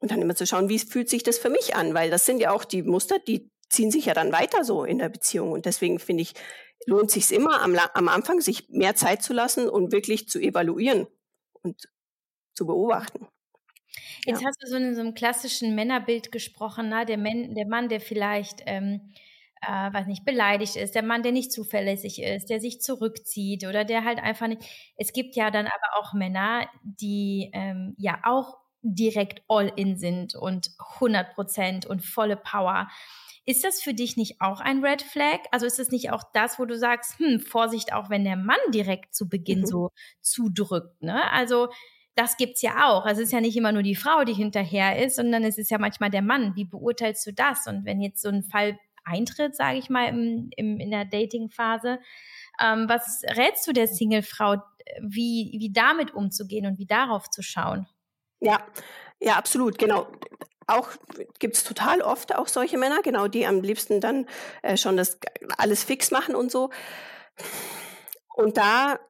Und 0.00 0.12
dann 0.12 0.22
immer 0.22 0.36
zu 0.36 0.46
schauen, 0.46 0.68
wie 0.68 0.78
fühlt 0.78 1.08
sich 1.08 1.24
das 1.24 1.38
für 1.38 1.50
mich 1.50 1.74
an? 1.74 1.92
Weil 1.94 2.10
das 2.10 2.24
sind 2.24 2.38
ja 2.40 2.52
auch 2.52 2.64
die 2.64 2.82
Muster, 2.82 3.18
die 3.18 3.50
ziehen 3.68 3.90
sich 3.90 4.06
ja 4.06 4.14
dann 4.14 4.32
weiter 4.32 4.64
so 4.64 4.84
in 4.84 4.98
der 4.98 5.08
Beziehung. 5.08 5.52
Und 5.52 5.66
deswegen 5.66 5.98
finde 5.98 6.22
ich, 6.22 6.34
lohnt 6.86 7.10
sich 7.10 7.30
immer 7.32 7.60
am, 7.62 7.76
am 7.94 8.08
Anfang, 8.08 8.40
sich 8.40 8.68
mehr 8.68 8.94
Zeit 8.94 9.22
zu 9.22 9.32
lassen 9.32 9.68
und 9.68 9.92
wirklich 9.92 10.28
zu 10.28 10.38
evaluieren 10.38 11.06
und 11.62 11.88
zu 12.54 12.66
beobachten. 12.66 13.28
Jetzt 14.24 14.42
ja. 14.42 14.48
hast 14.48 14.62
du 14.62 14.68
so 14.68 14.76
in 14.76 14.94
so 14.94 15.00
einem 15.00 15.14
klassischen 15.14 15.74
Männerbild 15.74 16.32
gesprochen, 16.32 16.88
ne? 16.88 17.04
der, 17.06 17.18
Mann, 17.18 17.54
der 17.54 17.66
Mann, 17.66 17.88
der 17.88 18.00
vielleicht, 18.00 18.62
ähm, 18.66 19.12
äh, 19.62 19.92
weiß 19.92 20.06
nicht, 20.06 20.24
beleidigt 20.24 20.76
ist, 20.76 20.94
der 20.94 21.02
Mann, 21.02 21.22
der 21.22 21.32
nicht 21.32 21.52
zuverlässig 21.52 22.22
ist, 22.22 22.48
der 22.50 22.60
sich 22.60 22.80
zurückzieht 22.80 23.66
oder 23.66 23.84
der 23.84 24.04
halt 24.04 24.18
einfach 24.18 24.46
nicht. 24.46 24.62
Es 24.96 25.12
gibt 25.12 25.36
ja 25.36 25.50
dann 25.50 25.66
aber 25.66 25.98
auch 25.98 26.12
Männer, 26.14 26.68
die 26.82 27.50
ähm, 27.52 27.94
ja 27.98 28.20
auch 28.24 28.58
direkt 28.82 29.42
all 29.48 29.72
in 29.74 29.96
sind 29.96 30.34
und 30.34 30.70
100 30.96 31.34
Prozent 31.34 31.86
und 31.86 32.04
volle 32.04 32.36
Power. 32.36 32.88
Ist 33.48 33.64
das 33.64 33.80
für 33.80 33.94
dich 33.94 34.18
nicht 34.18 34.42
auch 34.42 34.60
ein 34.60 34.84
Red 34.84 35.00
Flag? 35.00 35.38
Also 35.52 35.64
ist 35.64 35.78
es 35.78 35.90
nicht 35.90 36.12
auch 36.12 36.22
das, 36.34 36.58
wo 36.58 36.66
du 36.66 36.76
sagst, 36.76 37.18
hm, 37.18 37.40
Vorsicht, 37.40 37.94
auch 37.94 38.10
wenn 38.10 38.22
der 38.22 38.36
Mann 38.36 38.58
direkt 38.74 39.14
zu 39.14 39.26
Beginn 39.26 39.60
mhm. 39.60 39.66
so 39.66 39.90
zudrückt, 40.20 41.02
ne? 41.02 41.32
Also 41.32 41.68
das 42.14 42.36
gibt's 42.36 42.60
ja 42.60 42.90
auch. 42.90 43.06
Also 43.06 43.22
es 43.22 43.28
ist 43.28 43.32
ja 43.32 43.40
nicht 43.40 43.56
immer 43.56 43.72
nur 43.72 43.82
die 43.82 43.94
Frau, 43.94 44.24
die 44.24 44.34
hinterher 44.34 45.02
ist, 45.02 45.16
sondern 45.16 45.44
es 45.44 45.56
ist 45.56 45.70
ja 45.70 45.78
manchmal 45.78 46.10
der 46.10 46.20
Mann. 46.20 46.56
Wie 46.56 46.66
beurteilst 46.66 47.26
du 47.26 47.32
das? 47.32 47.66
Und 47.66 47.86
wenn 47.86 48.02
jetzt 48.02 48.20
so 48.20 48.28
ein 48.28 48.42
Fall 48.42 48.78
eintritt, 49.02 49.56
sage 49.56 49.78
ich 49.78 49.88
mal, 49.88 50.10
im, 50.10 50.50
im, 50.54 50.78
in 50.78 50.90
der 50.90 51.06
Dating-Phase, 51.06 52.00
ähm, 52.62 52.84
was 52.86 53.22
rätst 53.34 53.66
du 53.66 53.72
der 53.72 53.88
Single-Frau, 53.88 54.56
wie, 55.00 55.56
wie 55.58 55.72
damit 55.72 56.12
umzugehen 56.12 56.66
und 56.66 56.78
wie 56.78 56.86
darauf 56.86 57.30
zu 57.30 57.40
schauen? 57.40 57.86
Ja, 58.40 58.66
ja, 59.20 59.36
absolut, 59.36 59.78
genau. 59.78 60.06
Auch 60.68 60.90
gibt 61.38 61.56
es 61.56 61.64
total 61.64 62.02
oft 62.02 62.34
auch 62.34 62.46
solche 62.46 62.78
Männer, 62.78 63.00
genau, 63.02 63.26
die 63.26 63.46
am 63.46 63.62
liebsten 63.62 64.00
dann 64.00 64.26
äh, 64.62 64.76
schon 64.76 64.96
das 64.96 65.18
alles 65.56 65.82
fix 65.82 66.10
machen 66.10 66.34
und 66.34 66.52
so. 66.52 66.70
Und 68.34 68.56
da 68.58 69.00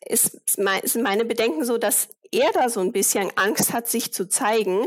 ist, 0.00 0.40
ist 0.56 0.58
meine 0.98 1.24
Bedenken 1.24 1.64
so, 1.64 1.76
dass 1.78 2.08
er 2.32 2.50
da 2.52 2.68
so 2.68 2.80
ein 2.80 2.92
bisschen 2.92 3.30
Angst 3.36 3.72
hat, 3.72 3.88
sich 3.88 4.12
zu 4.12 4.28
zeigen 4.28 4.86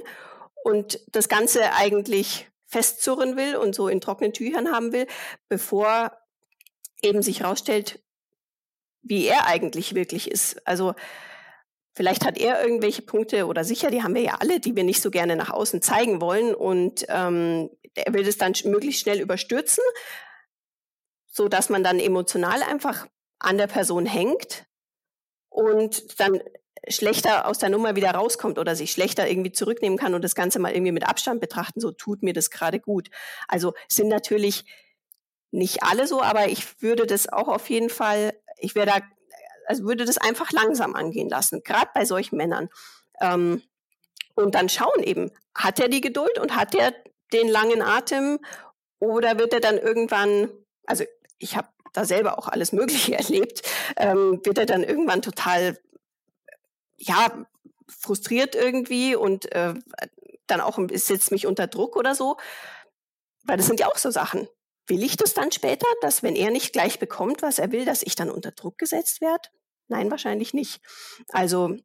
und 0.64 1.00
das 1.12 1.30
Ganze 1.30 1.74
eigentlich 1.74 2.50
festzurren 2.66 3.36
will 3.36 3.56
und 3.58 3.76
so 3.76 3.88
in 3.88 4.02
trockenen 4.02 4.34
Tüchern 4.34 4.72
haben 4.72 4.94
will, 4.94 5.06
bevor 5.48 6.12
eben 7.02 7.22
sich 7.22 7.42
herausstellt, 7.42 8.02
wie 9.02 9.28
er 9.28 9.48
eigentlich 9.48 9.94
wirklich 9.94 10.30
ist. 10.30 10.66
Also 10.68 10.96
Vielleicht 12.02 12.26
hat 12.26 12.40
er 12.40 12.64
irgendwelche 12.64 13.04
Punkte 13.04 13.46
oder 13.46 13.64
sicher, 13.64 13.92
die 13.92 14.02
haben 14.02 14.16
wir 14.16 14.24
ja 14.24 14.38
alle, 14.40 14.60
die 14.60 14.76
wir 14.76 14.84
nicht 14.84 15.04
so 15.04 15.12
gerne 15.12 15.36
nach 15.36 15.52
außen 15.52 15.84
zeigen 15.84 16.20
wollen 16.20 16.56
und 16.56 17.06
ähm, 17.10 17.70
er 17.94 18.12
will 18.16 18.24
das 18.24 18.40
dann 18.40 18.54
möglichst 18.66 19.02
schnell 19.02 19.22
überstürzen, 19.22 19.84
so 21.28 21.48
dass 21.48 21.70
man 21.70 21.84
dann 21.84 22.00
emotional 22.00 22.64
einfach 22.64 23.06
an 23.38 23.60
der 23.60 23.68
Person 23.68 24.08
hängt 24.08 24.66
und 25.50 26.20
dann 26.20 26.42
schlechter 26.90 27.48
aus 27.48 27.60
der 27.60 27.70
Nummer 27.70 27.96
wieder 27.96 28.10
rauskommt 28.10 28.58
oder 28.58 28.76
sich 28.76 28.92
schlechter 28.92 29.30
irgendwie 29.30 29.52
zurücknehmen 29.52 30.00
kann 30.00 30.16
und 30.16 30.24
das 30.24 30.34
Ganze 30.34 30.58
mal 30.58 30.74
irgendwie 30.74 30.94
mit 30.94 31.08
Abstand 31.08 31.40
betrachten, 31.40 31.82
so 31.82 31.92
tut 31.92 32.24
mir 32.24 32.34
das 32.34 32.50
gerade 32.50 32.80
gut. 32.80 33.12
Also 33.48 33.76
sind 33.88 34.08
natürlich 34.08 34.66
nicht 35.52 35.84
alle 35.84 36.08
so, 36.08 36.24
aber 36.24 36.48
ich 36.48 36.82
würde 36.82 37.06
das 37.06 37.32
auch 37.32 37.48
auf 37.48 37.70
jeden 37.70 37.92
Fall, 37.92 38.34
ich 38.58 38.74
wäre 38.74 38.88
da 38.88 39.02
also 39.72 39.86
würde 39.86 40.04
das 40.04 40.18
einfach 40.18 40.52
langsam 40.52 40.96
angehen 40.96 41.30
lassen, 41.30 41.64
gerade 41.64 41.90
bei 41.94 42.04
solchen 42.04 42.36
Männern. 42.36 42.68
Ähm, 43.22 43.64
und 44.36 44.54
dann 44.54 44.68
schauen 44.68 45.02
eben, 45.02 45.32
hat 45.56 45.80
er 45.80 45.88
die 45.88 46.02
Geduld 46.02 46.38
und 46.40 46.58
hat 46.58 46.76
er 46.76 46.94
den 47.32 47.48
langen 47.48 47.82
Atem 47.82 48.40
oder 49.00 49.40
wird 49.40 49.54
er 49.54 49.62
dann 49.62 49.78
irgendwann, 49.78 50.50
also 50.86 51.06
ich 51.40 51.56
habe 51.56 51.70
da 51.94 52.04
selber 52.04 52.38
auch 52.38 52.50
alles 52.50 52.72
Mögliche 52.74 53.16
erlebt, 53.16 53.62
ähm, 53.96 54.42
wird 54.44 54.58
er 54.58 54.66
dann 54.66 54.84
irgendwann 54.84 55.22
total, 55.22 55.80
ja, 56.98 57.46
frustriert 57.88 58.56
irgendwie 58.56 59.16
und 59.16 59.54
äh, 59.54 59.74
dann 60.48 60.60
auch 60.60 60.80
setzt 60.94 61.32
mich 61.32 61.48
unter 61.48 61.68
Druck 61.68 61.96
oder 61.96 62.14
so. 62.14 62.36
Weil 63.44 63.56
das 63.56 63.68
sind 63.68 63.80
ja 63.80 63.88
auch 63.88 63.98
so 63.98 64.12
Sachen. 64.12 64.50
Will 64.88 65.04
ich 65.04 65.16
das 65.16 65.34
dann 65.34 65.54
später, 65.54 65.88
dass 66.02 66.24
wenn 66.24 66.36
er 66.36 66.52
nicht 66.52 66.74
gleich 66.74 67.00
bekommt, 67.00 67.42
was 67.42 67.60
er 67.60 67.72
will, 67.72 67.86
dass 67.86 68.04
ich 68.04 68.16
dann 68.16 68.30
unter 68.30 68.52
Druck 68.52 68.78
gesetzt 68.78 69.22
werde? 69.22 69.48
Nein, 69.92 70.10
wahrscheinlich 70.10 70.54
nicht. 70.54 70.80
Also 71.34 71.76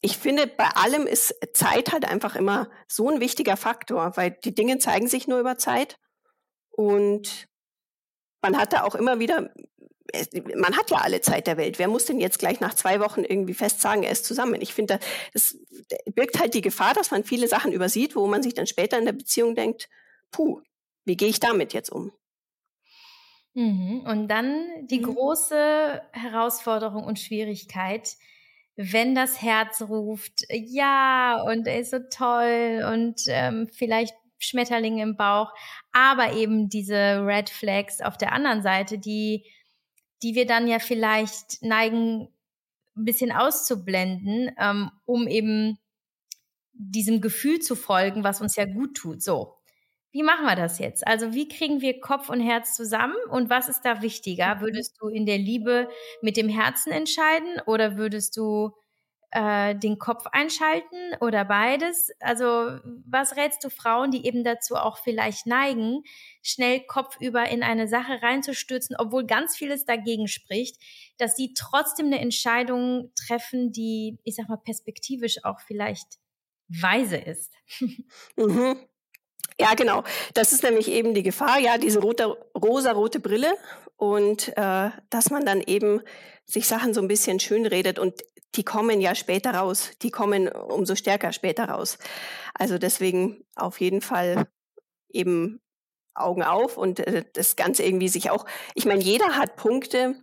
ich 0.00 0.18
finde, 0.18 0.46
bei 0.46 0.68
allem 0.68 1.08
ist 1.08 1.34
Zeit 1.52 1.92
halt 1.92 2.04
einfach 2.04 2.36
immer 2.36 2.70
so 2.86 3.10
ein 3.10 3.18
wichtiger 3.18 3.56
Faktor, 3.56 4.16
weil 4.16 4.30
die 4.44 4.54
Dinge 4.54 4.78
zeigen 4.78 5.08
sich 5.08 5.26
nur 5.26 5.40
über 5.40 5.58
Zeit 5.58 5.98
und 6.70 7.48
man 8.40 8.56
hat 8.56 8.72
da 8.72 8.84
auch 8.84 8.94
immer 8.94 9.18
wieder, 9.18 9.52
man 10.56 10.76
hat 10.76 10.92
ja 10.92 10.98
alle 10.98 11.20
Zeit 11.20 11.48
der 11.48 11.56
Welt. 11.56 11.80
Wer 11.80 11.88
muss 11.88 12.04
denn 12.04 12.20
jetzt 12.20 12.38
gleich 12.38 12.60
nach 12.60 12.74
zwei 12.74 13.00
Wochen 13.00 13.24
irgendwie 13.24 13.54
fest 13.54 13.80
sagen, 13.80 14.04
er 14.04 14.12
ist 14.12 14.24
zusammen? 14.24 14.60
Ich 14.60 14.74
finde, 14.74 15.00
das 15.32 15.58
birgt 16.14 16.38
halt 16.38 16.54
die 16.54 16.60
Gefahr, 16.60 16.94
dass 16.94 17.10
man 17.10 17.24
viele 17.24 17.48
Sachen 17.48 17.72
übersieht, 17.72 18.14
wo 18.14 18.28
man 18.28 18.44
sich 18.44 18.54
dann 18.54 18.68
später 18.68 18.96
in 18.96 19.06
der 19.06 19.12
Beziehung 19.12 19.56
denkt, 19.56 19.88
puh, 20.30 20.60
wie 21.04 21.16
gehe 21.16 21.28
ich 21.28 21.40
damit 21.40 21.72
jetzt 21.72 21.90
um? 21.90 22.12
Mhm. 23.54 24.00
Und 24.06 24.28
dann 24.28 24.86
die 24.86 25.00
mhm. 25.00 25.14
große 25.14 26.02
Herausforderung 26.12 27.04
und 27.04 27.18
Schwierigkeit, 27.18 28.16
wenn 28.76 29.14
das 29.14 29.42
Herz 29.42 29.82
ruft, 29.82 30.44
ja, 30.48 31.42
und 31.42 31.66
er 31.66 31.80
ist 31.80 31.90
so 31.90 31.98
toll 32.10 32.82
und 32.90 33.22
ähm, 33.26 33.68
vielleicht 33.70 34.14
Schmetterlinge 34.38 35.02
im 35.02 35.16
Bauch, 35.16 35.52
aber 35.92 36.32
eben 36.32 36.68
diese 36.68 37.24
Red 37.24 37.50
Flags 37.50 38.00
auf 38.00 38.16
der 38.16 38.32
anderen 38.32 38.62
Seite, 38.62 38.98
die, 38.98 39.44
die 40.22 40.34
wir 40.34 40.46
dann 40.46 40.66
ja 40.66 40.78
vielleicht 40.78 41.62
neigen, 41.62 42.28
ein 42.94 43.04
bisschen 43.04 43.32
auszublenden, 43.32 44.50
ähm, 44.58 44.90
um 45.06 45.26
eben 45.26 45.78
diesem 46.72 47.20
Gefühl 47.20 47.60
zu 47.60 47.74
folgen, 47.74 48.24
was 48.24 48.40
uns 48.40 48.56
ja 48.56 48.64
gut 48.64 48.96
tut. 48.96 49.22
So. 49.22 49.56
Wie 50.12 50.22
machen 50.22 50.44
wir 50.44 50.56
das 50.56 50.78
jetzt? 50.78 51.06
Also 51.06 51.32
wie 51.32 51.48
kriegen 51.48 51.80
wir 51.80 51.98
Kopf 52.00 52.28
und 52.28 52.40
Herz 52.40 52.74
zusammen 52.76 53.16
und 53.30 53.48
was 53.48 53.68
ist 53.70 53.80
da 53.82 54.02
wichtiger? 54.02 54.56
Mhm. 54.56 54.60
Würdest 54.60 54.96
du 55.00 55.08
in 55.08 55.24
der 55.24 55.38
Liebe 55.38 55.88
mit 56.20 56.36
dem 56.36 56.48
Herzen 56.50 56.92
entscheiden 56.92 57.60
oder 57.64 57.96
würdest 57.96 58.36
du 58.36 58.72
äh, 59.30 59.74
den 59.74 59.98
Kopf 59.98 60.26
einschalten 60.26 61.14
oder 61.20 61.46
beides? 61.46 62.10
Also 62.20 62.44
was 63.06 63.36
rätst 63.36 63.64
du 63.64 63.70
Frauen, 63.70 64.10
die 64.10 64.26
eben 64.26 64.44
dazu 64.44 64.76
auch 64.76 64.98
vielleicht 64.98 65.46
neigen, 65.46 66.02
schnell 66.42 66.80
kopfüber 66.80 67.48
in 67.48 67.62
eine 67.62 67.88
Sache 67.88 68.20
reinzustürzen, 68.22 68.96
obwohl 68.98 69.24
ganz 69.26 69.56
vieles 69.56 69.86
dagegen 69.86 70.28
spricht, 70.28 70.76
dass 71.16 71.36
sie 71.36 71.54
trotzdem 71.54 72.06
eine 72.06 72.20
Entscheidung 72.20 73.12
treffen, 73.16 73.72
die, 73.72 74.18
ich 74.24 74.34
sag 74.34 74.50
mal, 74.50 74.58
perspektivisch 74.58 75.42
auch 75.44 75.60
vielleicht 75.60 76.18
weise 76.68 77.16
ist? 77.16 77.54
Mhm. 78.36 78.76
Ja, 79.62 79.74
genau. 79.74 80.02
Das 80.34 80.52
ist 80.52 80.64
nämlich 80.64 80.88
eben 80.88 81.14
die 81.14 81.22
Gefahr, 81.22 81.60
ja, 81.60 81.78
diese 81.78 82.00
rote, 82.00 82.36
rosa-rote 82.60 83.20
Brille 83.20 83.54
und 83.96 84.48
äh, 84.56 84.90
dass 85.08 85.30
man 85.30 85.46
dann 85.46 85.60
eben 85.60 86.00
sich 86.44 86.66
Sachen 86.66 86.92
so 86.92 87.00
ein 87.00 87.06
bisschen 87.06 87.38
schön 87.38 87.64
redet 87.64 88.00
und 88.00 88.24
die 88.56 88.64
kommen 88.64 89.00
ja 89.00 89.14
später 89.14 89.54
raus. 89.54 89.92
Die 90.02 90.10
kommen 90.10 90.48
umso 90.48 90.96
stärker 90.96 91.32
später 91.32 91.66
raus. 91.66 91.98
Also 92.54 92.76
deswegen 92.76 93.44
auf 93.54 93.80
jeden 93.80 94.00
Fall 94.00 94.48
eben 95.08 95.60
Augen 96.12 96.42
auf 96.42 96.76
und 96.76 96.98
äh, 96.98 97.24
das 97.32 97.54
Ganze 97.54 97.84
irgendwie 97.84 98.08
sich 98.08 98.30
auch, 98.30 98.44
ich 98.74 98.84
meine, 98.84 99.02
jeder 99.02 99.36
hat 99.36 99.54
Punkte 99.54 100.16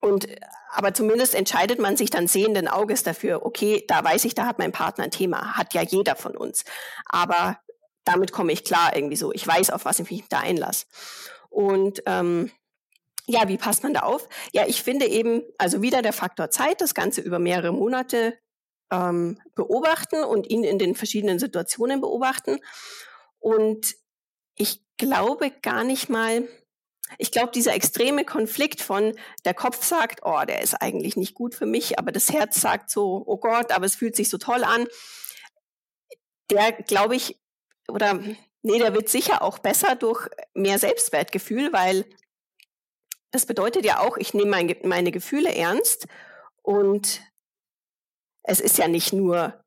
und 0.00 0.26
aber 0.70 0.94
zumindest 0.94 1.34
entscheidet 1.34 1.78
man 1.78 1.96
sich 1.98 2.08
dann 2.08 2.26
sehenden 2.26 2.68
Auges 2.68 3.02
dafür, 3.02 3.44
okay, 3.44 3.84
da 3.86 4.02
weiß 4.02 4.24
ich, 4.24 4.34
da 4.34 4.46
hat 4.46 4.58
mein 4.58 4.72
Partner 4.72 5.04
ein 5.04 5.10
Thema, 5.10 5.56
hat 5.58 5.74
ja 5.74 5.82
jeder 5.82 6.16
von 6.16 6.36
uns. 6.36 6.64
Aber 7.04 7.58
damit 8.06 8.32
komme 8.32 8.52
ich 8.52 8.64
klar 8.64 8.96
irgendwie 8.96 9.16
so. 9.16 9.32
Ich 9.32 9.46
weiß, 9.46 9.70
auf 9.70 9.84
was 9.84 9.98
ich 9.98 10.10
mich 10.10 10.24
da 10.28 10.38
einlasse. 10.38 10.86
Und 11.50 12.02
ähm, 12.06 12.50
ja, 13.26 13.48
wie 13.48 13.58
passt 13.58 13.82
man 13.82 13.92
da 13.92 14.00
auf? 14.00 14.28
Ja, 14.52 14.66
ich 14.66 14.82
finde 14.82 15.06
eben, 15.06 15.42
also 15.58 15.82
wieder 15.82 16.00
der 16.00 16.12
Faktor 16.12 16.50
Zeit, 16.50 16.80
das 16.80 16.94
Ganze 16.94 17.20
über 17.20 17.38
mehrere 17.38 17.72
Monate 17.72 18.38
ähm, 18.90 19.40
beobachten 19.54 20.22
und 20.22 20.48
ihn 20.48 20.62
in 20.62 20.78
den 20.78 20.94
verschiedenen 20.94 21.38
Situationen 21.38 22.00
beobachten. 22.00 22.60
Und 23.40 23.96
ich 24.54 24.80
glaube 24.96 25.50
gar 25.62 25.82
nicht 25.82 26.08
mal, 26.08 26.48
ich 27.18 27.32
glaube, 27.32 27.50
dieser 27.52 27.74
extreme 27.74 28.24
Konflikt 28.24 28.80
von 28.80 29.14
der 29.44 29.54
Kopf 29.54 29.84
sagt, 29.84 30.20
oh, 30.22 30.42
der 30.46 30.62
ist 30.62 30.74
eigentlich 30.74 31.16
nicht 31.16 31.34
gut 31.34 31.54
für 31.56 31.66
mich, 31.66 31.98
aber 31.98 32.12
das 32.12 32.32
Herz 32.32 32.60
sagt 32.60 32.90
so, 32.90 33.24
oh 33.26 33.38
Gott, 33.38 33.72
aber 33.72 33.86
es 33.86 33.96
fühlt 33.96 34.14
sich 34.14 34.28
so 34.30 34.38
toll 34.38 34.62
an. 34.62 34.86
Der, 36.50 36.70
glaube 36.70 37.16
ich, 37.16 37.40
oder 37.88 38.14
nee, 38.62 38.78
der 38.78 38.94
wird 38.94 39.08
sicher 39.08 39.42
auch 39.42 39.58
besser 39.58 39.96
durch 39.96 40.28
mehr 40.54 40.78
Selbstwertgefühl, 40.78 41.72
weil 41.72 42.04
das 43.30 43.46
bedeutet 43.46 43.84
ja 43.84 44.00
auch, 44.00 44.16
ich 44.16 44.34
nehme 44.34 44.50
mein, 44.50 44.74
meine 44.82 45.12
Gefühle 45.12 45.54
ernst 45.54 46.06
und 46.62 47.20
es 48.42 48.60
ist 48.60 48.78
ja 48.78 48.88
nicht 48.88 49.12
nur, 49.12 49.62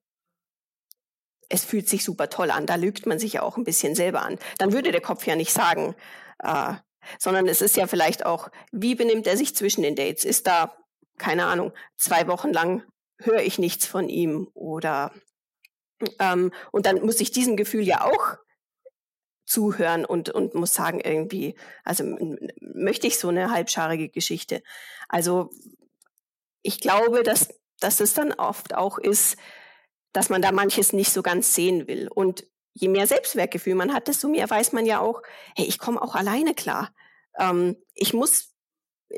es 1.49 1.65
fühlt 1.65 1.87
sich 1.87 2.03
super 2.03 2.29
toll 2.29 2.51
an, 2.51 2.65
da 2.65 2.75
lügt 2.75 3.05
man 3.05 3.19
sich 3.19 3.33
ja 3.33 3.41
auch 3.41 3.57
ein 3.57 3.63
bisschen 3.63 3.95
selber 3.95 4.21
an. 4.21 4.39
Dann 4.57 4.73
würde 4.73 4.91
der 4.91 5.01
Kopf 5.01 5.25
ja 5.25 5.35
nicht 5.35 5.51
sagen, 5.51 5.95
äh, 6.39 6.73
sondern 7.17 7.47
es 7.47 7.61
ist 7.61 7.75
ja 7.75 7.87
vielleicht 7.87 8.25
auch, 8.25 8.49
wie 8.71 8.95
benimmt 8.95 9.27
er 9.27 9.37
sich 9.37 9.55
zwischen 9.55 9.83
den 9.83 9.95
Dates? 9.95 10.25
Ist 10.25 10.47
da, 10.47 10.75
keine 11.17 11.45
Ahnung, 11.45 11.73
zwei 11.97 12.27
Wochen 12.27 12.51
lang 12.53 12.83
höre 13.21 13.41
ich 13.41 13.59
nichts 13.59 13.85
von 13.85 14.09
ihm 14.09 14.49
oder 14.53 15.11
ähm, 16.19 16.51
und 16.71 16.85
dann 16.85 17.01
muss 17.01 17.19
ich 17.19 17.31
diesem 17.31 17.57
Gefühl 17.57 17.83
ja 17.83 18.03
auch 18.03 18.37
zuhören 19.45 20.05
und, 20.05 20.29
und 20.29 20.53
muss 20.53 20.73
sagen, 20.73 20.99
irgendwie, 20.99 21.55
also 21.83 22.03
möchte 22.61 23.07
ich 23.07 23.17
so 23.17 23.29
eine 23.29 23.51
halbscharige 23.51 24.09
Geschichte. 24.09 24.61
Also 25.07 25.49
ich 26.61 26.79
glaube, 26.79 27.23
dass, 27.23 27.49
dass 27.79 27.99
es 27.99 28.13
dann 28.13 28.33
oft 28.33 28.75
auch 28.75 28.99
ist, 28.99 29.37
dass 30.13 30.29
man 30.29 30.41
da 30.41 30.51
manches 30.51 30.93
nicht 30.93 31.11
so 31.11 31.23
ganz 31.23 31.53
sehen 31.53 31.87
will. 31.87 32.07
Und 32.07 32.45
je 32.73 32.87
mehr 32.87 33.07
Selbstwertgefühl 33.07 33.75
man 33.75 33.93
hat, 33.93 34.07
desto 34.07 34.27
mehr 34.27 34.49
weiß 34.49 34.71
man 34.73 34.85
ja 34.85 34.99
auch, 34.99 35.21
hey, 35.55 35.65
ich 35.65 35.79
komme 35.79 36.01
auch 36.01 36.15
alleine 36.15 36.53
klar. 36.53 36.93
Ähm, 37.37 37.75
ich 37.95 38.13
muss 38.13 38.55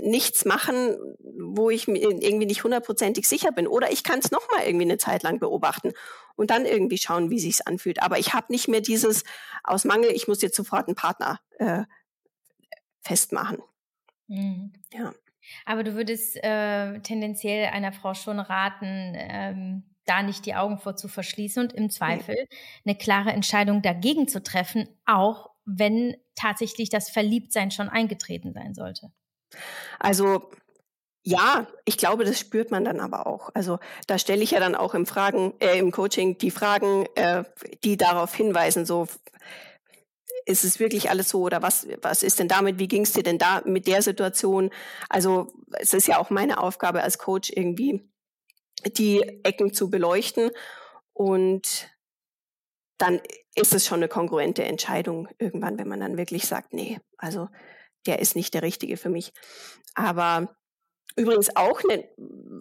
nichts 0.02 0.46
machen, 0.46 0.96
wo 1.20 1.70
ich 1.70 1.88
mir 1.88 2.00
irgendwie 2.00 2.46
nicht 2.46 2.64
hundertprozentig 2.64 3.28
sicher 3.28 3.52
bin. 3.52 3.68
Oder 3.68 3.92
ich 3.92 4.04
kann 4.04 4.20
es 4.20 4.32
nochmal 4.32 4.66
irgendwie 4.66 4.86
eine 4.86 4.98
Zeit 4.98 5.24
lang 5.24 5.40
beobachten 5.40 5.92
und 6.36 6.50
dann 6.50 6.66
irgendwie 6.66 6.98
schauen, 6.98 7.30
wie 7.30 7.40
sich's 7.40 7.62
anfühlt. 7.62 8.02
Aber 8.02 8.18
ich 8.18 8.34
habe 8.34 8.48
nicht 8.50 8.68
mehr 8.68 8.82
dieses 8.82 9.24
aus 9.64 9.84
Mangel, 9.84 10.12
ich 10.12 10.28
muss 10.28 10.42
jetzt 10.42 10.56
sofort 10.56 10.88
einen 10.88 10.96
Partner 10.96 11.40
äh, 11.60 11.84
festmachen. 13.02 13.60
Mhm. 14.28 14.74
Ja. 14.94 15.14
Aber 15.66 15.84
du 15.84 15.96
würdest 15.96 16.38
äh, 16.42 17.00
tendenziell 17.02 17.68
einer 17.68 17.92
Frau 17.92 18.14
schon 18.14 18.40
raten, 18.40 19.14
ähm, 19.16 19.84
da 20.06 20.24
nicht 20.24 20.46
die 20.46 20.56
Augen 20.56 20.78
vor 20.80 20.96
zu 20.96 21.08
verschließen 21.08 21.64
und 21.64 21.74
im 21.74 21.90
Zweifel 21.90 22.36
ja. 22.36 22.58
eine 22.86 22.96
klare 22.96 23.32
Entscheidung 23.32 23.82
dagegen 23.82 24.28
zu 24.28 24.42
treffen, 24.42 24.88
auch 25.06 25.50
wenn 25.66 26.16
tatsächlich 26.36 26.90
das 26.90 27.10
Verliebtsein 27.10 27.72
schon 27.72 27.90
eingetreten 27.90 28.54
sein 28.54 28.74
sollte. 28.74 29.12
Also 30.00 30.50
ja, 31.24 31.68
ich 31.86 31.98
glaube, 31.98 32.26
das 32.26 32.40
spürt 32.40 32.72
man 32.72 32.84
dann 32.84 33.00
aber 33.00 33.28
auch. 33.28 33.52
Also 33.54 33.78
da 34.08 34.18
stelle 34.18 34.42
ich 34.42 34.52
ja 34.52 34.60
dann 34.60 34.76
auch 34.76 34.96
im 34.96 35.06
Fragen, 35.06 35.54
äh, 35.60 35.78
im 35.78 35.92
Coaching 35.92 36.38
die 36.38 36.52
Fragen, 36.52 37.06
äh, 37.16 37.44
die 37.84 37.96
darauf 37.96 38.34
hinweisen, 38.34 38.86
so 38.86 39.08
ist 40.46 40.64
es 40.64 40.80
wirklich 40.80 41.12
alles 41.12 41.30
so 41.30 41.42
oder 41.42 41.62
was, 41.62 41.88
was 42.02 42.24
ist 42.24 42.40
denn 42.40 42.48
damit, 42.48 42.80
wie 42.80 42.88
ging 42.88 43.04
es 43.04 43.14
dir 43.14 43.22
denn 43.22 43.38
da 43.38 43.62
mit 43.66 43.86
der 43.86 44.02
Situation? 44.02 44.72
Also 45.10 45.54
es 45.74 45.94
ist 45.94 46.08
ja 46.08 46.18
auch 46.18 46.32
meine 46.32 46.62
Aufgabe 46.62 47.04
als 47.04 47.20
Coach 47.20 47.52
irgendwie 47.56 48.02
die 48.98 49.22
Ecken 49.44 49.74
zu 49.74 49.92
beleuchten 49.92 50.50
und 51.14 51.92
dann 52.98 53.22
ist 53.56 53.74
es 53.74 53.86
schon 53.86 54.00
eine 54.00 54.08
kongruente 54.08 54.64
Entscheidung 54.64 55.28
irgendwann, 55.38 55.78
wenn 55.78 55.88
man 55.88 56.00
dann 56.00 56.18
wirklich 56.18 56.48
sagt, 56.48 56.74
nee, 56.74 57.00
also 57.18 57.50
der 58.06 58.20
ist 58.20 58.36
nicht 58.36 58.54
der 58.54 58.64
Richtige 58.64 58.98
für 58.98 59.10
mich. 59.10 59.34
Aber 59.96 60.56
Übrigens 61.18 61.56
auch, 61.58 61.82
eine, 61.84 62.06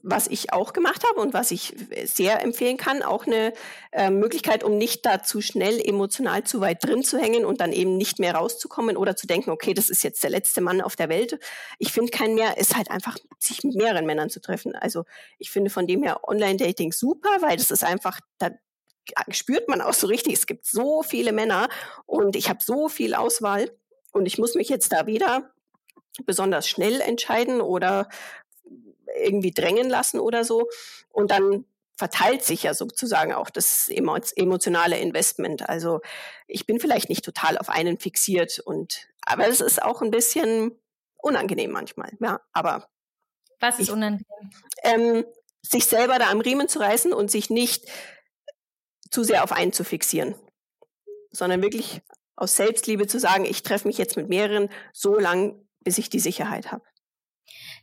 was 0.02 0.26
ich 0.26 0.52
auch 0.52 0.72
gemacht 0.72 1.04
habe 1.08 1.20
und 1.20 1.32
was 1.32 1.52
ich 1.52 1.72
sehr 2.04 2.42
empfehlen 2.42 2.76
kann, 2.76 3.02
auch 3.02 3.26
eine 3.26 3.52
äh, 3.92 4.10
Möglichkeit, 4.10 4.64
um 4.64 4.76
nicht 4.76 5.06
da 5.06 5.22
zu 5.22 5.40
schnell 5.40 5.80
emotional 5.80 6.42
zu 6.42 6.60
weit 6.60 6.82
drin 6.82 7.04
zu 7.04 7.18
hängen 7.18 7.44
und 7.44 7.60
dann 7.60 7.72
eben 7.72 7.96
nicht 7.96 8.18
mehr 8.18 8.34
rauszukommen 8.34 8.96
oder 8.96 9.14
zu 9.14 9.28
denken, 9.28 9.50
okay, 9.50 9.72
das 9.72 9.88
ist 9.88 10.02
jetzt 10.02 10.22
der 10.24 10.30
letzte 10.30 10.62
Mann 10.62 10.80
auf 10.80 10.96
der 10.96 11.08
Welt. 11.08 11.38
Ich 11.78 11.92
finde 11.92 12.10
keinen 12.10 12.34
mehr, 12.34 12.58
ist 12.58 12.76
halt 12.76 12.90
einfach, 12.90 13.16
sich 13.38 13.62
mit 13.62 13.76
mehreren 13.76 14.04
Männern 14.04 14.30
zu 14.30 14.40
treffen. 14.40 14.74
Also 14.74 15.04
ich 15.38 15.50
finde 15.50 15.70
von 15.70 15.86
dem 15.86 16.02
her 16.02 16.28
Online-Dating 16.28 16.92
super, 16.92 17.30
weil 17.40 17.56
das 17.56 17.70
ist 17.70 17.84
einfach, 17.84 18.18
da 18.38 18.50
spürt 19.28 19.68
man 19.68 19.80
auch 19.80 19.94
so 19.94 20.08
richtig, 20.08 20.34
es 20.34 20.46
gibt 20.46 20.66
so 20.66 21.04
viele 21.04 21.32
Männer 21.32 21.68
und 22.06 22.34
ich 22.34 22.48
habe 22.48 22.60
so 22.62 22.88
viel 22.88 23.14
Auswahl 23.14 23.70
und 24.12 24.26
ich 24.26 24.38
muss 24.38 24.54
mich 24.54 24.68
jetzt 24.68 24.92
da 24.92 25.06
weder 25.06 25.50
besonders 26.26 26.68
schnell 26.68 27.00
entscheiden 27.00 27.60
oder 27.60 28.08
irgendwie 29.22 29.52
drängen 29.52 29.88
lassen 29.88 30.20
oder 30.20 30.44
so. 30.44 30.68
Und 31.10 31.30
dann 31.30 31.64
verteilt 31.96 32.42
sich 32.44 32.62
ja 32.62 32.72
sozusagen 32.72 33.34
auch 33.34 33.50
das 33.50 33.88
emotionale 33.88 34.98
Investment. 34.98 35.68
Also 35.68 36.00
ich 36.46 36.66
bin 36.66 36.80
vielleicht 36.80 37.10
nicht 37.10 37.24
total 37.24 37.58
auf 37.58 37.68
einen 37.68 37.98
fixiert 37.98 38.58
und 38.58 39.08
aber 39.22 39.46
es 39.46 39.60
ist 39.60 39.82
auch 39.82 40.00
ein 40.00 40.10
bisschen 40.10 40.72
unangenehm 41.18 41.70
manchmal. 41.70 42.10
Ja, 42.20 42.40
aber 42.52 42.88
was 43.60 43.74
ist 43.78 43.88
ich, 43.88 43.90
unangenehm? 43.92 44.24
Ähm, 44.82 45.24
sich 45.62 45.84
selber 45.84 46.18
da 46.18 46.30
am 46.30 46.40
Riemen 46.40 46.68
zu 46.68 46.78
reißen 46.78 47.12
und 47.12 47.30
sich 47.30 47.50
nicht 47.50 47.84
zu 49.10 49.22
sehr 49.22 49.44
auf 49.44 49.52
einen 49.52 49.74
zu 49.74 49.84
fixieren, 49.84 50.34
sondern 51.30 51.62
wirklich 51.62 52.00
aus 52.40 52.56
Selbstliebe 52.56 53.06
zu 53.06 53.20
sagen, 53.20 53.44
ich 53.44 53.62
treffe 53.62 53.86
mich 53.86 53.98
jetzt 53.98 54.16
mit 54.16 54.28
mehreren 54.28 54.68
so 54.92 55.18
lang, 55.18 55.54
bis 55.84 55.98
ich 55.98 56.08
die 56.08 56.18
Sicherheit 56.18 56.72
habe. 56.72 56.84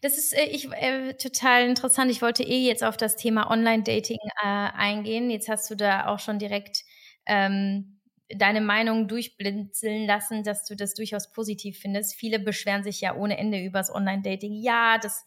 Das 0.02 0.18
ist 0.18 0.34
äh, 0.34 0.46
ich, 0.46 0.72
äh, 0.72 1.14
total 1.14 1.68
interessant. 1.68 2.12
Ich 2.12 2.22
wollte 2.22 2.44
eh 2.44 2.66
jetzt 2.66 2.84
auf 2.84 2.98
das 2.98 3.16
Thema 3.16 3.50
Online-Dating 3.50 4.20
äh, 4.44 4.48
eingehen. 4.48 5.30
Jetzt 5.30 5.50
hast 5.50 5.70
du 5.70 5.76
da 5.76 6.08
auch 6.08 6.20
schon 6.20 6.40
direkt 6.40 6.84
ähm, 7.26 8.00
deine 8.30 8.62
Meinung 8.62 9.08
durchblinzeln 9.08 10.06
lassen, 10.06 10.44
dass 10.44 10.66
du 10.66 10.76
das 10.76 10.94
durchaus 10.94 11.32
positiv 11.32 11.80
findest. 11.80 12.16
Viele 12.16 12.40
beschweren 12.40 12.84
sich 12.84 13.02
ja 13.02 13.16
ohne 13.16 13.38
Ende 13.38 13.64
übers 13.64 13.94
Online-Dating. 13.94 14.54
Ja, 14.62 14.98
das 14.98 15.26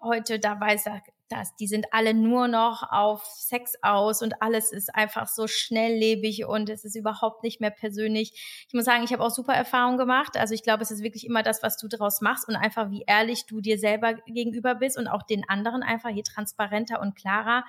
heute, 0.00 0.38
da 0.38 0.58
weiß 0.58 0.86
er, 0.86 1.02
dass 1.30 1.54
die 1.56 1.68
sind 1.68 1.86
alle 1.92 2.12
nur 2.12 2.48
noch 2.48 2.82
auf 2.90 3.24
Sex 3.24 3.74
aus 3.82 4.20
und 4.20 4.42
alles 4.42 4.72
ist 4.72 4.94
einfach 4.94 5.28
so 5.28 5.46
schnelllebig 5.46 6.44
und 6.44 6.68
es 6.68 6.84
ist 6.84 6.96
überhaupt 6.96 7.44
nicht 7.44 7.60
mehr 7.60 7.70
persönlich. 7.70 8.64
Ich 8.66 8.74
muss 8.74 8.84
sagen, 8.84 9.04
ich 9.04 9.12
habe 9.12 9.22
auch 9.22 9.30
super 9.30 9.54
Erfahrungen 9.54 9.96
gemacht. 9.96 10.36
Also 10.36 10.54
ich 10.54 10.62
glaube, 10.62 10.82
es 10.82 10.90
ist 10.90 11.02
wirklich 11.02 11.24
immer 11.24 11.42
das, 11.42 11.62
was 11.62 11.76
du 11.76 11.86
daraus 11.88 12.20
machst 12.20 12.48
und 12.48 12.56
einfach 12.56 12.90
wie 12.90 13.04
ehrlich 13.06 13.46
du 13.46 13.60
dir 13.60 13.78
selber 13.78 14.14
gegenüber 14.26 14.74
bist 14.74 14.98
und 14.98 15.06
auch 15.06 15.22
den 15.22 15.48
anderen 15.48 15.82
einfach 15.82 16.10
hier 16.10 16.24
transparenter 16.24 17.00
und 17.00 17.14
klarer. 17.14 17.64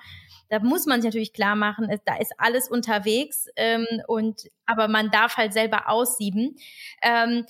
Da 0.48 0.58
muss 0.58 0.86
man 0.86 1.00
sich 1.00 1.08
natürlich 1.08 1.32
klar 1.32 1.54
machen, 1.54 1.88
da 2.04 2.16
ist 2.16 2.34
alles 2.38 2.68
unterwegs 2.68 3.46
ähm, 3.56 3.86
und 4.08 4.48
aber 4.66 4.88
man 4.88 5.10
darf 5.10 5.36
halt 5.36 5.52
selber 5.52 5.88
aussieben. 5.88 6.56
Ähm, 7.02 7.46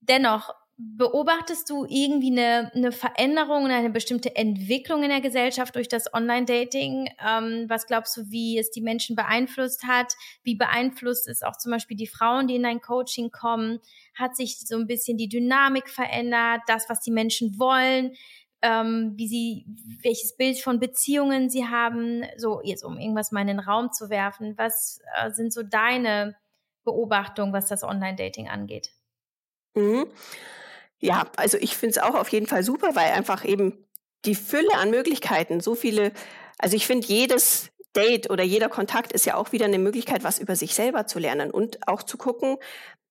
dennoch 0.00 0.54
Beobachtest 0.78 1.70
du 1.70 1.86
irgendwie 1.88 2.32
eine, 2.32 2.70
eine 2.74 2.92
Veränderung 2.92 3.64
und 3.64 3.70
eine 3.70 3.88
bestimmte 3.88 4.36
Entwicklung 4.36 5.04
in 5.04 5.08
der 5.08 5.22
Gesellschaft 5.22 5.74
durch 5.74 5.88
das 5.88 6.12
Online-Dating? 6.12 7.08
Ähm, 7.26 7.64
was 7.68 7.86
glaubst 7.86 8.14
du, 8.18 8.30
wie 8.30 8.58
es 8.58 8.70
die 8.70 8.82
Menschen 8.82 9.16
beeinflusst 9.16 9.84
hat? 9.84 10.12
Wie 10.42 10.54
beeinflusst 10.54 11.28
es 11.28 11.42
auch 11.42 11.56
zum 11.56 11.72
Beispiel 11.72 11.96
die 11.96 12.06
Frauen, 12.06 12.46
die 12.46 12.56
in 12.56 12.62
dein 12.62 12.82
Coaching 12.82 13.30
kommen? 13.30 13.80
Hat 14.14 14.36
sich 14.36 14.58
so 14.58 14.76
ein 14.76 14.86
bisschen 14.86 15.16
die 15.16 15.30
Dynamik 15.30 15.88
verändert? 15.88 16.60
Das, 16.66 16.90
was 16.90 17.00
die 17.00 17.10
Menschen 17.10 17.58
wollen? 17.58 18.12
Ähm, 18.60 19.14
wie 19.16 19.28
sie, 19.28 19.64
welches 20.02 20.36
Bild 20.36 20.58
von 20.58 20.78
Beziehungen 20.78 21.48
sie 21.48 21.66
haben? 21.66 22.22
So, 22.36 22.60
jetzt 22.62 22.84
um 22.84 22.98
irgendwas 22.98 23.32
mal 23.32 23.40
in 23.40 23.46
den 23.46 23.60
Raum 23.60 23.92
zu 23.92 24.10
werfen. 24.10 24.58
Was 24.58 25.00
äh, 25.16 25.30
sind 25.30 25.54
so 25.54 25.62
deine 25.62 26.36
Beobachtungen, 26.84 27.54
was 27.54 27.66
das 27.66 27.82
Online-Dating 27.82 28.48
angeht? 28.48 28.90
Mhm. 29.74 30.06
Ja, 30.98 31.30
also 31.36 31.58
ich 31.58 31.76
finde 31.76 31.90
es 31.90 31.98
auch 31.98 32.14
auf 32.14 32.28
jeden 32.28 32.46
Fall 32.46 32.62
super, 32.62 32.94
weil 32.94 33.12
einfach 33.12 33.44
eben 33.44 33.86
die 34.24 34.34
Fülle 34.34 34.74
an 34.74 34.90
Möglichkeiten, 34.90 35.60
so 35.60 35.74
viele, 35.74 36.12
also 36.58 36.76
ich 36.76 36.86
finde 36.86 37.06
jedes 37.06 37.70
Date 37.94 38.30
oder 38.30 38.42
jeder 38.44 38.68
Kontakt 38.68 39.12
ist 39.12 39.26
ja 39.26 39.36
auch 39.36 39.52
wieder 39.52 39.66
eine 39.66 39.78
Möglichkeit, 39.78 40.24
was 40.24 40.38
über 40.38 40.56
sich 40.56 40.74
selber 40.74 41.06
zu 41.06 41.18
lernen 41.18 41.50
und 41.50 41.86
auch 41.88 42.02
zu 42.02 42.18
gucken, 42.18 42.58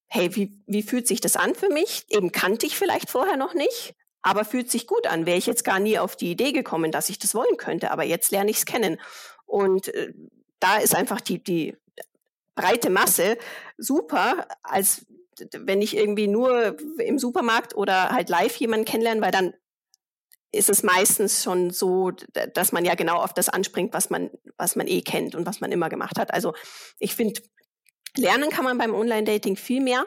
hey, 0.08 0.36
wie, 0.36 0.62
wie 0.68 0.84
fühlt 0.84 1.08
sich 1.08 1.22
das 1.22 1.36
an 1.36 1.56
für 1.56 1.70
mich? 1.70 2.06
Eben 2.10 2.32
kannte 2.32 2.66
ich 2.66 2.78
vielleicht 2.78 3.10
vorher 3.10 3.38
noch 3.38 3.54
nicht, 3.54 3.96
aber 4.22 4.46
fühlt 4.46 4.70
sich 4.70 4.88
gut 4.88 5.08
an. 5.08 5.26
Wäre 5.26 5.38
ich 5.38 5.48
jetzt 5.48 5.64
gar 5.64 5.80
nie 5.80 5.98
auf 5.98 6.16
die 6.16 6.32
Idee 6.32 6.52
gekommen, 6.52 6.92
dass 6.92 7.10
ich 7.10 7.20
das 7.20 7.34
wollen 7.34 7.58
könnte, 7.58 7.92
aber 7.92 8.04
jetzt 8.04 8.32
lerne 8.32 8.52
ich 8.52 8.58
es 8.58 8.66
kennen. 8.66 9.00
Und 9.46 9.88
äh, 9.94 10.14
da 10.60 10.78
ist 10.78 10.96
einfach 10.96 11.22
die, 11.22 11.44
die 11.44 11.76
breite 12.56 12.90
Masse 12.90 13.38
super, 13.78 14.48
als 14.64 15.06
wenn 15.52 15.82
ich 15.82 15.98
irgendwie 15.98 16.28
nur 16.28 16.78
im 17.00 17.20
Supermarkt 17.20 17.76
oder 17.76 18.10
halt 18.10 18.30
live 18.30 18.56
jemanden 18.58 18.86
kennenlerne, 18.86 19.22
weil 19.22 19.32
dann 19.32 19.54
ist 20.52 20.70
es 20.70 20.84
meistens 20.84 21.44
schon 21.44 21.70
so, 21.70 22.12
dass 22.54 22.72
man 22.72 22.86
ja 22.86 22.96
genau 22.96 23.18
auf 23.18 23.34
das 23.34 23.50
anspringt, 23.50 23.94
was 23.94 24.10
man, 24.10 24.32
was 24.58 24.76
man 24.76 24.88
eh 24.88 25.02
kennt 25.02 25.36
und 25.36 25.46
was 25.46 25.60
man 25.60 25.72
immer 25.72 25.90
gemacht 25.90 26.18
hat. 26.18 26.34
Also 26.34 26.54
ich 26.98 27.16
finde, 27.16 27.42
lernen 28.16 28.50
kann 28.50 28.64
man 28.64 28.78
beim 28.78 28.96
Online-Dating 28.96 29.58
viel 29.58 29.82
mehr. 29.82 30.06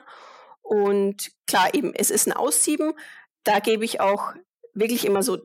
Und 0.63 1.31
klar, 1.47 1.75
eben, 1.75 1.95
es 1.95 2.11
ist 2.11 2.27
ein 2.27 2.33
Aussieben. 2.33 2.95
Da 3.45 3.61
gebe 3.61 3.85
ich 3.85 4.01
auch 4.01 4.35
wirklich 4.75 5.05
immer 5.05 5.23
so 5.23 5.39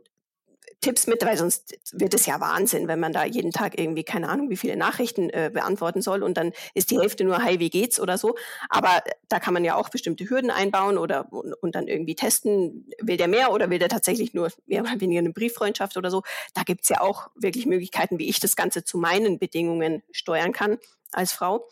Tipps 0.84 1.08
mit, 1.08 1.26
weil 1.26 1.38
sonst 1.38 1.80
wird 1.94 2.14
es 2.14 2.26
ja 2.26 2.40
Wahnsinn, 2.42 2.88
wenn 2.88 3.00
man 3.00 3.14
da 3.14 3.24
jeden 3.24 3.52
Tag 3.52 3.80
irgendwie 3.80 4.04
keine 4.04 4.28
Ahnung, 4.28 4.50
wie 4.50 4.58
viele 4.58 4.76
Nachrichten 4.76 5.30
äh, 5.30 5.50
beantworten 5.52 6.02
soll 6.02 6.22
und 6.22 6.36
dann 6.36 6.52
ist 6.74 6.92
die 6.92 7.00
Hälfte 7.00 7.24
nur 7.24 7.42
Hi, 7.42 7.60
wie 7.60 7.70
geht's 7.70 8.00
oder 8.00 8.18
so. 8.18 8.36
Aber 8.70 9.02
da 9.30 9.40
kann 9.40 9.54
man 9.54 9.64
ja 9.64 9.76
auch 9.76 9.90
bestimmte 9.90 10.30
Hürden 10.30 10.52
einbauen 10.52 10.98
oder 10.98 11.32
und, 11.32 11.54
und 11.54 11.76
dann 11.76 11.88
irgendwie 11.88 12.16
testen, 12.16 12.92
will 13.02 13.18
der 13.18 13.30
mehr 13.30 13.54
oder 13.54 13.70
will 13.70 13.80
der 13.80 13.90
tatsächlich 13.90 14.34
nur 14.34 14.52
mehr 14.66 14.82
oder 14.82 15.00
weniger 15.00 15.20
eine 15.20 15.32
Brieffreundschaft 15.32 15.96
oder 15.96 16.12
so. 16.12 16.22
Da 16.54 16.64
gibt's 16.64 16.90
ja 16.90 17.00
auch 17.00 17.30
wirklich 17.36 17.66
Möglichkeiten, 17.66 18.20
wie 18.20 18.30
ich 18.30 18.42
das 18.42 18.56
Ganze 18.58 18.84
zu 18.84 18.98
meinen 18.98 19.40
Bedingungen 19.40 20.04
steuern 20.12 20.52
kann 20.52 20.78
als 21.14 21.32
Frau. 21.32 21.66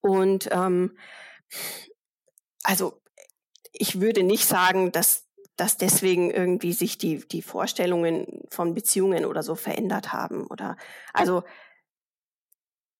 Und 0.00 0.48
ähm, 0.52 0.96
also 2.62 3.02
ich 3.72 4.00
würde 4.00 4.22
nicht 4.22 4.46
sagen, 4.46 4.90
dass 4.90 5.25
dass 5.56 5.76
deswegen 5.78 6.30
irgendwie 6.30 6.72
sich 6.72 6.98
die, 6.98 7.26
die 7.26 7.42
Vorstellungen 7.42 8.44
von 8.50 8.74
Beziehungen 8.74 9.24
oder 9.24 9.42
so 9.42 9.54
verändert 9.54 10.12
haben. 10.12 10.46
Oder 10.46 10.76
also 11.12 11.42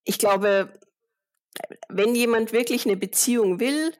ich 0.05 0.19
glaube, 0.19 0.73
wenn 1.89 2.15
jemand 2.15 2.53
wirklich 2.53 2.87
eine 2.87 2.97
Beziehung 2.97 3.61
will 3.61 3.93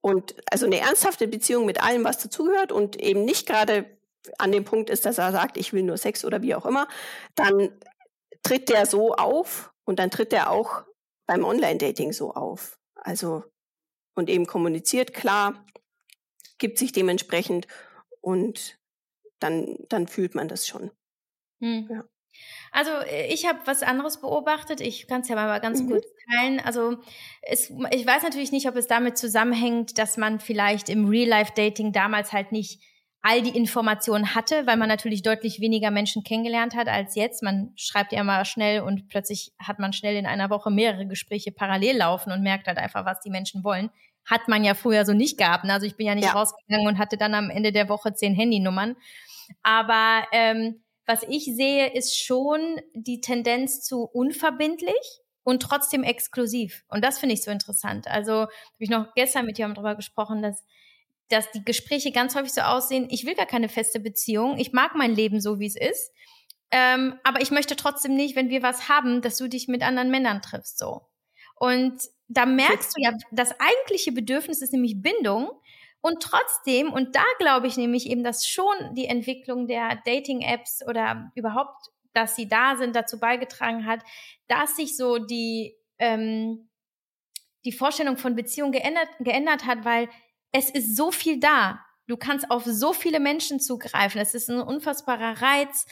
und 0.00 0.34
also 0.50 0.66
eine 0.66 0.80
ernsthafte 0.80 1.26
Beziehung 1.28 1.66
mit 1.66 1.82
allem, 1.82 2.04
was 2.04 2.18
dazugehört 2.18 2.72
und 2.72 2.96
eben 3.00 3.24
nicht 3.24 3.46
gerade 3.46 3.98
an 4.38 4.52
dem 4.52 4.64
Punkt 4.64 4.90
ist, 4.90 5.06
dass 5.06 5.18
er 5.18 5.32
sagt, 5.32 5.56
ich 5.56 5.72
will 5.72 5.82
nur 5.82 5.96
Sex 5.96 6.24
oder 6.24 6.42
wie 6.42 6.54
auch 6.54 6.66
immer, 6.66 6.86
dann 7.34 7.70
tritt 8.42 8.68
der 8.68 8.86
so 8.86 9.14
auf 9.14 9.72
und 9.84 9.98
dann 9.98 10.10
tritt 10.10 10.32
er 10.32 10.50
auch 10.50 10.84
beim 11.26 11.44
Online-Dating 11.44 12.12
so 12.12 12.34
auf. 12.34 12.78
Also 12.94 13.44
und 14.14 14.28
eben 14.28 14.46
kommuniziert 14.46 15.14
klar, 15.14 15.64
gibt 16.58 16.78
sich 16.78 16.92
dementsprechend 16.92 17.66
und 18.20 18.78
dann, 19.40 19.76
dann 19.88 20.08
fühlt 20.08 20.34
man 20.34 20.48
das 20.48 20.66
schon. 20.66 20.90
Hm. 21.60 21.88
Ja. 21.90 22.04
Also 22.70 22.90
äh, 22.90 23.32
ich 23.32 23.46
habe 23.46 23.60
was 23.64 23.82
anderes 23.82 24.20
beobachtet. 24.20 24.80
Ich 24.80 25.06
kann 25.06 25.22
es 25.22 25.28
ja 25.28 25.34
mal 25.34 25.60
ganz 25.60 25.82
mhm. 25.82 25.90
kurz 25.90 26.06
teilen. 26.30 26.60
Also 26.60 26.98
es, 27.42 27.70
ich 27.90 28.06
weiß 28.06 28.22
natürlich 28.22 28.52
nicht, 28.52 28.68
ob 28.68 28.76
es 28.76 28.86
damit 28.86 29.18
zusammenhängt, 29.18 29.98
dass 29.98 30.16
man 30.16 30.40
vielleicht 30.40 30.88
im 30.88 31.08
Real-Life-Dating 31.08 31.92
damals 31.92 32.32
halt 32.32 32.52
nicht 32.52 32.82
all 33.20 33.42
die 33.42 33.56
Informationen 33.56 34.36
hatte, 34.36 34.66
weil 34.66 34.76
man 34.76 34.88
natürlich 34.88 35.22
deutlich 35.22 35.60
weniger 35.60 35.90
Menschen 35.90 36.22
kennengelernt 36.22 36.76
hat 36.76 36.86
als 36.86 37.16
jetzt. 37.16 37.42
Man 37.42 37.72
schreibt 37.76 38.12
ja 38.12 38.22
mal 38.22 38.44
schnell 38.44 38.80
und 38.82 39.08
plötzlich 39.08 39.52
hat 39.58 39.80
man 39.80 39.92
schnell 39.92 40.16
in 40.16 40.26
einer 40.26 40.50
Woche 40.50 40.70
mehrere 40.70 41.06
Gespräche 41.06 41.50
parallel 41.50 41.96
laufen 41.96 42.30
und 42.30 42.42
merkt 42.42 42.68
halt 42.68 42.78
einfach, 42.78 43.04
was 43.04 43.20
die 43.20 43.30
Menschen 43.30 43.64
wollen 43.64 43.90
hat 44.28 44.48
man 44.48 44.64
ja 44.64 44.74
früher 44.74 45.04
so 45.04 45.12
nicht 45.12 45.38
gehabt. 45.38 45.64
Ne? 45.64 45.72
Also 45.72 45.86
ich 45.86 45.96
bin 45.96 46.06
ja 46.06 46.14
nicht 46.14 46.26
ja. 46.26 46.32
rausgegangen 46.32 46.86
und 46.86 46.98
hatte 46.98 47.16
dann 47.16 47.34
am 47.34 47.50
Ende 47.50 47.72
der 47.72 47.88
Woche 47.88 48.14
zehn 48.14 48.34
Handynummern. 48.34 48.96
Aber 49.62 50.26
ähm, 50.32 50.82
was 51.06 51.22
ich 51.28 51.44
sehe, 51.44 51.92
ist 51.92 52.18
schon 52.18 52.60
die 52.94 53.20
Tendenz 53.20 53.82
zu 53.82 54.02
unverbindlich 54.02 55.22
und 55.42 55.62
trotzdem 55.62 56.02
exklusiv. 56.02 56.84
Und 56.88 57.02
das 57.02 57.18
finde 57.18 57.34
ich 57.34 57.42
so 57.42 57.50
interessant. 57.50 58.06
Also 58.06 58.32
habe 58.32 58.50
ich 58.78 58.90
noch 58.90 59.14
gestern 59.14 59.46
mit 59.46 59.56
jemandem 59.56 59.82
darüber 59.82 59.96
gesprochen, 59.96 60.42
dass 60.42 60.64
dass 61.30 61.50
die 61.50 61.64
Gespräche 61.64 62.10
ganz 62.10 62.34
häufig 62.34 62.52
so 62.52 62.62
aussehen, 62.62 63.06
ich 63.10 63.26
will 63.26 63.34
gar 63.34 63.46
keine 63.46 63.68
feste 63.68 64.00
Beziehung, 64.00 64.58
ich 64.58 64.72
mag 64.72 64.94
mein 64.94 65.14
Leben 65.14 65.40
so, 65.40 65.58
wie 65.58 65.66
es 65.66 65.76
ist, 65.76 66.10
ähm, 66.70 67.18
aber 67.22 67.40
ich 67.40 67.50
möchte 67.50 67.76
trotzdem 67.76 68.14
nicht, 68.14 68.36
wenn 68.36 68.50
wir 68.50 68.62
was 68.62 68.88
haben, 68.88 69.22
dass 69.22 69.36
du 69.36 69.48
dich 69.48 69.68
mit 69.68 69.82
anderen 69.82 70.10
Männern 70.10 70.42
triffst, 70.42 70.78
so. 70.78 71.02
Und 71.54 72.00
da 72.28 72.46
merkst 72.46 72.96
du 72.96 73.02
ja, 73.02 73.12
das 73.30 73.54
eigentliche 73.58 74.12
Bedürfnis 74.12 74.62
ist 74.62 74.72
nämlich 74.72 75.00
Bindung. 75.02 75.50
Und 76.00 76.22
trotzdem, 76.22 76.92
und 76.92 77.16
da 77.16 77.24
glaube 77.38 77.66
ich 77.66 77.76
nämlich 77.76 78.08
eben, 78.08 78.22
dass 78.22 78.46
schon 78.46 78.94
die 78.94 79.06
Entwicklung 79.06 79.66
der 79.66 79.96
Dating-Apps 80.04 80.86
oder 80.86 81.32
überhaupt, 81.34 81.90
dass 82.12 82.36
sie 82.36 82.48
da 82.48 82.76
sind, 82.76 82.94
dazu 82.94 83.18
beigetragen 83.18 83.84
hat, 83.84 84.00
dass 84.46 84.76
sich 84.76 84.96
so 84.96 85.18
die, 85.18 85.74
ähm, 85.98 86.68
die 87.64 87.72
Vorstellung 87.72 88.16
von 88.16 88.36
Beziehung 88.36 88.70
geändert, 88.70 89.08
geändert 89.18 89.66
hat, 89.66 89.84
weil 89.84 90.08
es 90.52 90.70
ist 90.70 90.96
so 90.96 91.10
viel 91.10 91.40
da. 91.40 91.80
Du 92.06 92.16
kannst 92.16 92.50
auf 92.50 92.64
so 92.64 92.92
viele 92.92 93.20
Menschen 93.20 93.60
zugreifen. 93.60 94.20
Es 94.20 94.34
ist 94.34 94.48
ein 94.48 94.60
unfassbarer 94.60 95.42
Reiz. 95.42 95.86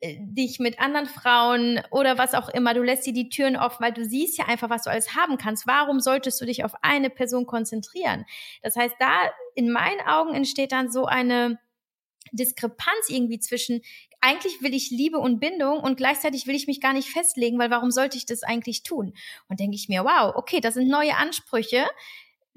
Äh, 0.00 0.16
dich 0.20 0.60
mit 0.60 0.78
anderen 0.78 1.06
Frauen 1.06 1.80
oder 1.90 2.18
was 2.18 2.34
auch 2.34 2.48
immer, 2.48 2.72
du 2.72 2.82
lässt 2.82 3.04
dir 3.04 3.12
die 3.12 3.28
Türen 3.30 3.56
offen, 3.56 3.82
weil 3.82 3.92
du 3.92 4.04
siehst 4.04 4.38
ja 4.38 4.44
einfach, 4.46 4.70
was 4.70 4.84
du 4.84 4.90
alles 4.90 5.16
haben 5.16 5.38
kannst. 5.38 5.66
Warum 5.66 5.98
solltest 5.98 6.40
du 6.40 6.46
dich 6.46 6.64
auf 6.64 6.72
eine 6.82 7.10
Person 7.10 7.46
konzentrieren? 7.46 8.24
Das 8.62 8.76
heißt, 8.76 8.94
da 9.00 9.30
in 9.56 9.72
meinen 9.72 10.00
Augen 10.02 10.34
entsteht 10.34 10.70
dann 10.70 10.92
so 10.92 11.06
eine 11.06 11.58
Diskrepanz 12.30 13.08
irgendwie 13.08 13.40
zwischen, 13.40 13.80
eigentlich 14.20 14.62
will 14.62 14.72
ich 14.72 14.90
Liebe 14.90 15.18
und 15.18 15.40
Bindung 15.40 15.80
und 15.80 15.96
gleichzeitig 15.96 16.46
will 16.46 16.54
ich 16.54 16.68
mich 16.68 16.80
gar 16.80 16.92
nicht 16.92 17.08
festlegen, 17.08 17.58
weil 17.58 17.70
warum 17.70 17.90
sollte 17.90 18.16
ich 18.16 18.26
das 18.26 18.44
eigentlich 18.44 18.84
tun? 18.84 19.14
Und 19.48 19.58
denke 19.58 19.74
ich 19.74 19.88
mir, 19.88 20.04
wow, 20.04 20.32
okay, 20.36 20.60
das 20.60 20.74
sind 20.74 20.88
neue 20.88 21.16
Ansprüche, 21.16 21.86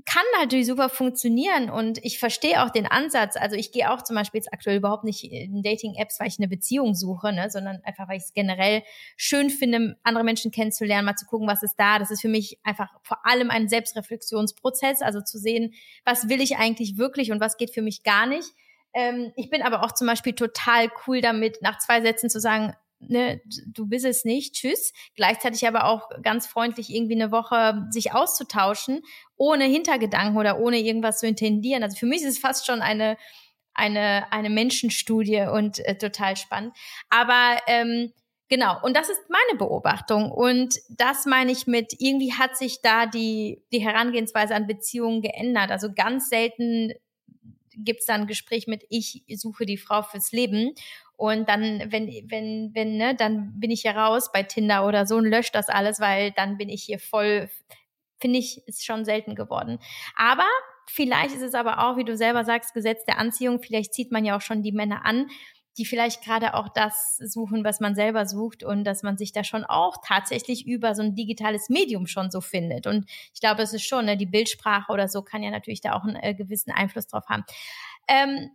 kann 0.05 0.23
natürlich 0.39 0.67
super 0.67 0.89
funktionieren 0.89 1.69
und 1.69 2.03
ich 2.03 2.19
verstehe 2.19 2.63
auch 2.63 2.69
den 2.69 2.85
Ansatz. 2.85 3.35
Also 3.35 3.55
ich 3.55 3.71
gehe 3.71 3.91
auch 3.91 4.01
zum 4.03 4.15
Beispiel 4.15 4.39
jetzt 4.39 4.53
aktuell 4.53 4.77
überhaupt 4.77 5.03
nicht 5.03 5.23
in 5.23 5.63
Dating-Apps, 5.63 6.19
weil 6.19 6.27
ich 6.27 6.39
eine 6.39 6.47
Beziehung 6.47 6.95
suche, 6.95 7.33
ne, 7.33 7.49
sondern 7.49 7.81
einfach, 7.83 8.07
weil 8.07 8.17
ich 8.17 8.23
es 8.23 8.33
generell 8.33 8.83
schön 9.17 9.49
finde, 9.49 9.97
andere 10.03 10.23
Menschen 10.23 10.51
kennenzulernen, 10.51 11.05
mal 11.05 11.15
zu 11.15 11.25
gucken, 11.25 11.47
was 11.47 11.63
ist 11.63 11.75
da. 11.77 11.99
Das 11.99 12.11
ist 12.11 12.21
für 12.21 12.29
mich 12.29 12.59
einfach 12.63 12.89
vor 13.03 13.25
allem 13.25 13.49
ein 13.51 13.67
Selbstreflexionsprozess, 13.67 15.01
also 15.01 15.21
zu 15.21 15.37
sehen, 15.37 15.73
was 16.05 16.29
will 16.29 16.41
ich 16.41 16.57
eigentlich 16.57 16.97
wirklich 16.97 17.31
und 17.31 17.39
was 17.39 17.57
geht 17.57 17.73
für 17.73 17.81
mich 17.81 18.03
gar 18.03 18.25
nicht. 18.25 18.47
Ähm, 18.93 19.31
ich 19.35 19.49
bin 19.49 19.61
aber 19.61 19.83
auch 19.83 19.93
zum 19.93 20.07
Beispiel 20.07 20.33
total 20.33 20.89
cool 21.07 21.21
damit, 21.21 21.61
nach 21.61 21.77
zwei 21.79 22.01
Sätzen 22.01 22.29
zu 22.29 22.39
sagen, 22.39 22.75
ne, 23.07 23.41
du 23.67 23.87
bist 23.87 24.05
es 24.05 24.25
nicht, 24.25 24.55
tschüss. 24.55 24.93
Gleichzeitig 25.15 25.67
aber 25.67 25.85
auch 25.85 26.09
ganz 26.21 26.47
freundlich 26.47 26.89
irgendwie 26.89 27.15
eine 27.15 27.31
Woche 27.31 27.85
sich 27.91 28.13
auszutauschen, 28.13 29.01
ohne 29.35 29.65
Hintergedanken 29.65 30.37
oder 30.37 30.59
ohne 30.59 30.79
irgendwas 30.79 31.19
zu 31.19 31.27
intendieren. 31.27 31.83
Also 31.83 31.97
für 31.97 32.05
mich 32.05 32.21
ist 32.21 32.29
es 32.29 32.39
fast 32.39 32.65
schon 32.65 32.81
eine, 32.81 33.17
eine, 33.73 34.31
eine 34.31 34.49
Menschenstudie 34.49 35.47
und 35.51 35.79
äh, 35.85 35.97
total 35.97 36.37
spannend. 36.37 36.75
Aber 37.09 37.59
ähm, 37.67 38.11
Genau, 38.51 38.75
und 38.83 38.97
das 38.97 39.07
ist 39.07 39.21
meine 39.29 39.57
Beobachtung. 39.57 40.29
Und 40.29 40.75
das 40.89 41.25
meine 41.25 41.53
ich 41.53 41.67
mit, 41.67 41.93
irgendwie 41.99 42.33
hat 42.33 42.57
sich 42.57 42.81
da 42.81 43.05
die, 43.05 43.63
die 43.71 43.79
Herangehensweise 43.79 44.53
an 44.53 44.67
Beziehungen 44.67 45.21
geändert. 45.21 45.71
Also 45.71 45.93
ganz 45.95 46.27
selten 46.27 46.91
gibt 47.77 48.01
es 48.01 48.05
da 48.05 48.15
ein 48.15 48.27
Gespräch 48.27 48.67
mit, 48.67 48.83
ich 48.89 49.23
suche 49.35 49.65
die 49.65 49.77
Frau 49.77 50.01
fürs 50.01 50.31
Leben. 50.31 50.73
Und 51.15 51.47
dann, 51.49 51.91
wenn, 51.91 52.07
wenn, 52.29 52.71
wenn, 52.73 52.97
ne, 52.97 53.15
dann 53.15 53.59
bin 53.59 53.71
ich 53.71 53.81
hier 53.81 53.95
raus 53.95 54.31
bei 54.31 54.43
Tinder 54.43 54.87
oder 54.87 55.05
so 55.05 55.17
und 55.17 55.25
lösche 55.25 55.51
das 55.53 55.69
alles, 55.69 55.99
weil 55.99 56.31
dann 56.31 56.57
bin 56.57 56.69
ich 56.69 56.83
hier 56.83 56.99
voll, 56.99 57.49
finde 58.19 58.39
ich, 58.39 58.67
ist 58.67 58.85
schon 58.85 59.05
selten 59.05 59.35
geworden. 59.35 59.79
Aber 60.15 60.47
vielleicht 60.89 61.35
ist 61.35 61.43
es 61.43 61.53
aber 61.53 61.85
auch, 61.85 61.97
wie 61.97 62.03
du 62.03 62.17
selber 62.17 62.43
sagst, 62.43 62.73
Gesetz 62.73 63.05
der 63.05 63.19
Anziehung. 63.19 63.61
Vielleicht 63.61 63.93
zieht 63.93 64.11
man 64.11 64.25
ja 64.25 64.35
auch 64.35 64.41
schon 64.41 64.63
die 64.63 64.71
Männer 64.71 65.05
an, 65.05 65.27
die 65.77 65.85
vielleicht 65.85 66.23
gerade 66.23 66.53
auch 66.53 66.69
das 66.69 67.17
suchen, 67.17 67.63
was 67.63 67.79
man 67.79 67.95
selber 67.95 68.25
sucht 68.25 68.63
und 68.63 68.83
dass 68.83 69.03
man 69.03 69.17
sich 69.17 69.31
da 69.31 69.43
schon 69.43 69.63
auch 69.63 69.97
tatsächlich 70.05 70.67
über 70.67 70.95
so 70.95 71.01
ein 71.01 71.15
digitales 71.15 71.69
Medium 71.69 72.07
schon 72.07 72.29
so 72.31 72.41
findet. 72.41 72.87
Und 72.87 73.09
ich 73.33 73.39
glaube, 73.39 73.61
es 73.61 73.73
ist 73.73 73.85
schon, 73.85 74.05
ne, 74.05 74.17
die 74.17 74.25
Bildsprache 74.25 74.91
oder 74.91 75.07
so 75.07 75.21
kann 75.21 75.43
ja 75.43 75.51
natürlich 75.51 75.81
da 75.81 75.93
auch 75.93 76.03
einen 76.03 76.17
äh, 76.17 76.33
gewissen 76.33 76.71
Einfluss 76.71 77.07
drauf 77.07 77.25
haben. 77.29 77.43
Ähm, 78.07 78.49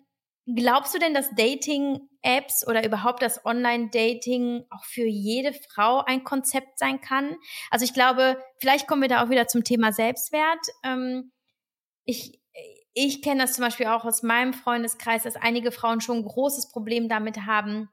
Glaubst 0.55 0.95
du 0.95 1.01
denn, 1.01 1.13
dass 1.13 1.35
Dating-Apps 1.35 2.69
oder 2.69 2.87
überhaupt 2.87 3.21
das 3.21 3.45
Online-Dating 3.45 4.65
auch 4.71 4.85
für 4.85 5.05
jede 5.05 5.53
Frau 5.53 6.05
ein 6.05 6.23
Konzept 6.23 6.79
sein 6.79 7.01
kann? 7.01 7.35
Also 7.69 7.85
ich 7.85 7.93
glaube, 7.93 8.41
vielleicht 8.59 8.87
kommen 8.87 9.03
wir 9.03 9.09
da 9.09 9.25
auch 9.25 9.29
wieder 9.29 9.49
zum 9.49 9.65
Thema 9.65 9.93
Selbstwert. 9.93 10.65
Ähm, 10.85 11.33
ich 12.05 12.41
ich 12.99 13.21
kenne 13.21 13.43
das 13.43 13.53
zum 13.53 13.63
Beispiel 13.63 13.87
auch 13.87 14.07
aus 14.07 14.23
meinem 14.23 14.55
Freundeskreis, 14.55 15.25
dass 15.25 15.37
einige 15.37 15.71
Frauen 15.71 16.01
schon 16.01 16.19
ein 16.19 16.25
großes 16.25 16.71
Problem 16.71 17.11
damit 17.11 17.45
haben, 17.45 17.91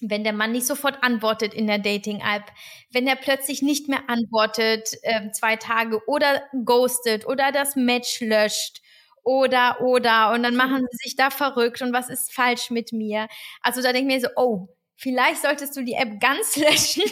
wenn 0.00 0.22
der 0.22 0.32
Mann 0.32 0.52
nicht 0.52 0.66
sofort 0.66 1.02
antwortet 1.02 1.52
in 1.52 1.66
der 1.66 1.80
Dating-App, 1.80 2.44
wenn 2.92 3.08
er 3.08 3.16
plötzlich 3.16 3.62
nicht 3.62 3.88
mehr 3.88 4.08
antwortet 4.08 4.88
äh, 5.02 5.32
zwei 5.32 5.56
Tage 5.56 6.00
oder 6.06 6.44
ghostet 6.64 7.26
oder 7.26 7.50
das 7.50 7.74
Match 7.74 8.20
löscht 8.20 8.82
oder, 9.24 9.80
oder, 9.80 10.30
und 10.32 10.44
dann 10.44 10.54
machen 10.54 10.86
sie 10.92 11.08
sich 11.08 11.16
da 11.16 11.30
verrückt 11.30 11.82
und 11.82 11.92
was 11.92 12.08
ist 12.08 12.32
falsch 12.32 12.70
mit 12.70 12.92
mir? 12.92 13.26
Also 13.62 13.82
da 13.82 13.92
denke 13.92 14.14
ich 14.14 14.22
mir 14.22 14.28
so, 14.28 14.32
oh, 14.36 14.68
vielleicht 14.94 15.42
solltest 15.42 15.76
du 15.76 15.82
die 15.82 15.94
App 15.94 16.20
ganz 16.20 16.54
löschen, 16.54 17.02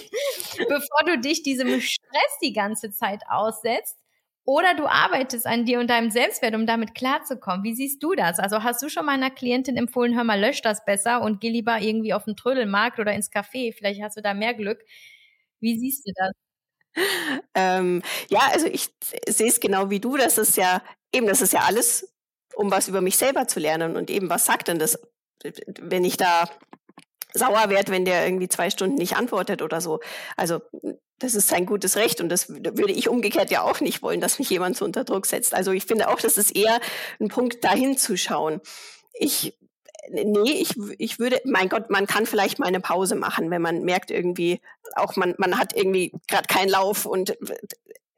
bevor 0.56 1.04
du 1.06 1.18
dich 1.18 1.42
diesem 1.42 1.80
Stress 1.80 2.38
die 2.40 2.52
ganze 2.52 2.92
Zeit 2.92 3.22
aussetzt. 3.28 3.98
Oder 4.46 4.74
du 4.74 4.86
arbeitest 4.86 5.46
an 5.46 5.64
dir 5.64 5.80
und 5.80 5.88
deinem 5.88 6.10
Selbstwert, 6.10 6.54
um 6.54 6.66
damit 6.66 6.94
klarzukommen. 6.94 7.64
Wie 7.64 7.74
siehst 7.74 8.02
du 8.02 8.14
das? 8.14 8.38
Also 8.38 8.62
hast 8.62 8.82
du 8.82 8.90
schon 8.90 9.06
meiner 9.06 9.30
Klientin 9.30 9.76
empfohlen, 9.76 10.14
hör 10.16 10.24
mal, 10.24 10.38
lösch 10.40 10.60
das 10.62 10.84
besser 10.84 11.22
und 11.22 11.40
geh 11.40 11.48
lieber 11.50 11.80
irgendwie 11.80 12.12
auf 12.12 12.24
den 12.24 12.36
Trödelmarkt 12.36 12.98
oder 13.00 13.12
ins 13.14 13.30
Café. 13.32 13.74
Vielleicht 13.76 14.02
hast 14.02 14.16
du 14.18 14.22
da 14.22 14.34
mehr 14.34 14.52
Glück. 14.54 14.82
Wie 15.60 15.78
siehst 15.78 16.06
du 16.06 16.12
das? 16.16 16.32
Ähm, 17.54 18.02
ja, 18.30 18.40
also 18.52 18.66
ich 18.66 18.88
sehe 19.28 19.48
es 19.48 19.60
genau 19.60 19.90
wie 19.90 20.00
du, 20.00 20.16
dass 20.16 20.38
es 20.38 20.56
ja 20.56 20.82
eben, 21.12 21.26
das 21.26 21.40
ist 21.40 21.52
ja 21.52 21.60
alles, 21.60 22.12
um 22.56 22.70
was 22.70 22.88
über 22.88 23.00
mich 23.00 23.16
selber 23.16 23.46
zu 23.48 23.60
lernen. 23.60 23.96
Und 23.96 24.10
eben, 24.10 24.30
was 24.30 24.44
sagt 24.46 24.68
denn 24.68 24.78
das, 24.78 24.98
wenn 25.80 26.04
ich 26.04 26.16
da 26.16 26.48
sauer 27.34 27.68
werde, 27.68 27.92
wenn 27.92 28.04
der 28.04 28.24
irgendwie 28.24 28.48
zwei 28.48 28.70
Stunden 28.70 28.94
nicht 28.94 29.16
antwortet 29.16 29.60
oder 29.60 29.80
so. 29.80 30.00
Also 30.36 30.60
das 31.18 31.34
ist 31.34 31.48
sein 31.48 31.66
gutes 31.66 31.96
Recht 31.96 32.20
und 32.20 32.28
das 32.28 32.48
würde 32.48 32.92
ich 32.92 33.08
umgekehrt 33.08 33.50
ja 33.50 33.62
auch 33.62 33.80
nicht 33.80 34.02
wollen, 34.02 34.20
dass 34.20 34.38
mich 34.38 34.50
jemand 34.50 34.76
so 34.76 34.84
unter 34.84 35.04
Druck 35.04 35.26
setzt. 35.26 35.54
Also 35.54 35.72
ich 35.72 35.84
finde 35.84 36.08
auch, 36.08 36.20
das 36.20 36.38
ist 36.38 36.54
eher 36.54 36.80
ein 37.20 37.28
Punkt, 37.28 37.64
dahin 37.64 37.98
zu 37.98 38.16
schauen. 38.16 38.60
Ich 39.12 39.54
nee, 40.10 40.52
ich, 40.52 40.74
ich 40.98 41.18
würde, 41.18 41.40
mein 41.44 41.68
Gott, 41.68 41.90
man 41.90 42.06
kann 42.06 42.26
vielleicht 42.26 42.58
mal 42.58 42.66
eine 42.66 42.80
Pause 42.80 43.14
machen, 43.14 43.50
wenn 43.50 43.62
man 43.62 43.82
merkt 43.84 44.10
irgendwie, 44.10 44.60
auch 44.96 45.16
man, 45.16 45.34
man 45.38 45.58
hat 45.58 45.74
irgendwie 45.74 46.12
gerade 46.28 46.46
keinen 46.46 46.68
Lauf 46.68 47.06
und 47.06 47.36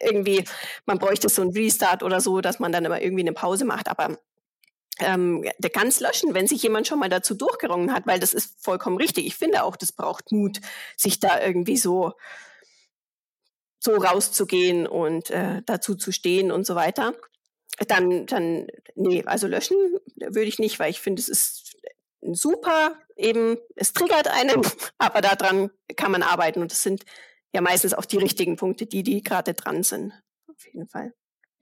irgendwie, 0.00 0.44
man 0.84 0.98
bräuchte 0.98 1.28
so 1.28 1.42
einen 1.42 1.52
Restart 1.52 2.02
oder 2.02 2.20
so, 2.20 2.40
dass 2.40 2.58
man 2.58 2.72
dann 2.72 2.84
immer 2.84 3.00
irgendwie 3.00 3.22
eine 3.22 3.32
Pause 3.32 3.64
macht. 3.64 3.88
Aber 3.88 4.18
ähm, 4.98 5.44
der 5.58 5.70
ganz 5.70 6.00
löschen, 6.00 6.34
wenn 6.34 6.46
sich 6.46 6.62
jemand 6.62 6.86
schon 6.86 6.98
mal 6.98 7.08
dazu 7.08 7.34
durchgerungen 7.34 7.92
hat, 7.92 8.06
weil 8.06 8.18
das 8.18 8.32
ist 8.32 8.62
vollkommen 8.62 8.96
richtig. 8.96 9.26
Ich 9.26 9.36
finde 9.36 9.62
auch, 9.62 9.76
das 9.76 9.92
braucht 9.92 10.32
Mut, 10.32 10.60
sich 10.96 11.20
da 11.20 11.40
irgendwie 11.40 11.76
so 11.76 12.14
so 13.86 13.96
rauszugehen 13.96 14.86
und 14.86 15.30
äh, 15.30 15.62
dazu 15.64 15.94
zu 15.94 16.12
stehen 16.12 16.50
und 16.50 16.66
so 16.66 16.74
weiter. 16.74 17.14
Dann, 17.88 18.26
dann, 18.26 18.66
nee, 18.94 19.22
also 19.24 19.46
löschen 19.46 19.76
würde 20.16 20.48
ich 20.48 20.58
nicht, 20.58 20.78
weil 20.78 20.90
ich 20.90 21.00
finde, 21.00 21.20
es 21.20 21.28
ist 21.28 21.76
super, 22.22 22.98
eben, 23.16 23.58
es 23.76 23.92
triggert 23.92 24.28
einen, 24.28 24.62
aber 24.98 25.20
daran 25.20 25.70
kann 25.94 26.10
man 26.10 26.22
arbeiten 26.22 26.62
und 26.62 26.72
es 26.72 26.82
sind 26.82 27.04
ja 27.52 27.60
meistens 27.60 27.94
auch 27.94 28.04
die 28.04 28.18
richtigen 28.18 28.56
Punkte, 28.56 28.86
die, 28.86 29.02
die 29.02 29.22
gerade 29.22 29.54
dran 29.54 29.82
sind. 29.82 30.12
Auf 30.48 30.66
jeden 30.66 30.88
Fall. 30.88 31.12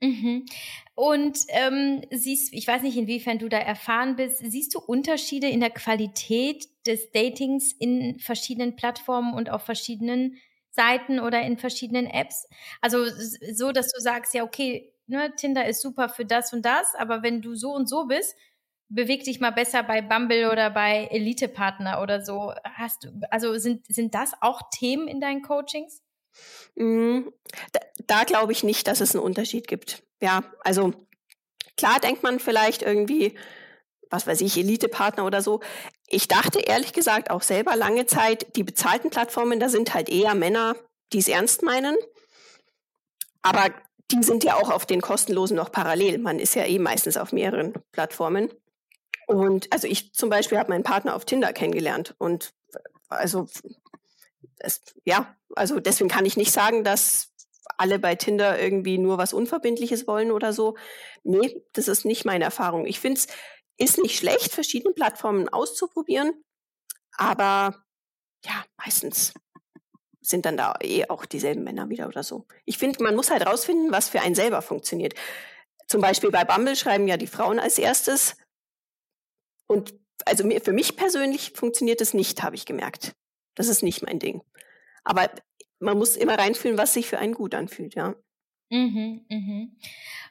Mhm. 0.01 0.45
Und 0.93 1.39
ähm, 1.49 2.01
siehst, 2.11 2.53
ich 2.53 2.67
weiß 2.67 2.81
nicht, 2.83 2.97
inwiefern 2.97 3.39
du 3.39 3.49
da 3.49 3.57
erfahren 3.57 4.15
bist, 4.17 4.39
siehst 4.39 4.75
du 4.75 4.79
Unterschiede 4.79 5.47
in 5.47 5.61
der 5.61 5.69
Qualität 5.71 6.67
des 6.85 7.11
Datings 7.11 7.71
in 7.73 8.19
verschiedenen 8.19 8.75
Plattformen 8.75 9.33
und 9.33 9.49
auf 9.49 9.63
verschiedenen 9.63 10.37
Seiten 10.71 11.19
oder 11.19 11.41
in 11.41 11.57
verschiedenen 11.57 12.07
Apps? 12.07 12.47
Also 12.81 13.05
so, 13.53 13.71
dass 13.71 13.91
du 13.91 14.01
sagst, 14.01 14.33
ja, 14.33 14.43
okay, 14.43 14.91
ne, 15.07 15.33
Tinder 15.37 15.65
ist 15.65 15.81
super 15.81 16.09
für 16.09 16.25
das 16.25 16.51
und 16.53 16.63
das, 16.65 16.93
aber 16.95 17.23
wenn 17.23 17.41
du 17.41 17.55
so 17.55 17.71
und 17.73 17.87
so 17.87 18.05
bist, 18.07 18.35
beweg 18.89 19.23
dich 19.23 19.39
mal 19.39 19.51
besser 19.51 19.81
bei 19.81 20.01
Bumble 20.01 20.51
oder 20.51 20.69
bei 20.69 21.07
Elite-Partner 21.09 22.01
oder 22.01 22.21
so. 22.23 22.53
Hast 22.63 23.05
du, 23.05 23.09
also 23.31 23.57
sind, 23.57 23.85
sind 23.87 24.13
das 24.13 24.33
auch 24.41 24.61
Themen 24.71 25.07
in 25.07 25.19
deinen 25.21 25.41
Coachings? 25.41 26.01
Mm, 26.75 27.21
da, 27.71 27.79
da 28.07 28.23
glaube 28.23 28.51
ich 28.51 28.63
nicht, 28.63 28.87
dass 28.87 29.01
es 29.01 29.15
einen 29.15 29.23
Unterschied 29.23 29.67
gibt. 29.67 30.03
Ja, 30.21 30.43
also 30.61 30.93
klar 31.77 31.99
denkt 31.99 32.23
man 32.23 32.39
vielleicht 32.39 32.81
irgendwie, 32.81 33.37
was 34.09 34.27
weiß 34.27 34.41
ich, 34.41 34.57
Elite-Partner 34.57 35.25
oder 35.25 35.41
so. 35.41 35.61
Ich 36.07 36.27
dachte 36.27 36.59
ehrlich 36.59 36.93
gesagt 36.93 37.31
auch 37.31 37.41
selber 37.41 37.75
lange 37.75 38.05
Zeit, 38.05 38.55
die 38.55 38.63
bezahlten 38.63 39.09
Plattformen, 39.09 39.59
da 39.59 39.69
sind 39.69 39.93
halt 39.93 40.09
eher 40.09 40.35
Männer, 40.35 40.75
die 41.13 41.19
es 41.19 41.27
ernst 41.27 41.63
meinen. 41.63 41.97
Aber 43.41 43.69
die 44.11 44.23
sind 44.23 44.43
ja 44.43 44.55
auch 44.55 44.69
auf 44.69 44.85
den 44.85 45.01
kostenlosen 45.01 45.57
noch 45.57 45.71
parallel. 45.71 46.19
Man 46.19 46.39
ist 46.39 46.55
ja 46.55 46.65
eh 46.65 46.79
meistens 46.79 47.17
auf 47.17 47.31
mehreren 47.31 47.73
Plattformen. 47.91 48.49
Und 49.27 49.71
also 49.71 49.87
ich 49.87 50.13
zum 50.13 50.29
Beispiel 50.29 50.59
habe 50.59 50.69
meinen 50.69 50.83
Partner 50.83 51.15
auf 51.15 51.25
Tinder 51.25 51.53
kennengelernt. 51.53 52.15
Und 52.19 52.53
also 53.09 53.47
es, 54.57 54.81
ja, 55.05 55.35
also 55.55 55.79
deswegen 55.79 56.09
kann 56.09 56.25
ich 56.25 56.37
nicht 56.37 56.51
sagen, 56.51 56.83
dass 56.83 57.31
alle 57.77 57.99
bei 57.99 58.15
Tinder 58.15 58.59
irgendwie 58.59 58.97
nur 58.97 59.17
was 59.17 59.33
Unverbindliches 59.33 60.07
wollen 60.07 60.31
oder 60.31 60.53
so. 60.53 60.77
Nee, 61.23 61.63
das 61.73 61.87
ist 61.87 62.05
nicht 62.05 62.25
meine 62.25 62.45
Erfahrung. 62.45 62.85
Ich 62.85 62.99
finde 62.99 63.19
es 63.19 63.27
ist 63.77 63.97
nicht 63.97 64.17
schlecht, 64.17 64.53
verschiedene 64.53 64.93
Plattformen 64.93 65.49
auszuprobieren, 65.49 66.31
aber 67.17 67.83
ja, 68.45 68.63
meistens 68.77 69.33
sind 70.21 70.45
dann 70.45 70.57
da 70.57 70.75
eh 70.81 71.07
auch 71.07 71.25
dieselben 71.25 71.63
Männer 71.63 71.89
wieder 71.89 72.07
oder 72.07 72.23
so. 72.23 72.47
Ich 72.65 72.77
finde, 72.77 73.03
man 73.03 73.15
muss 73.15 73.29
halt 73.29 73.45
rausfinden, 73.45 73.91
was 73.91 74.09
für 74.09 74.21
einen 74.21 74.35
selber 74.35 74.61
funktioniert. 74.61 75.13
Zum 75.87 76.01
Beispiel 76.01 76.31
bei 76.31 76.45
Bumble 76.45 76.75
schreiben 76.75 77.07
ja 77.07 77.17
die 77.17 77.27
Frauen 77.27 77.59
als 77.59 77.77
erstes. 77.77 78.37
Und 79.67 79.93
also 80.25 80.49
für 80.63 80.73
mich 80.73 80.95
persönlich 80.95 81.51
funktioniert 81.51 82.01
es 82.01 82.13
nicht, 82.13 82.41
habe 82.41 82.55
ich 82.55 82.65
gemerkt. 82.65 83.13
Das 83.55 83.67
ist 83.67 83.83
nicht 83.83 84.03
mein 84.03 84.19
Ding. 84.19 84.41
Aber 85.03 85.29
man 85.79 85.97
muss 85.97 86.15
immer 86.15 86.37
reinfühlen, 86.37 86.77
was 86.77 86.93
sich 86.93 87.07
für 87.07 87.19
einen 87.19 87.33
gut 87.33 87.55
anfühlt, 87.55 87.95
ja. 87.95 88.15
Mhm, 88.69 89.25
mhm. 89.29 89.77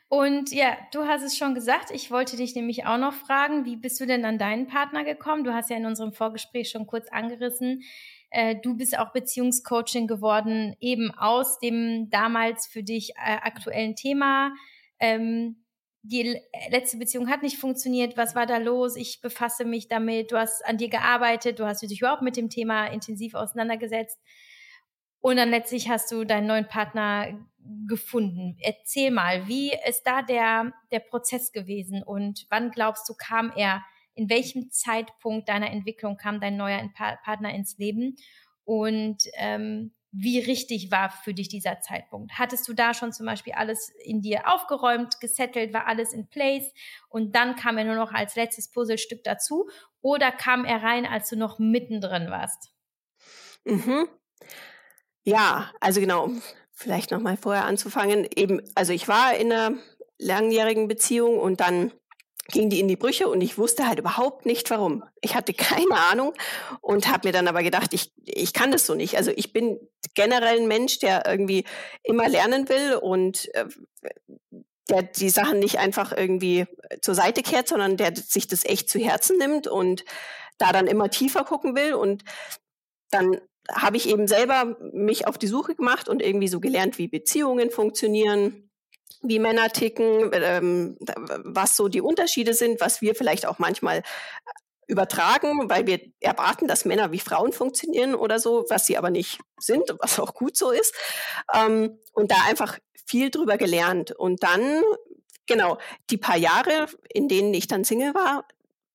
Und 0.09 0.53
ja, 0.53 0.77
du 0.93 1.07
hast 1.07 1.23
es 1.23 1.37
schon 1.37 1.55
gesagt, 1.55 1.91
ich 1.91 2.11
wollte 2.11 2.37
dich 2.37 2.55
nämlich 2.55 2.87
auch 2.87 2.99
noch 2.99 3.15
fragen, 3.15 3.65
wie 3.65 3.77
bist 3.77 4.01
du 4.01 4.07
denn 4.07 4.25
an 4.25 4.39
deinen 4.39 4.67
Partner 4.67 5.05
gekommen? 5.05 5.45
Du 5.45 5.53
hast 5.53 5.71
ja 5.71 5.77
in 5.77 5.87
unserem 5.87 6.13
Vorgespräch 6.13 6.71
schon 6.71 6.87
kurz 6.87 7.09
angerissen, 7.11 7.83
äh, 8.31 8.57
du 8.61 8.77
bist 8.77 8.99
auch 8.99 9.13
Beziehungscoaching 9.13 10.09
geworden, 10.09 10.75
eben 10.81 11.13
aus 11.13 11.59
dem 11.61 12.11
damals 12.11 12.67
für 12.67 12.83
dich 12.83 13.11
äh, 13.11 13.39
aktuellen 13.41 13.95
Thema. 13.95 14.53
Ähm, 14.99 15.64
die 16.07 16.39
letzte 16.71 16.99
Beziehung 16.99 17.31
hat 17.31 17.43
nicht 17.43 17.57
funktioniert, 17.57 18.19
was 18.19 18.35
war 18.35 18.45
da 18.45 18.59
los? 18.59 18.95
Ich 18.95 19.23
befasse 19.23 19.65
mich 19.65 19.89
damit, 19.89 20.33
du 20.33 20.37
hast 20.37 20.65
an 20.67 20.77
dir 20.77 20.91
gearbeitet, 20.91 21.59
du 21.59 21.65
hast 21.65 21.81
dich 21.81 22.01
überhaupt 22.01 22.21
mit 22.21 22.37
dem 22.37 22.51
Thema 22.51 22.87
intensiv 22.87 23.35
auseinandergesetzt. 23.35 24.21
Und 25.21 25.37
dann 25.37 25.49
letztlich 25.49 25.89
hast 25.89 26.13
du 26.13 26.25
deinen 26.25 26.47
neuen 26.47 26.69
Partner 26.69 27.39
gefunden. 27.89 28.59
Erzähl 28.61 29.11
mal, 29.11 29.49
wie 29.49 29.73
ist 29.89 30.03
da 30.07 30.21
der, 30.21 30.75
der 30.91 31.01
Prozess 31.01 31.53
gewesen 31.53 32.03
und 32.03 32.45
wann 32.51 32.71
glaubst 32.71 33.09
du, 33.09 33.15
kam 33.15 33.51
er, 33.57 33.83
in 34.13 34.29
welchem 34.29 34.71
Zeitpunkt 34.71 35.49
deiner 35.49 35.71
Entwicklung 35.71 36.19
kam 36.19 36.39
dein 36.39 36.59
neuer 36.59 36.87
Partner 37.25 37.55
ins 37.55 37.79
Leben 37.79 38.17
und 38.65 39.23
ähm, 39.39 39.95
wie 40.17 40.39
richtig 40.39 40.93
war 40.93 41.11
für 41.11 41.35
dich 41.35 41.49
dieser 41.49 41.81
Zeitpunkt? 41.81 42.39
Hattest 42.39 42.69
du 42.69 42.73
da 42.73 42.95
schon 42.95 43.13
zum 43.13 43.27
Beispiel 43.27 43.55
alles 43.55 43.91
in 44.05 44.23
dir 44.23 44.53
aufgeräumt, 44.53 45.21
gesettelt, 45.21 45.75
war 45.75 45.87
alles 45.89 46.13
in 46.13 46.29
place 46.29 46.73
und 47.09 47.35
dann 47.35 47.57
kam 47.57 47.79
er 47.79 47.85
nur 47.85 47.97
noch 47.97 48.13
als 48.13 48.37
letztes 48.37 48.71
Puzzlestück 48.71 49.25
dazu 49.25 49.69
oder 50.01 50.31
kam 50.31 50.65
er 50.65 50.83
rein, 50.83 51.05
als 51.05 51.31
du 51.31 51.37
noch 51.37 51.59
mittendrin 51.59 52.31
warst? 52.31 52.71
Mhm. 53.65 54.09
Ja, 55.25 55.73
also 55.81 56.01
genau, 56.01 56.31
vielleicht 56.73 57.11
nochmal 57.11 57.37
vorher 57.37 57.65
anzufangen. 57.65 58.29
Eben, 58.37 58.61
also 58.75 58.93
ich 58.93 59.09
war 59.09 59.35
in 59.35 59.53
einer 59.53 59.73
langjährigen 60.19 60.87
Beziehung 60.87 61.39
und 61.39 61.61
dann 61.61 61.93
ging 62.49 62.69
die 62.69 62.81
in 62.81 62.89
die 62.89 62.97
Brüche 62.97 63.29
und 63.29 63.41
ich 63.41 63.57
wusste 63.57 63.87
halt 63.87 63.99
überhaupt 63.99 64.47
nicht 64.47 64.71
warum. 64.71 65.03
Ich 65.21 65.35
hatte 65.35 65.55
keine 65.55 65.97
Ahnung 66.11 66.35
und 66.81 67.09
habe 67.09 67.29
mir 67.29 67.33
dann 67.33 67.49
aber 67.49 67.63
gedacht, 67.63 67.95
ich, 67.95 68.13
ich 68.25 68.53
kann 68.53 68.71
das 68.71 68.87
so 68.87 68.95
nicht. 68.95 69.17
Also 69.17 69.31
ich 69.35 69.53
bin 69.53 69.79
generell 70.15 70.61
ein 70.61 70.69
Mensch, 70.69 70.99
der 70.99 71.27
irgendwie 71.27 71.65
immer 72.03 72.29
lernen 72.29 72.69
will 72.69 72.97
und 72.97 73.53
äh, 73.55 73.67
der 74.91 75.03
die 75.03 75.31
Sachen 75.31 75.59
nicht 75.59 75.79
einfach 75.79 76.13
irgendwie 76.13 76.67
zur 77.01 77.15
Seite 77.15 77.43
kehrt, 77.43 77.69
sondern 77.69 77.97
der 77.97 78.15
sich 78.15 78.47
das 78.47 78.65
echt 78.65 78.91
zu 78.91 78.99
Herzen 78.99 79.39
nimmt 79.39 79.67
und 79.67 80.05
da 80.59 80.73
dann 80.73 80.87
immer 80.87 81.11
tiefer 81.11 81.45
gucken 81.45 81.75
will. 81.75 81.95
Und 81.95 82.25
dann 83.11 83.41
habe 83.73 83.97
ich 83.97 84.09
eben 84.09 84.29
selber 84.29 84.77
mich 84.93 85.27
auf 85.27 85.39
die 85.39 85.47
Suche 85.47 85.75
gemacht 85.75 86.09
und 86.09 86.21
irgendwie 86.21 86.49
so 86.49 86.61
gelernt, 86.61 86.99
wie 86.99 87.09
Beziehungen 87.09 87.71
funktionieren, 87.71 88.64
wie 89.25 89.39
Männer 89.39 89.69
ticken, 89.71 90.31
ähm, 90.33 90.97
was 91.45 91.77
so 91.77 91.89
die 91.89 92.01
Unterschiede 92.01 92.55
sind, 92.55 92.81
was 92.81 93.01
wir 93.01 93.15
vielleicht 93.15 93.47
auch 93.47 93.59
manchmal 93.59 94.03
übertragen, 94.87 95.69
weil 95.71 95.87
wir 95.87 96.01
erwarten, 96.21 96.69
dass 96.69 96.85
Männer 96.85 97.13
wie 97.13 97.19
Frauen 97.19 97.53
funktionieren 97.53 98.15
oder 98.15 98.39
so, 98.39 98.65
was 98.69 98.87
sie 98.87 98.97
aber 98.97 99.11
nicht 99.11 99.41
sind, 99.59 99.95
was 100.01 100.19
auch 100.19 100.35
gut 100.35 100.57
so 100.57 100.71
ist. 100.71 100.95
Ähm, 101.55 101.99
und 102.13 102.31
da 102.31 102.37
einfach 102.49 102.79
viel 103.07 103.31
drüber 103.31 103.57
gelernt. 103.57 104.13
Und 104.13 104.43
dann, 104.43 104.83
genau, 105.47 105.79
die 106.11 106.19
paar 106.19 106.37
Jahre, 106.37 106.87
in 107.09 107.29
denen 107.29 107.55
ich 107.55 107.67
dann 107.67 107.85
Single 107.85 108.15
war, 108.15 108.47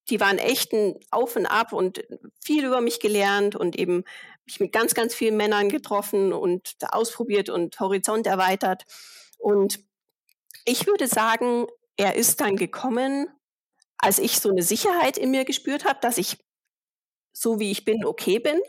die 0.08 0.20
waren 0.20 0.38
echt 0.38 0.72
ein 0.72 0.98
Auf 1.10 1.36
und 1.36 1.46
Ab 1.46 1.72
und 1.72 2.02
viel 2.42 2.64
über 2.64 2.80
mich 2.80 3.00
gelernt 3.00 3.54
und 3.54 3.76
eben 3.78 4.04
mich 4.44 4.58
mit 4.58 4.72
ganz, 4.72 4.94
ganz 4.94 5.14
vielen 5.14 5.36
Männern 5.36 5.68
getroffen 5.68 6.32
und 6.32 6.74
ausprobiert 6.90 7.48
und 7.48 7.78
Horizont 7.78 8.26
erweitert. 8.26 8.84
Und 9.38 9.80
ich 10.70 10.86
würde 10.86 11.08
sagen, 11.08 11.66
er 11.96 12.14
ist 12.14 12.40
dann 12.40 12.56
gekommen, 12.56 13.28
als 13.98 14.18
ich 14.18 14.38
so 14.38 14.50
eine 14.50 14.62
Sicherheit 14.62 15.18
in 15.18 15.30
mir 15.30 15.44
gespürt 15.44 15.84
habe, 15.84 15.98
dass 16.00 16.16
ich 16.16 16.38
so 17.32 17.58
wie 17.58 17.70
ich 17.70 17.84
bin 17.84 18.04
okay 18.04 18.38
bin 18.38 18.60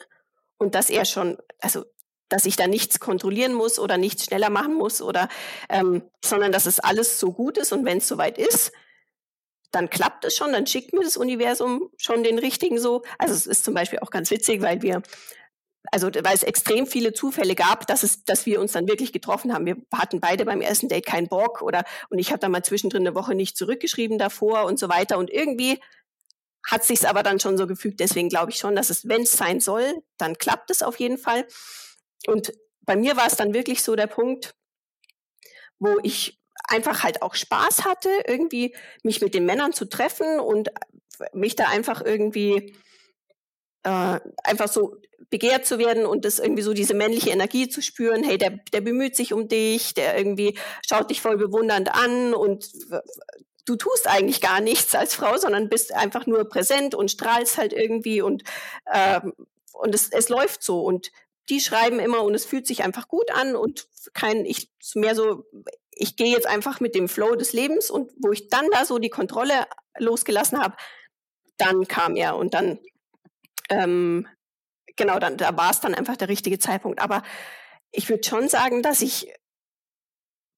und 0.57 0.75
dass 0.75 0.89
er 0.89 1.05
schon, 1.05 1.37
also 1.59 1.85
dass 2.27 2.45
ich 2.45 2.55
da 2.55 2.67
nichts 2.67 2.99
kontrollieren 2.99 3.53
muss 3.53 3.77
oder 3.77 3.97
nichts 3.97 4.25
schneller 4.25 4.49
machen 4.49 4.73
muss 4.73 5.01
oder 5.01 5.29
ähm, 5.69 6.09
sondern 6.23 6.51
dass 6.51 6.65
es 6.65 6.79
alles 6.79 7.19
so 7.19 7.31
gut 7.31 7.57
ist 7.57 7.71
und 7.71 7.85
wenn 7.85 7.99
es 7.99 8.07
soweit 8.07 8.37
ist, 8.37 8.71
dann 9.71 9.89
klappt 9.89 10.25
es 10.25 10.35
schon, 10.35 10.51
dann 10.51 10.67
schickt 10.67 10.93
mir 10.93 11.03
das 11.03 11.17
Universum 11.17 11.89
schon 11.97 12.23
den 12.23 12.39
richtigen 12.39 12.79
so. 12.79 13.03
Also 13.17 13.33
es 13.33 13.45
ist 13.45 13.63
zum 13.63 13.73
Beispiel 13.73 13.99
auch 13.99 14.09
ganz 14.09 14.31
witzig, 14.31 14.61
weil 14.61 14.81
wir 14.81 15.01
also 15.91 16.07
weil 16.07 16.35
es 16.35 16.43
extrem 16.43 16.85
viele 16.85 17.13
Zufälle 17.13 17.55
gab, 17.55 17.87
dass 17.87 18.03
es, 18.03 18.23
dass 18.23 18.45
wir 18.45 18.61
uns 18.61 18.73
dann 18.73 18.87
wirklich 18.87 19.13
getroffen 19.13 19.53
haben. 19.53 19.65
Wir 19.65 19.77
hatten 19.93 20.19
beide 20.19 20.45
beim 20.45 20.61
ersten 20.61 20.89
Date 20.89 21.05
keinen 21.05 21.27
Bock 21.27 21.61
oder 21.61 21.83
und 22.09 22.19
ich 22.19 22.29
habe 22.31 22.39
dann 22.39 22.51
mal 22.51 22.63
zwischendrin 22.63 23.01
eine 23.01 23.15
Woche 23.15 23.35
nicht 23.35 23.57
zurückgeschrieben 23.57 24.17
davor 24.17 24.65
und 24.65 24.77
so 24.77 24.89
weiter 24.89 25.17
und 25.17 25.29
irgendwie 25.29 25.79
hat 26.69 26.83
sich's 26.83 27.05
aber 27.05 27.23
dann 27.23 27.39
schon 27.39 27.57
so 27.57 27.65
gefügt. 27.65 27.99
Deswegen 27.99 28.29
glaube 28.29 28.51
ich 28.51 28.57
schon, 28.57 28.75
dass 28.75 28.89
es, 28.91 29.07
wenn 29.07 29.23
es 29.23 29.31
sein 29.31 29.59
soll, 29.59 30.03
dann 30.17 30.37
klappt 30.37 30.69
es 30.69 30.83
auf 30.83 30.99
jeden 30.99 31.17
Fall. 31.17 31.47
Und 32.27 32.53
bei 32.81 32.95
mir 32.95 33.17
war 33.17 33.25
es 33.25 33.35
dann 33.35 33.53
wirklich 33.53 33.81
so 33.81 33.95
der 33.95 34.07
Punkt, 34.07 34.53
wo 35.79 35.97
ich 36.03 36.39
einfach 36.67 37.03
halt 37.03 37.23
auch 37.23 37.33
Spaß 37.33 37.85
hatte, 37.85 38.09
irgendwie 38.27 38.75
mich 39.03 39.21
mit 39.21 39.33
den 39.33 39.45
Männern 39.45 39.73
zu 39.73 39.85
treffen 39.85 40.39
und 40.39 40.69
mich 41.33 41.55
da 41.55 41.67
einfach 41.67 42.01
irgendwie 42.03 42.75
äh, 43.83 44.19
einfach 44.43 44.67
so 44.67 44.97
begehrt 45.31 45.65
zu 45.65 45.79
werden 45.79 46.05
und 46.05 46.25
das 46.25 46.37
irgendwie 46.37 46.61
so 46.61 46.73
diese 46.73 46.93
männliche 46.93 47.31
Energie 47.31 47.69
zu 47.69 47.81
spüren, 47.81 48.23
hey, 48.23 48.37
der, 48.37 48.59
der 48.73 48.81
bemüht 48.81 49.15
sich 49.15 49.33
um 49.33 49.47
dich, 49.47 49.95
der 49.95 50.15
irgendwie 50.17 50.59
schaut 50.87 51.09
dich 51.09 51.21
voll 51.21 51.37
bewundernd 51.37 51.91
an 51.91 52.33
und 52.35 52.69
du 53.65 53.75
tust 53.77 54.07
eigentlich 54.07 54.41
gar 54.41 54.59
nichts 54.59 54.93
als 54.93 55.15
Frau, 55.15 55.37
sondern 55.37 55.69
bist 55.69 55.93
einfach 55.93 56.27
nur 56.27 56.47
präsent 56.49 56.93
und 56.93 57.09
strahlst 57.09 57.57
halt 57.57 57.73
irgendwie 57.73 58.21
und, 58.21 58.43
ähm, 58.93 59.33
und 59.73 59.95
es, 59.95 60.09
es 60.09 60.29
läuft 60.29 60.63
so. 60.63 60.81
Und 60.81 61.11
die 61.49 61.61
schreiben 61.61 61.99
immer 61.99 62.23
und 62.23 62.35
es 62.35 62.45
fühlt 62.45 62.67
sich 62.67 62.83
einfach 62.83 63.07
gut 63.07 63.31
an 63.31 63.55
und 63.55 63.87
kein, 64.13 64.45
ich 64.45 64.71
mehr 64.95 65.15
so, 65.15 65.45
ich 65.91 66.15
gehe 66.15 66.31
jetzt 66.31 66.47
einfach 66.47 66.79
mit 66.79 66.93
dem 66.93 67.07
Flow 67.07 67.35
des 67.35 67.53
Lebens 67.53 67.89
und 67.89 68.11
wo 68.17 68.31
ich 68.31 68.49
dann 68.49 68.65
da 68.71 68.85
so 68.85 68.99
die 68.99 69.09
Kontrolle 69.09 69.65
losgelassen 69.97 70.61
habe, 70.61 70.75
dann 71.57 71.87
kam 71.87 72.15
er 72.15 72.35
und 72.35 72.53
dann 72.53 72.79
ähm, 73.69 74.27
genau, 74.95 75.19
dann, 75.19 75.37
da 75.37 75.55
war 75.57 75.71
es 75.71 75.79
dann 75.79 75.95
einfach 75.95 76.17
der 76.17 76.29
richtige 76.29 76.59
Zeitpunkt. 76.59 76.99
Aber 76.99 77.23
ich 77.91 78.09
würde 78.09 78.27
schon 78.27 78.49
sagen, 78.49 78.83
dass 78.83 79.01
ich 79.01 79.33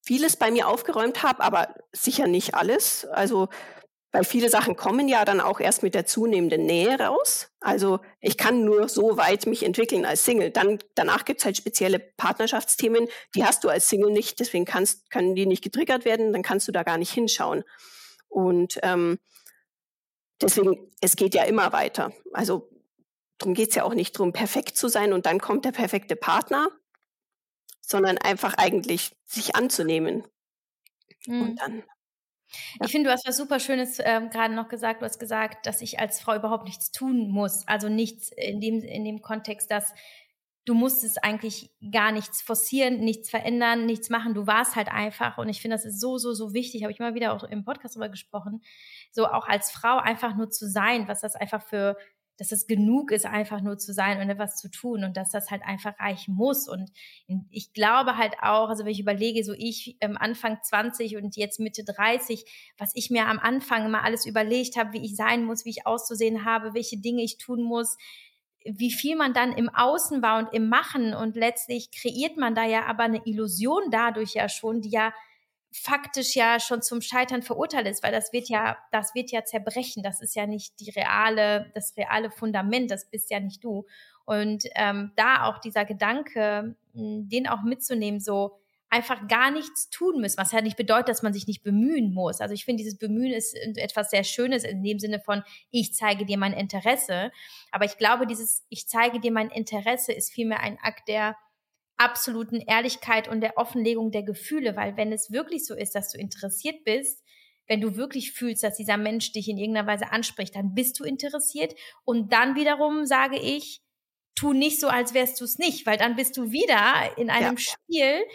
vieles 0.05 0.35
bei 0.35 0.51
mir 0.51 0.67
aufgeräumt 0.67 1.23
habe, 1.23 1.43
aber 1.43 1.73
sicher 1.91 2.27
nicht 2.27 2.55
alles. 2.55 3.05
Also 3.05 3.49
weil 4.13 4.23
viele 4.23 4.49
Sachen 4.49 4.75
kommen 4.75 5.07
ja 5.07 5.25
dann 5.25 5.41
auch 5.41 5.59
erst 5.59 5.81
mit 5.81 5.95
der 5.95 6.05
zunehmenden 6.05 6.67
Nähe 6.67 6.99
raus. 6.99 7.49
Also 7.59 7.99
ich 8.21 8.37
kann 8.37 8.63
nur 8.63 8.87
so 8.87 9.17
weit 9.17 9.47
mich 9.47 9.63
entwickeln 9.63 10.05
als 10.05 10.23
Single. 10.23 10.51
Dann, 10.51 10.77
danach 10.93 11.25
gibt's 11.25 11.45
halt 11.45 11.57
spezielle 11.57 11.97
Partnerschaftsthemen, 11.97 13.07
die 13.35 13.43
hast 13.43 13.63
du 13.63 13.69
als 13.69 13.89
Single 13.89 14.11
nicht, 14.11 14.39
deswegen 14.39 14.65
kannst, 14.65 15.09
können 15.09 15.33
die 15.33 15.47
nicht 15.47 15.63
getriggert 15.63 16.05
werden, 16.05 16.31
dann 16.31 16.43
kannst 16.43 16.67
du 16.67 16.71
da 16.71 16.83
gar 16.83 16.99
nicht 16.99 17.11
hinschauen. 17.11 17.63
Und 18.27 18.79
ähm, 18.83 19.17
deswegen, 20.39 20.91
es 21.01 21.15
geht 21.15 21.33
ja 21.33 21.43
immer 21.45 21.73
weiter. 21.73 22.13
Also 22.33 22.69
darum 23.43 23.53
geht's 23.53 23.75
ja 23.75 23.83
auch 23.83 23.93
nicht 23.93 24.17
drum, 24.17 24.31
perfekt 24.31 24.77
zu 24.77 24.87
sein 24.87 25.11
und 25.11 25.25
dann 25.25 25.39
kommt 25.39 25.65
der 25.65 25.73
perfekte 25.73 26.15
Partner, 26.15 26.69
sondern 27.81 28.17
einfach 28.17 28.53
eigentlich 28.55 29.15
sich 29.25 29.55
anzunehmen. 29.55 30.23
Mhm. 31.27 31.41
Und 31.41 31.61
dann. 31.61 31.83
Ich 32.83 32.91
finde, 32.91 33.09
du 33.09 33.13
hast 33.13 33.27
was 33.27 33.35
super 33.35 33.59
Schönes 33.59 33.97
ähm, 33.99 34.29
gerade 34.29 34.53
noch 34.53 34.69
gesagt. 34.69 35.01
Du 35.01 35.05
hast 35.05 35.19
gesagt, 35.19 35.65
dass 35.65 35.81
ich 35.81 35.99
als 35.99 36.21
Frau 36.21 36.35
überhaupt 36.35 36.65
nichts 36.65 36.91
tun 36.91 37.29
muss. 37.29 37.67
Also 37.67 37.89
nichts 37.89 38.31
in 38.31 38.61
dem, 38.61 38.81
in 38.81 39.03
dem 39.03 39.21
Kontext, 39.21 39.71
dass 39.71 39.93
du 40.65 40.75
musstest 40.75 41.23
eigentlich 41.23 41.71
gar 41.91 42.11
nichts 42.11 42.41
forcieren, 42.41 42.99
nichts 42.99 43.29
verändern, 43.29 43.85
nichts 43.85 44.09
machen. 44.09 44.33
Du 44.33 44.47
warst 44.47 44.75
halt 44.75 44.87
einfach. 44.87 45.37
Und 45.37 45.49
ich 45.49 45.61
finde, 45.61 45.75
das 45.75 45.85
ist 45.85 45.99
so, 45.99 46.17
so, 46.17 46.33
so 46.33 46.53
wichtig. 46.53 46.83
Habe 46.83 46.91
ich 46.93 46.99
immer 46.99 47.15
wieder 47.15 47.33
auch 47.33 47.43
im 47.43 47.65
Podcast 47.65 47.95
darüber 47.95 48.09
gesprochen. 48.09 48.61
So 49.11 49.27
auch 49.27 49.47
als 49.47 49.71
Frau 49.71 49.97
einfach 49.97 50.35
nur 50.35 50.49
zu 50.49 50.69
sein, 50.69 51.07
was 51.07 51.21
das 51.21 51.35
einfach 51.35 51.61
für 51.63 51.97
dass 52.37 52.51
es 52.51 52.67
genug 52.67 53.11
ist, 53.11 53.25
einfach 53.25 53.61
nur 53.61 53.77
zu 53.77 53.93
sein 53.93 54.19
und 54.19 54.29
etwas 54.29 54.57
zu 54.57 54.69
tun 54.69 55.03
und 55.03 55.17
dass 55.17 55.29
das 55.29 55.51
halt 55.51 55.61
einfach 55.63 55.99
reichen 55.99 56.35
muss. 56.35 56.67
Und 56.67 56.91
ich 57.51 57.73
glaube 57.73 58.17
halt 58.17 58.33
auch, 58.41 58.69
also 58.69 58.85
wenn 58.85 58.91
ich 58.91 58.99
überlege, 58.99 59.43
so 59.43 59.53
ich 59.55 59.97
ähm, 60.01 60.17
Anfang 60.17 60.57
20 60.61 61.17
und 61.17 61.35
jetzt 61.35 61.59
Mitte 61.59 61.83
30, 61.83 62.45
was 62.77 62.91
ich 62.95 63.09
mir 63.09 63.27
am 63.27 63.39
Anfang 63.39 63.85
immer 63.85 64.03
alles 64.03 64.25
überlegt 64.25 64.77
habe, 64.77 64.93
wie 64.93 65.05
ich 65.05 65.15
sein 65.15 65.45
muss, 65.45 65.65
wie 65.65 65.69
ich 65.69 65.85
auszusehen 65.85 66.45
habe, 66.45 66.73
welche 66.73 66.99
Dinge 66.99 67.23
ich 67.23 67.37
tun 67.37 67.61
muss, 67.61 67.97
wie 68.65 68.91
viel 68.91 69.15
man 69.15 69.33
dann 69.33 69.51
im 69.51 69.69
Außen 69.69 70.21
war 70.21 70.39
und 70.39 70.53
im 70.53 70.69
Machen 70.69 71.13
und 71.13 71.35
letztlich 71.35 71.91
kreiert 71.91 72.37
man 72.37 72.55
da 72.55 72.65
ja 72.65 72.85
aber 72.85 73.03
eine 73.03 73.25
Illusion 73.25 73.91
dadurch 73.91 74.33
ja 74.33 74.47
schon, 74.49 74.81
die 74.81 74.89
ja 74.89 75.13
faktisch 75.73 76.35
ja 76.35 76.59
schon 76.59 76.81
zum 76.81 77.01
Scheitern 77.01 77.41
verurteilt 77.41 77.87
ist, 77.87 78.03
weil 78.03 78.11
das 78.11 78.31
wird 78.31 78.49
ja, 78.49 78.77
das 78.91 79.15
wird 79.15 79.31
ja 79.31 79.43
zerbrechen. 79.43 80.03
Das 80.03 80.21
ist 80.21 80.35
ja 80.35 80.45
nicht 80.45 80.79
die 80.79 80.91
reale, 80.91 81.71
das 81.73 81.95
reale 81.97 82.31
Fundament. 82.31 82.91
Das 82.91 83.09
bist 83.09 83.29
ja 83.31 83.39
nicht 83.39 83.63
du. 83.63 83.85
Und 84.25 84.65
ähm, 84.75 85.11
da 85.15 85.45
auch 85.45 85.59
dieser 85.59 85.85
Gedanke, 85.85 86.75
den 86.93 87.47
auch 87.47 87.63
mitzunehmen, 87.63 88.19
so 88.19 88.57
einfach 88.93 89.27
gar 89.27 89.49
nichts 89.49 89.89
tun 89.89 90.21
müssen, 90.21 90.37
was 90.37 90.51
ja 90.51 90.61
nicht 90.61 90.77
bedeutet, 90.77 91.09
dass 91.09 91.23
man 91.23 91.33
sich 91.33 91.47
nicht 91.47 91.63
bemühen 91.63 92.13
muss. 92.13 92.41
Also 92.41 92.53
ich 92.53 92.63
finde, 92.63 92.83
dieses 92.83 92.99
Bemühen 92.99 93.33
ist 93.33 93.55
etwas 93.55 94.11
sehr 94.11 94.23
Schönes 94.23 94.63
in 94.63 94.83
dem 94.83 94.99
Sinne 94.99 95.19
von, 95.19 95.41
ich 95.71 95.95
zeige 95.95 96.25
dir 96.25 96.37
mein 96.37 96.53
Interesse. 96.53 97.31
Aber 97.71 97.85
ich 97.85 97.97
glaube, 97.97 98.27
dieses, 98.27 98.63
ich 98.69 98.87
zeige 98.87 99.19
dir 99.19 99.31
mein 99.31 99.49
Interesse 99.49 100.13
ist 100.13 100.31
vielmehr 100.31 100.59
ein 100.59 100.77
Akt 100.79 101.07
der 101.07 101.35
absoluten 101.97 102.59
Ehrlichkeit 102.59 103.27
und 103.27 103.41
der 103.41 103.57
Offenlegung 103.57 104.11
der 104.11 104.23
Gefühle, 104.23 104.75
weil 104.75 104.97
wenn 104.97 105.11
es 105.11 105.31
wirklich 105.31 105.65
so 105.65 105.75
ist, 105.75 105.95
dass 105.95 106.11
du 106.11 106.17
interessiert 106.17 106.83
bist, 106.83 107.23
wenn 107.67 107.81
du 107.81 107.95
wirklich 107.95 108.33
fühlst, 108.33 108.63
dass 108.63 108.75
dieser 108.75 108.97
Mensch 108.97 109.31
dich 109.31 109.47
in 109.47 109.57
irgendeiner 109.57 109.87
Weise 109.87 110.11
anspricht, 110.11 110.55
dann 110.55 110.73
bist 110.73 110.99
du 110.99 111.03
interessiert 111.03 111.73
und 112.03 112.33
dann 112.33 112.55
wiederum 112.55 113.05
sage 113.05 113.39
ich, 113.39 113.81
tu 114.35 114.53
nicht 114.53 114.79
so, 114.79 114.87
als 114.87 115.13
wärst 115.13 115.39
du 115.39 115.45
es 115.45 115.57
nicht, 115.57 115.85
weil 115.85 115.97
dann 115.97 116.15
bist 116.15 116.35
du 116.37 116.51
wieder 116.51 117.17
in 117.17 117.29
einem 117.29 117.57
ja. 117.57 117.61
Spiel, 117.61 118.25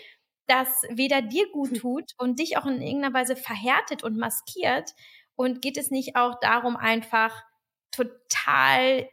das 0.47 0.69
weder 0.91 1.23
dir 1.23 1.51
gut 1.53 1.71
hm. 1.71 1.79
tut 1.79 2.13
und 2.17 2.39
dich 2.39 2.57
auch 2.57 2.67
in 2.67 2.81
irgendeiner 2.81 3.15
Weise 3.15 3.37
verhärtet 3.37 4.03
und 4.03 4.17
maskiert. 4.17 4.93
Und 5.35 5.63
geht 5.63 5.77
es 5.77 5.93
nicht 5.93 6.17
auch 6.17 6.41
darum, 6.41 6.77
einfach 6.77 7.45
total 7.93 9.09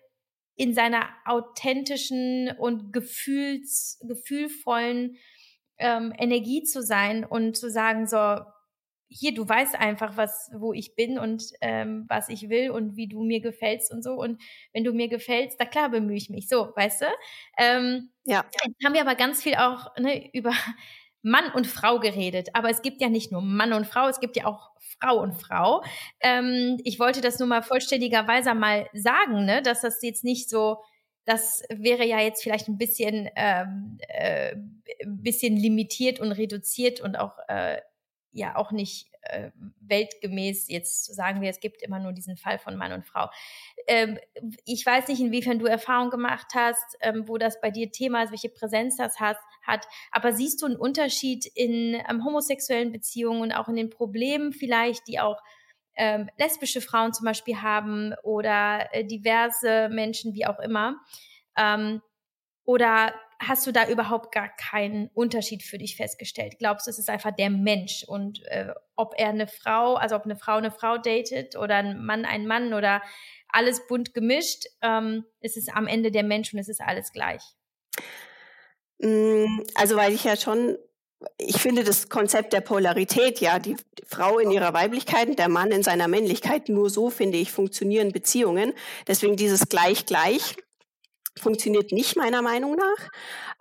in 0.55 0.73
seiner 0.73 1.09
authentischen 1.25 2.51
und 2.57 2.93
gefühls, 2.93 3.99
gefühlvollen 4.07 5.17
ähm, 5.77 6.13
Energie 6.17 6.63
zu 6.63 6.81
sein 6.81 7.25
und 7.25 7.57
zu 7.57 7.69
sagen, 7.69 8.07
so, 8.07 8.39
hier, 9.07 9.33
du 9.33 9.47
weißt 9.47 9.75
einfach, 9.75 10.17
was, 10.17 10.49
wo 10.57 10.73
ich 10.73 10.95
bin 10.95 11.19
und 11.19 11.43
ähm, 11.61 12.05
was 12.09 12.29
ich 12.29 12.49
will 12.49 12.71
und 12.71 12.95
wie 12.95 13.07
du 13.07 13.23
mir 13.23 13.39
gefällst 13.39 13.91
und 13.91 14.03
so. 14.03 14.13
Und 14.13 14.41
wenn 14.73 14.83
du 14.83 14.93
mir 14.93 15.07
gefällst, 15.07 15.59
da 15.59 15.65
klar 15.65 15.89
bemühe 15.89 16.17
ich 16.17 16.29
mich. 16.29 16.47
So, 16.47 16.71
weißt 16.75 17.01
du? 17.01 17.05
Ähm, 17.57 18.09
ja. 18.25 18.45
Jetzt 18.65 18.83
haben 18.83 18.93
wir 18.93 19.01
aber 19.01 19.15
ganz 19.15 19.43
viel 19.43 19.55
auch 19.55 19.95
ne, 19.97 20.29
über 20.33 20.51
Mann 21.25 21.51
und 21.55 21.65
Frau 21.65 21.99
geredet. 21.99 22.49
Aber 22.53 22.69
es 22.69 22.83
gibt 22.83 23.01
ja 23.01 23.09
nicht 23.09 23.31
nur 23.31 23.41
Mann 23.41 23.73
und 23.73 23.87
Frau, 23.87 24.07
es 24.07 24.19
gibt 24.19 24.37
ja 24.37 24.45
auch 24.45 24.69
Frau 24.77 25.19
und 25.19 25.33
Frau. 25.33 25.83
Ähm, 26.19 26.77
ich 26.83 26.99
wollte 26.99 27.19
das 27.19 27.39
nur 27.39 27.47
mal 27.47 27.63
vollständigerweise 27.63 28.53
mal 28.53 28.87
sagen, 28.93 29.43
ne, 29.43 29.63
dass 29.63 29.81
das 29.81 30.03
jetzt 30.03 30.23
nicht 30.23 30.49
so, 30.49 30.77
das 31.25 31.63
wäre 31.69 32.05
ja 32.05 32.19
jetzt 32.19 32.43
vielleicht 32.43 32.67
ein 32.67 32.77
bisschen, 32.77 33.27
ähm, 33.35 33.97
äh, 34.07 34.55
bisschen 35.07 35.57
limitiert 35.57 36.19
und 36.19 36.31
reduziert 36.31 37.01
und 37.01 37.15
auch 37.15 37.39
äh, 37.47 37.81
ja 38.31 38.55
auch 38.55 38.71
nicht 38.71 39.07
äh, 39.29 39.51
weltgemäß 39.81 40.67
jetzt 40.69 41.13
sagen 41.13 41.41
wir, 41.41 41.49
es 41.49 41.59
gibt 41.59 41.81
immer 41.81 41.99
nur 41.99 42.13
diesen 42.13 42.37
Fall 42.37 42.59
von 42.59 42.75
Mann 42.75 42.91
und 42.91 43.05
Frau. 43.05 43.29
Ähm, 43.87 44.19
ich 44.65 44.85
weiß 44.85 45.07
nicht, 45.07 45.19
inwiefern 45.19 45.59
du 45.59 45.65
Erfahrung 45.65 46.09
gemacht 46.09 46.47
hast, 46.53 46.97
ähm, 47.01 47.27
wo 47.27 47.37
das 47.37 47.61
bei 47.61 47.71
dir 47.71 47.91
Thema 47.91 48.23
ist, 48.23 48.31
welche 48.31 48.49
Präsenz 48.49 48.97
das 48.97 49.19
hat, 49.19 49.37
hat. 49.63 49.87
Aber 50.11 50.33
siehst 50.33 50.61
du 50.61 50.65
einen 50.65 50.77
Unterschied 50.77 51.45
in 51.45 51.95
ähm, 52.09 52.23
homosexuellen 52.25 52.91
Beziehungen 52.91 53.41
und 53.41 53.51
auch 53.51 53.67
in 53.67 53.75
den 53.75 53.89
Problemen 53.89 54.53
vielleicht, 54.53 55.07
die 55.07 55.19
auch 55.19 55.41
ähm, 55.97 56.29
lesbische 56.37 56.81
Frauen 56.81 57.13
zum 57.13 57.25
Beispiel 57.25 57.61
haben 57.61 58.13
oder 58.23 58.93
äh, 58.93 59.05
diverse 59.05 59.89
Menschen, 59.89 60.33
wie 60.33 60.45
auch 60.45 60.59
immer? 60.59 60.97
Ähm, 61.57 62.01
oder 62.65 63.13
hast 63.39 63.67
du 63.67 63.71
da 63.71 63.87
überhaupt 63.87 64.33
gar 64.33 64.49
keinen 64.49 65.09
Unterschied 65.13 65.63
für 65.63 65.77
dich 65.77 65.95
festgestellt? 65.95 66.55
Glaubst 66.59 66.87
du, 66.87 66.91
es 66.91 66.99
ist 66.99 67.09
einfach 67.09 67.31
der 67.31 67.49
Mensch 67.49 68.03
und 68.07 68.43
äh, 68.45 68.73
ob 68.95 69.13
er 69.17 69.29
eine 69.29 69.47
Frau, 69.47 69.95
also 69.95 70.15
ob 70.15 70.25
eine 70.25 70.35
Frau 70.35 70.57
eine 70.57 70.71
Frau 70.71 70.97
datet 70.97 71.55
oder 71.55 71.75
ein 71.75 72.03
Mann 72.03 72.25
einen 72.25 72.47
Mann 72.47 72.73
oder 72.73 73.01
alles 73.49 73.87
bunt 73.87 74.13
gemischt, 74.13 74.65
ähm, 74.81 75.25
ist 75.39 75.57
es 75.57 75.69
am 75.69 75.87
Ende 75.87 76.11
der 76.11 76.23
Mensch 76.23 76.53
und 76.53 76.59
es 76.59 76.69
ist 76.69 76.81
alles 76.81 77.11
gleich? 77.11 77.41
Mm, 78.99 79.61
also 79.75 79.95
weil 79.95 80.13
ich 80.13 80.23
ja 80.23 80.35
schon, 80.37 80.77
ich 81.37 81.57
finde 81.57 81.83
das 81.83 82.09
Konzept 82.09 82.53
der 82.53 82.61
Polarität, 82.61 83.39
ja, 83.39 83.59
die 83.59 83.77
Frau 84.05 84.39
in 84.39 84.51
ihrer 84.51 84.73
Weiblichkeit, 84.73 85.37
der 85.39 85.49
Mann 85.49 85.71
in 85.71 85.83
seiner 85.83 86.07
Männlichkeit, 86.07 86.69
nur 86.69 86.89
so 86.89 87.09
finde 87.09 87.37
ich 87.37 87.51
funktionieren 87.51 88.11
Beziehungen. 88.11 88.73
Deswegen 89.07 89.35
dieses 89.35 89.67
Gleich-Gleich 89.69 90.55
funktioniert 91.39 91.91
nicht 91.91 92.15
meiner 92.15 92.41
Meinung 92.41 92.75
nach. 92.75 93.09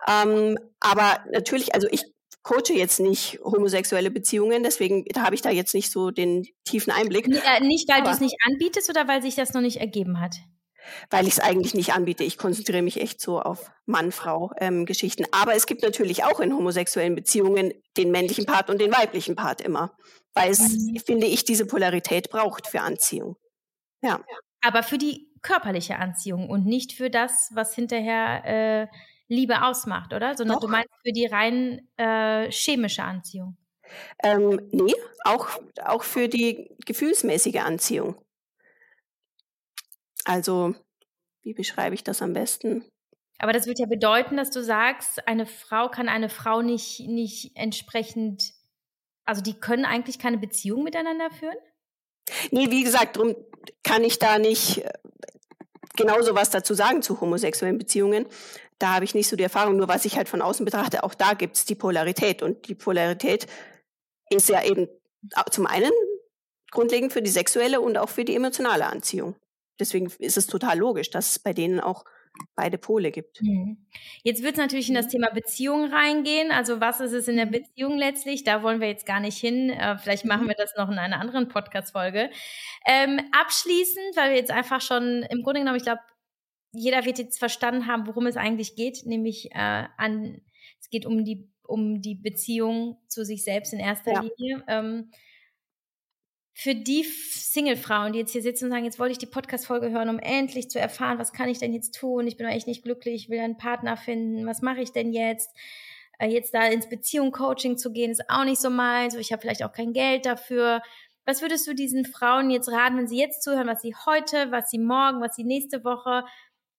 Ähm, 0.07 0.57
aber 0.79 1.23
natürlich, 1.31 1.73
also 1.73 1.87
ich 1.91 2.03
coache 2.43 2.73
jetzt 2.73 2.99
nicht 2.99 3.39
homosexuelle 3.43 4.11
Beziehungen, 4.11 4.63
deswegen 4.63 5.05
habe 5.17 5.35
ich 5.35 5.41
da 5.41 5.49
jetzt 5.49 5.73
nicht 5.73 5.91
so 5.91 6.11
den 6.11 6.45
tiefen 6.63 6.91
Einblick. 6.91 7.27
Äh, 7.27 7.63
nicht, 7.63 7.89
weil 7.89 8.03
du 8.03 8.09
es 8.09 8.19
nicht 8.19 8.35
anbietest 8.45 8.89
oder 8.89 9.07
weil 9.07 9.21
sich 9.21 9.35
das 9.35 9.53
noch 9.53 9.61
nicht 9.61 9.77
ergeben 9.77 10.19
hat? 10.19 10.35
weil 11.09 11.27
ich 11.27 11.33
es 11.33 11.39
eigentlich 11.39 11.73
nicht 11.73 11.93
anbiete. 11.93 12.23
Ich 12.23 12.37
konzentriere 12.37 12.81
mich 12.81 12.99
echt 13.01 13.21
so 13.21 13.39
auf 13.39 13.71
Mann-Frau-Geschichten. 13.85 15.23
Ähm, 15.23 15.29
Aber 15.31 15.55
es 15.55 15.65
gibt 15.65 15.81
natürlich 15.81 16.23
auch 16.23 16.39
in 16.39 16.53
homosexuellen 16.53 17.15
Beziehungen 17.15 17.73
den 17.97 18.11
männlichen 18.11 18.45
Part 18.45 18.69
und 18.69 18.79
den 18.79 18.91
weiblichen 18.91 19.35
Part 19.35 19.61
immer, 19.61 19.95
weil 20.33 20.51
es, 20.51 20.59
mhm. 20.59 20.99
finde 21.05 21.27
ich, 21.27 21.45
diese 21.45 21.65
Polarität 21.65 22.29
braucht 22.29 22.67
für 22.67 22.81
Anziehung. 22.81 23.35
Ja. 24.01 24.23
Aber 24.61 24.83
für 24.83 24.97
die 24.97 25.31
körperliche 25.45 25.97
Anziehung 25.97 26.49
und 26.49 26.65
nicht 26.65 26.93
für 26.93 27.09
das, 27.09 27.51
was 27.53 27.75
hinterher 27.75 28.45
äh, 28.45 28.87
Liebe 29.27 29.61
ausmacht, 29.63 30.13
oder? 30.13 30.35
Sondern 30.35 30.55
Doch. 30.55 30.61
du 30.61 30.67
meinst 30.67 30.93
für 31.03 31.11
die 31.11 31.27
rein 31.27 31.87
äh, 31.97 32.49
chemische 32.51 33.03
Anziehung. 33.03 33.55
Ähm, 34.23 34.59
nee, 34.71 34.95
auch, 35.23 35.49
auch 35.83 36.03
für 36.03 36.27
die 36.27 36.75
gefühlsmäßige 36.85 37.57
Anziehung. 37.57 38.15
Also, 40.25 40.73
wie 41.43 41.53
beschreibe 41.53 41.93
ich 41.93 42.03
das 42.03 42.23
am 42.23 42.33
besten? 42.33 42.83
Aber 43.37 43.53
das 43.53 43.67
wird 43.67 43.79
ja 43.79 43.85
bedeuten, 43.85 44.37
dass 44.37 44.49
du 44.49 44.63
sagst, 44.63 45.27
eine 45.27 45.45
Frau 45.45 45.89
kann 45.89 46.09
eine 46.09 46.29
Frau 46.29 46.63
nicht, 46.63 47.01
nicht 47.01 47.51
entsprechend, 47.55 48.53
also 49.25 49.43
die 49.43 49.59
können 49.59 49.85
eigentlich 49.85 50.17
keine 50.17 50.39
Beziehung 50.39 50.83
miteinander 50.83 51.29
führen? 51.29 51.57
Nee, 52.49 52.71
wie 52.71 52.83
gesagt, 52.83 53.17
darum 53.17 53.35
kann 53.83 54.03
ich 54.03 54.17
da 54.17 54.39
nicht 54.39 54.79
äh, 54.79 54.91
genauso 55.95 56.35
was 56.35 56.49
dazu 56.49 56.73
sagen 56.73 57.01
zu 57.01 57.19
homosexuellen 57.21 57.77
Beziehungen. 57.77 58.25
Da 58.79 58.95
habe 58.95 59.05
ich 59.05 59.15
nicht 59.15 59.27
so 59.27 59.35
die 59.35 59.43
Erfahrung, 59.43 59.77
nur 59.77 59.87
was 59.87 60.05
ich 60.05 60.17
halt 60.17 60.29
von 60.29 60.41
außen 60.41 60.65
betrachte, 60.65 61.03
auch 61.03 61.13
da 61.13 61.33
gibt 61.33 61.55
es 61.55 61.65
die 61.65 61.75
Polarität. 61.75 62.41
Und 62.41 62.67
die 62.67 62.75
Polarität 62.75 63.47
ist 64.29 64.49
ja 64.49 64.63
eben 64.63 64.87
zum 65.49 65.65
einen 65.65 65.91
grundlegend 66.71 67.13
für 67.13 67.21
die 67.21 67.31
sexuelle 67.31 67.79
und 67.79 67.97
auch 67.97 68.09
für 68.09 68.25
die 68.25 68.35
emotionale 68.35 68.85
Anziehung 68.85 69.35
deswegen 69.79 70.11
ist 70.19 70.37
es 70.37 70.47
total 70.47 70.77
logisch, 70.77 71.09
dass 71.09 71.31
es 71.31 71.39
bei 71.39 71.53
denen 71.53 71.79
auch 71.79 72.05
beide 72.55 72.77
Pole 72.77 73.11
gibt. 73.11 73.41
Mhm. 73.41 73.77
Jetzt 74.23 74.43
wird 74.43 74.53
es 74.53 74.59
natürlich 74.59 74.89
in 74.89 74.95
das 74.95 75.07
mhm. 75.07 75.11
Thema 75.11 75.29
Beziehung 75.31 75.85
reingehen. 75.85 76.51
Also 76.51 76.79
was 76.79 76.99
ist 76.99 77.11
es 77.11 77.27
in 77.27 77.35
der 77.35 77.47
mhm. 77.47 77.51
Beziehung 77.51 77.97
letztlich? 77.97 78.43
Da 78.43 78.63
wollen 78.63 78.81
wir 78.81 78.87
jetzt 78.87 79.05
gar 79.05 79.19
nicht 79.19 79.37
hin. 79.37 79.69
Äh, 79.69 79.97
vielleicht 79.97 80.25
machen 80.25 80.47
wir 80.47 80.55
das 80.55 80.75
noch 80.77 80.89
in 80.89 80.97
einer 80.97 81.19
anderen 81.19 81.47
Podcast-Folge. 81.47 82.29
Ähm, 82.85 83.19
abschließend, 83.31 84.15
weil 84.15 84.31
wir 84.31 84.37
jetzt 84.37 84.51
einfach 84.51 84.81
schon 84.81 85.23
im 85.29 85.43
Grunde 85.43 85.61
genommen, 85.61 85.77
ich 85.77 85.83
glaube, 85.83 86.01
jeder 86.71 87.05
wird 87.05 87.19
jetzt 87.19 87.39
verstanden 87.39 87.87
haben, 87.87 88.07
worum 88.07 88.27
es 88.27 88.37
eigentlich 88.37 88.75
geht, 88.75 89.05
nämlich 89.05 89.51
äh, 89.51 89.85
an, 89.97 90.41
es 90.79 90.89
geht 90.89 91.05
um 91.05 91.23
die 91.23 91.49
um 91.67 92.01
die 92.01 92.15
Beziehung 92.15 92.97
zu 93.07 93.25
sich 93.25 93.43
selbst 93.43 93.73
in 93.73 93.79
erster 93.79 94.13
ja. 94.13 94.21
Linie. 94.21 94.63
Ähm, 94.67 95.11
für 96.57 96.73
die 96.73 97.03
Single-Frauen, 97.03 98.13
die 98.13 98.19
jetzt 98.19 98.31
hier 98.31 98.41
sitzen 98.41 98.65
und 98.65 98.71
sagen, 98.71 98.85
jetzt 98.85 98.97
wollte 98.97 99.11
ich 99.11 99.17
die 99.17 99.25
Podcast-Folge 99.25 99.91
hören, 99.91 100.07
um 100.07 100.19
endlich 100.19 100.69
zu 100.69 100.79
erfahren, 100.79 101.19
was 101.19 101.33
kann 101.33 101.49
ich 101.49 101.59
denn 101.59 101.73
jetzt 101.73 101.93
tun? 101.95 102.25
Ich 102.27 102.37
bin 102.37 102.47
echt 102.47 102.65
nicht 102.65 102.81
glücklich, 102.81 103.23
ich 103.23 103.29
will 103.29 103.39
einen 103.39 103.57
Partner 103.57 103.97
finden, 103.97 104.47
was 104.47 104.61
mache 104.61 104.79
ich 104.79 104.93
denn 104.93 105.11
jetzt? 105.11 105.51
Äh, 106.17 106.27
jetzt 106.27 106.53
da 106.53 106.65
ins 106.65 106.87
Beziehung-Coaching 106.87 107.77
zu 107.77 107.91
gehen, 107.91 108.09
ist 108.09 108.29
auch 108.29 108.45
nicht 108.45 108.61
so 108.61 108.69
meins, 108.69 109.15
ich 109.15 109.33
habe 109.33 109.41
vielleicht 109.41 109.65
auch 109.65 109.73
kein 109.73 109.91
Geld 109.91 110.25
dafür. 110.25 110.81
Was 111.25 111.41
würdest 111.41 111.67
du 111.67 111.75
diesen 111.75 112.05
Frauen 112.05 112.49
jetzt 112.49 112.71
raten, 112.71 112.97
wenn 112.97 113.07
sie 113.09 113.19
jetzt 113.19 113.43
zuhören, 113.43 113.67
was 113.67 113.81
sie 113.81 113.93
heute, 114.05 114.49
was 114.51 114.69
sie 114.69 114.79
morgen, 114.79 115.19
was 115.19 115.35
sie 115.35 115.43
nächste 115.43 115.83
Woche, 115.83 116.23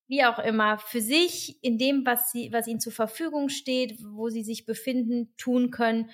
wie 0.08 0.24
auch 0.24 0.38
immer, 0.38 0.78
für 0.78 1.02
sich 1.02 1.62
in 1.62 1.76
dem, 1.76 2.06
was 2.06 2.32
sie, 2.32 2.50
was 2.50 2.66
ihnen 2.66 2.80
zur 2.80 2.92
Verfügung 2.92 3.50
steht, 3.50 3.98
wo 4.02 4.30
sie 4.30 4.42
sich 4.42 4.64
befinden, 4.64 5.34
tun 5.36 5.70
können, 5.70 6.08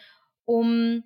um 0.46 1.04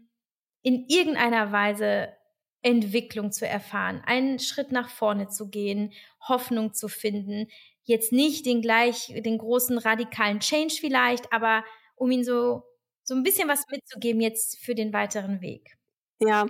in 0.63 0.87
irgendeiner 0.89 1.53
Weise 1.53 2.17
Entwicklung 2.63 3.33
zu 3.33 3.47
erfahren, 3.47 4.03
einen 4.07 4.39
Schritt 4.39 4.73
nach 4.73 4.91
vorne 4.91 5.29
zu 5.29 5.49
gehen, 5.49 5.93
Hoffnung 6.21 6.75
zu 6.75 6.89
finden. 6.89 7.49
Jetzt 7.85 8.13
nicht 8.13 8.47
den 8.47 8.63
gleich, 8.63 9.13
den 9.15 9.39
großen 9.39 9.79
radikalen 9.79 10.41
Change 10.41 10.75
vielleicht, 10.81 11.33
aber 11.33 11.65
um 11.95 12.11
ihn 12.11 12.25
so, 12.25 12.65
so 13.05 13.15
ein 13.15 13.23
bisschen 13.23 13.49
was 13.49 13.65
mitzugeben 13.71 14.21
jetzt 14.21 14.59
für 14.59 14.75
den 14.75 14.93
weiteren 14.93 15.41
Weg. 15.41 15.77
Ja. 16.19 16.47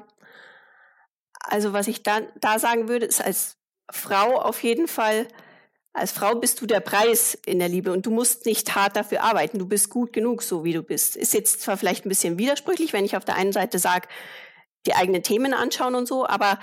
Also 1.41 1.73
was 1.73 1.87
ich 1.87 2.03
da, 2.03 2.21
da 2.41 2.59
sagen 2.59 2.89
würde, 2.89 3.07
ist 3.07 3.23
als 3.23 3.59
Frau 3.91 4.41
auf 4.41 4.63
jeden 4.63 4.89
Fall, 4.89 5.29
als 5.93 6.13
Frau 6.13 6.35
bist 6.35 6.61
du 6.61 6.67
der 6.67 6.81
Preis 6.81 7.39
in 7.47 7.59
der 7.59 7.69
Liebe 7.69 7.93
und 7.93 8.05
du 8.05 8.11
musst 8.11 8.47
nicht 8.47 8.75
hart 8.75 8.97
dafür 8.97 9.23
arbeiten. 9.23 9.59
Du 9.59 9.67
bist 9.67 9.91
gut 9.91 10.13
genug, 10.13 10.43
so 10.43 10.65
wie 10.65 10.73
du 10.73 10.83
bist. 10.83 11.17
Ist 11.17 11.35
jetzt 11.35 11.63
zwar 11.63 11.77
vielleicht 11.77 12.05
ein 12.05 12.09
bisschen 12.09 12.39
widersprüchlich, 12.39 12.93
wenn 12.93 13.05
ich 13.05 13.17
auf 13.17 13.25
der 13.25 13.37
einen 13.37 13.53
Seite 13.53 13.79
sage, 13.79 14.09
die 14.87 14.95
eigenen 14.95 15.23
Themen 15.23 15.55
anschauen 15.55 15.95
und 15.95 16.07
so, 16.07 16.27
aber 16.27 16.59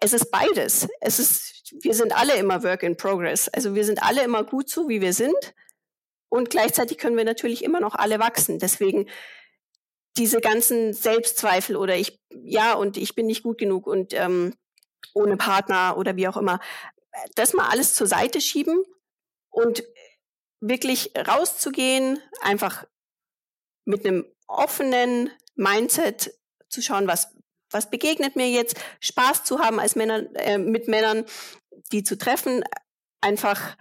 es 0.00 0.12
ist 0.12 0.30
beides. 0.30 0.88
Es 1.00 1.18
ist, 1.18 1.74
wir 1.82 1.94
sind 1.94 2.16
alle 2.16 2.36
immer 2.36 2.62
Work 2.62 2.82
in 2.82 2.96
Progress. 2.96 3.48
Also 3.48 3.74
wir 3.74 3.84
sind 3.84 4.02
alle 4.02 4.22
immer 4.22 4.44
gut 4.44 4.68
so, 4.68 4.88
wie 4.88 5.00
wir 5.00 5.12
sind. 5.12 5.54
Und 6.28 6.50
gleichzeitig 6.50 6.98
können 6.98 7.16
wir 7.16 7.24
natürlich 7.24 7.64
immer 7.64 7.80
noch 7.80 7.94
alle 7.94 8.18
wachsen. 8.18 8.58
Deswegen 8.58 9.08
diese 10.16 10.40
ganzen 10.40 10.92
Selbstzweifel 10.92 11.76
oder 11.76 11.96
ich, 11.96 12.20
ja, 12.30 12.74
und 12.74 12.96
ich 12.96 13.14
bin 13.14 13.26
nicht 13.26 13.42
gut 13.42 13.58
genug 13.58 13.86
und 13.86 14.12
ähm, 14.14 14.54
ohne 15.14 15.36
Partner 15.36 15.96
oder 15.96 16.16
wie 16.16 16.28
auch 16.28 16.36
immer, 16.36 16.60
das 17.34 17.54
mal 17.54 17.68
alles 17.68 17.94
zur 17.94 18.06
Seite 18.06 18.40
schieben 18.40 18.82
und 19.50 19.84
wirklich 20.60 21.12
rauszugehen, 21.16 22.20
einfach 22.40 22.84
mit 23.84 24.04
einem 24.04 24.26
offenen 24.46 25.30
Mindset 25.54 26.34
zu 26.68 26.82
schauen, 26.82 27.06
was 27.06 27.34
was 27.70 27.90
begegnet 27.90 28.36
mir 28.36 28.48
jetzt, 28.48 28.76
Spaß 29.00 29.44
zu 29.44 29.60
haben 29.60 29.80
als 29.80 29.96
Männer, 29.96 30.24
äh, 30.34 30.58
mit 30.58 30.88
Männern, 30.88 31.24
die 31.92 32.02
zu 32.02 32.16
treffen, 32.16 32.64
einfach 33.20 33.76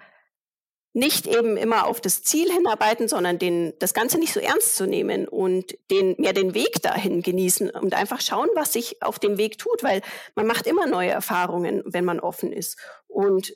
nicht 0.97 1.27
eben 1.27 1.57
immer 1.57 1.85
auf 1.85 2.01
das 2.01 2.23
Ziel 2.23 2.51
hinarbeiten, 2.51 3.07
sondern 3.07 3.37
den, 3.37 3.73
das 3.77 3.93
Ganze 3.93 4.17
nicht 4.17 4.33
so 4.33 4.39
ernst 4.39 4.75
zu 4.75 4.87
nehmen 4.87 5.27
und 5.27 5.77
den, 5.91 6.15
mehr 6.17 6.33
den 6.33 6.55
Weg 6.55 6.81
dahin 6.81 7.21
genießen 7.21 7.69
und 7.69 7.93
einfach 7.93 8.19
schauen, 8.19 8.49
was 8.55 8.73
sich 8.73 9.03
auf 9.03 9.19
dem 9.19 9.37
Weg 9.37 9.59
tut, 9.59 9.83
weil 9.83 10.01
man 10.33 10.47
macht 10.47 10.65
immer 10.65 10.87
neue 10.87 11.11
Erfahrungen, 11.11 11.83
wenn 11.85 12.03
man 12.03 12.19
offen 12.19 12.51
ist. 12.51 12.79
Und 13.07 13.53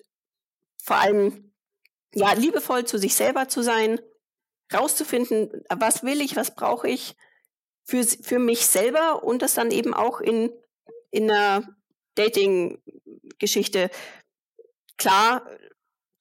vor 0.83 0.97
allem, 0.97 1.51
ja, 2.13 2.33
liebevoll 2.33 2.85
zu 2.85 2.99
sich 2.99 3.15
selber 3.15 3.47
zu 3.47 3.63
sein, 3.63 3.99
rauszufinden, 4.71 5.63
was 5.69 6.03
will 6.03 6.21
ich, 6.21 6.35
was 6.35 6.53
brauche 6.53 6.87
ich, 6.87 7.15
für, 7.91 8.05
für 8.05 8.39
mich 8.39 8.67
selber 8.67 9.21
und 9.21 9.41
das 9.41 9.53
dann 9.53 9.69
eben 9.69 9.93
auch 9.93 10.21
in, 10.21 10.49
in 11.11 11.29
einer 11.29 11.67
Dating-Geschichte 12.15 13.89
klar 14.97 15.45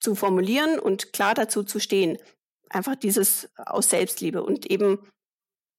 zu 0.01 0.15
formulieren 0.15 0.79
und 0.79 1.13
klar 1.13 1.33
dazu 1.33 1.63
zu 1.63 1.79
stehen. 1.79 2.17
Einfach 2.69 2.97
dieses 2.97 3.49
aus 3.55 3.89
Selbstliebe 3.89 4.43
und 4.43 4.69
eben 4.69 4.99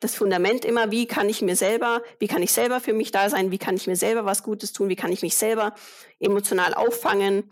das 0.01 0.14
Fundament 0.14 0.64
immer, 0.64 0.90
wie 0.90 1.07
kann 1.07 1.28
ich 1.28 1.43
mir 1.43 1.57
selber, 1.57 2.03
wie 2.18 2.26
kann 2.26 2.43
ich 2.43 2.53
selber 2.53 2.80
für 2.80 2.95
mich 2.95 3.11
da 3.11 3.28
sein, 3.28 3.51
wie 3.51 3.59
kann 3.59 3.76
ich 3.76 3.86
mir 3.86 3.97
selber 3.97 4.24
was 4.24 4.43
Gutes 4.43 4.72
tun, 4.72 4.88
wie 4.88 4.97
kann 4.97 5.12
ich 5.12 5.20
mich 5.20 5.36
selber 5.36 5.74
emotional 6.20 6.72
auffangen, 6.72 7.51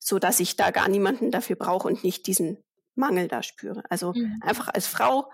so 0.00 0.18
dass 0.18 0.40
ich 0.40 0.56
da 0.56 0.70
gar 0.70 0.88
niemanden 0.88 1.30
dafür 1.30 1.56
brauche 1.56 1.86
und 1.86 2.02
nicht 2.02 2.26
diesen 2.26 2.64
Mangel 2.94 3.28
da 3.28 3.42
spüre. 3.42 3.82
Also 3.90 4.14
mhm. 4.14 4.40
einfach 4.40 4.68
als 4.68 4.86
Frau 4.86 5.30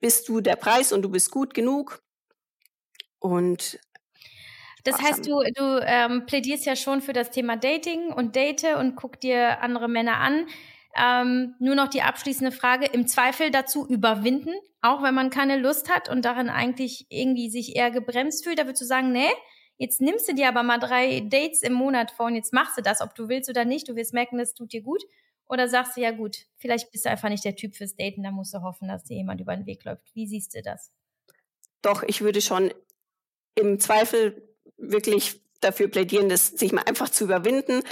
bist 0.00 0.28
du 0.28 0.40
der 0.40 0.56
Preis 0.56 0.92
und 0.92 1.02
du 1.02 1.10
bist 1.10 1.30
gut 1.30 1.54
genug. 1.54 2.02
Und 3.18 3.78
das 4.84 5.00
heißt, 5.00 5.26
du, 5.26 5.42
du 5.54 5.80
ähm, 5.84 6.24
plädierst 6.26 6.64
ja 6.64 6.74
schon 6.74 7.02
für 7.02 7.12
das 7.12 7.30
Thema 7.30 7.56
Dating 7.56 8.12
und 8.12 8.34
Date 8.34 8.76
und 8.78 8.96
guck 8.96 9.20
dir 9.20 9.60
andere 9.60 9.88
Männer 9.88 10.18
an. 10.18 10.46
Ähm, 10.96 11.54
nur 11.60 11.74
noch 11.74 11.88
die 11.88 12.02
abschließende 12.02 12.50
Frage, 12.50 12.86
im 12.86 13.06
Zweifel 13.06 13.50
dazu 13.50 13.86
überwinden, 13.86 14.54
auch 14.80 15.02
wenn 15.02 15.14
man 15.14 15.30
keine 15.30 15.56
Lust 15.56 15.88
hat 15.88 16.08
und 16.08 16.24
darin 16.24 16.48
eigentlich 16.48 17.06
irgendwie 17.10 17.48
sich 17.48 17.76
eher 17.76 17.90
gebremst 17.90 18.42
fühlt, 18.42 18.58
da 18.58 18.64
würdest 18.64 18.82
du 18.82 18.86
sagen, 18.86 19.12
nee, 19.12 19.30
jetzt 19.76 20.00
nimmst 20.00 20.28
du 20.28 20.34
dir 20.34 20.48
aber 20.48 20.64
mal 20.64 20.78
drei 20.78 21.20
Dates 21.20 21.62
im 21.62 21.74
Monat 21.74 22.10
vor 22.10 22.26
und 22.26 22.34
jetzt 22.34 22.52
machst 22.52 22.76
du 22.76 22.82
das, 22.82 23.02
ob 23.02 23.14
du 23.14 23.28
willst 23.28 23.48
oder 23.48 23.64
nicht, 23.64 23.88
du 23.88 23.94
wirst 23.94 24.14
merken, 24.14 24.38
das 24.38 24.54
tut 24.54 24.72
dir 24.72 24.82
gut. 24.82 25.02
Oder 25.50 25.68
sagst 25.68 25.96
du, 25.96 26.00
ja 26.00 26.12
gut, 26.12 26.46
vielleicht 26.58 26.92
bist 26.92 27.04
du 27.04 27.10
einfach 27.10 27.28
nicht 27.28 27.44
der 27.44 27.56
Typ 27.56 27.74
fürs 27.74 27.96
Daten, 27.96 28.22
da 28.22 28.30
musst 28.30 28.54
du 28.54 28.62
hoffen, 28.62 28.86
dass 28.86 29.02
dir 29.02 29.16
jemand 29.16 29.40
über 29.40 29.56
den 29.56 29.66
Weg 29.66 29.84
läuft. 29.84 30.14
Wie 30.14 30.28
siehst 30.28 30.54
du 30.54 30.62
das? 30.62 30.92
Doch, 31.82 32.04
ich 32.04 32.20
würde 32.20 32.40
schon 32.40 32.72
im 33.56 33.80
Zweifel 33.80 34.48
wirklich 34.76 35.40
dafür 35.60 35.88
plädieren, 35.88 36.28
das 36.28 36.48
sich 36.48 36.72
mal 36.72 36.84
einfach 36.86 37.08
zu 37.08 37.24
überwinden 37.24 37.82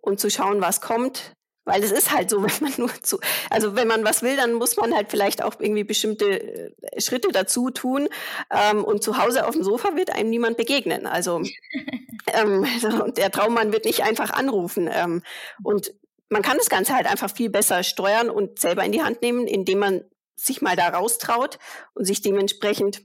und 0.00 0.20
zu 0.20 0.30
schauen, 0.30 0.60
was 0.60 0.80
kommt. 0.80 1.34
Weil 1.64 1.82
es 1.82 1.90
ist 1.90 2.14
halt 2.14 2.30
so, 2.30 2.42
wenn 2.44 2.52
man 2.60 2.72
nur 2.76 3.02
zu, 3.02 3.18
also 3.50 3.74
wenn 3.74 3.88
man 3.88 4.04
was 4.04 4.22
will, 4.22 4.36
dann 4.36 4.52
muss 4.54 4.76
man 4.76 4.94
halt 4.94 5.10
vielleicht 5.10 5.42
auch 5.42 5.58
irgendwie 5.58 5.84
bestimmte 5.84 6.70
äh, 6.70 7.00
Schritte 7.00 7.28
dazu 7.32 7.70
tun. 7.70 8.08
Ähm, 8.50 8.84
und 8.84 9.02
zu 9.02 9.18
Hause 9.18 9.48
auf 9.48 9.54
dem 9.54 9.64
Sofa 9.64 9.96
wird 9.96 10.14
einem 10.14 10.30
niemand 10.30 10.56
begegnen. 10.56 11.06
Also 11.08 11.42
ähm, 12.32 12.66
der 13.16 13.32
Traummann 13.32 13.72
wird 13.72 13.84
nicht 13.84 14.04
einfach 14.04 14.30
anrufen. 14.30 14.88
Ähm, 14.92 15.22
und 15.64 15.92
man 16.30 16.42
kann 16.42 16.56
das 16.56 16.70
Ganze 16.70 16.94
halt 16.94 17.06
einfach 17.06 17.30
viel 17.30 17.50
besser 17.50 17.82
steuern 17.82 18.30
und 18.30 18.58
selber 18.58 18.84
in 18.84 18.92
die 18.92 19.02
Hand 19.02 19.20
nehmen, 19.20 19.46
indem 19.46 19.80
man 19.80 20.04
sich 20.36 20.62
mal 20.62 20.76
da 20.76 20.88
raustraut 20.88 21.58
und 21.92 22.06
sich 22.06 22.22
dementsprechend 22.22 23.02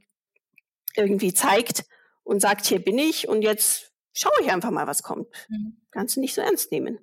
irgendwie 0.96 1.34
zeigt 1.34 1.84
und 2.24 2.40
sagt, 2.40 2.66
hier 2.66 2.80
bin 2.80 2.98
ich 2.98 3.28
und 3.28 3.42
jetzt 3.42 3.92
schaue 4.14 4.32
ich 4.42 4.52
einfach 4.52 4.72
mal, 4.72 4.88
was 4.88 5.04
kommt. 5.04 5.28
Mhm. 5.50 5.82
Kannst 5.92 6.16
du 6.16 6.22
nicht 6.22 6.34
so 6.34 6.42
ernst 6.42 6.72
nehmen. 6.72 7.00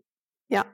Ja. 0.48 0.64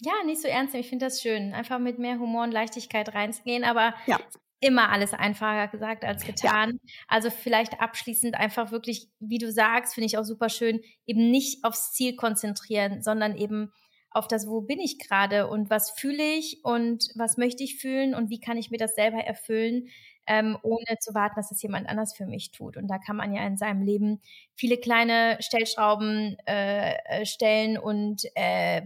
Ja, 0.00 0.12
nicht 0.24 0.40
so 0.40 0.48
ernst 0.48 0.74
nehmen. 0.74 0.84
Ich 0.84 0.90
finde 0.90 1.06
das 1.06 1.20
schön. 1.20 1.52
Einfach 1.54 1.78
mit 1.78 1.98
mehr 1.98 2.18
Humor 2.18 2.44
und 2.44 2.52
Leichtigkeit 2.52 3.12
reinzugehen, 3.14 3.64
aber 3.64 3.94
ja. 4.06 4.18
immer 4.60 4.90
alles 4.90 5.12
einfacher 5.12 5.68
gesagt 5.68 6.04
als 6.04 6.24
getan. 6.24 6.78
Ja. 6.82 6.94
Also 7.08 7.30
vielleicht 7.30 7.80
abschließend 7.80 8.34
einfach 8.34 8.70
wirklich, 8.70 9.08
wie 9.18 9.38
du 9.38 9.50
sagst, 9.50 9.94
finde 9.94 10.06
ich 10.06 10.18
auch 10.18 10.24
super 10.24 10.50
schön, 10.50 10.80
eben 11.06 11.30
nicht 11.30 11.64
aufs 11.64 11.92
Ziel 11.92 12.16
konzentrieren, 12.16 13.02
sondern 13.02 13.36
eben 13.36 13.72
auf 14.10 14.26
das, 14.26 14.48
wo 14.48 14.60
bin 14.60 14.80
ich 14.80 14.98
gerade 14.98 15.46
und 15.46 15.70
was 15.70 15.90
fühle 15.92 16.22
ich 16.22 16.64
und 16.64 17.10
was 17.14 17.36
möchte 17.36 17.62
ich 17.62 17.78
fühlen 17.78 18.14
und 18.14 18.28
wie 18.28 18.40
kann 18.40 18.56
ich 18.56 18.70
mir 18.70 18.78
das 18.78 18.94
selber 18.94 19.18
erfüllen, 19.18 19.88
ähm, 20.26 20.58
ohne 20.62 20.98
zu 21.00 21.14
warten, 21.14 21.36
dass 21.36 21.50
es 21.50 21.62
jemand 21.62 21.88
anders 21.88 22.16
für 22.16 22.26
mich 22.26 22.50
tut. 22.50 22.76
Und 22.76 22.88
da 22.88 22.98
kann 22.98 23.16
man 23.16 23.32
ja 23.32 23.46
in 23.46 23.56
seinem 23.56 23.82
Leben 23.82 24.20
viele 24.54 24.78
kleine 24.78 25.36
Stellschrauben 25.40 26.36
äh, 26.46 26.94
äh 27.08 27.26
stellen 27.26 27.78
und 27.78 28.22
äh, 28.34 28.82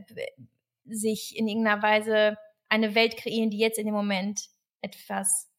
sich 0.87 1.37
in 1.37 1.49
irgendeiner 1.49 1.83
Weise 1.83 2.37
eine 2.69 2.95
Welt 2.95 3.17
kreieren, 3.17 3.51
die 3.51 3.59
jetzt 3.59 3.79
in 3.79 3.87
dem 3.87 3.95
Moment 3.95 4.49
etwas, 4.83 5.51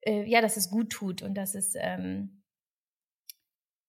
äh, 0.00 0.24
ja, 0.24 0.40
dass 0.40 0.56
es 0.56 0.70
gut 0.70 0.90
tut 0.90 1.22
und 1.22 1.34
dass 1.34 1.54
es 1.54 1.74
ähm, 1.76 2.42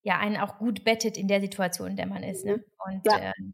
ja 0.03 0.19
einen 0.19 0.38
auch 0.38 0.57
gut 0.57 0.84
bettet 0.84 1.17
in 1.17 1.28
der 1.28 1.41
Situation, 1.41 1.91
in 1.91 1.97
der 1.97 2.07
man 2.07 2.23
ist. 2.23 2.45
Ne? 2.45 2.57
Mhm. 2.57 2.63
Und 2.86 3.01
ja, 3.05 3.34
ähm, 3.38 3.53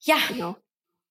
ja. 0.00 0.16
Genau. 0.28 0.56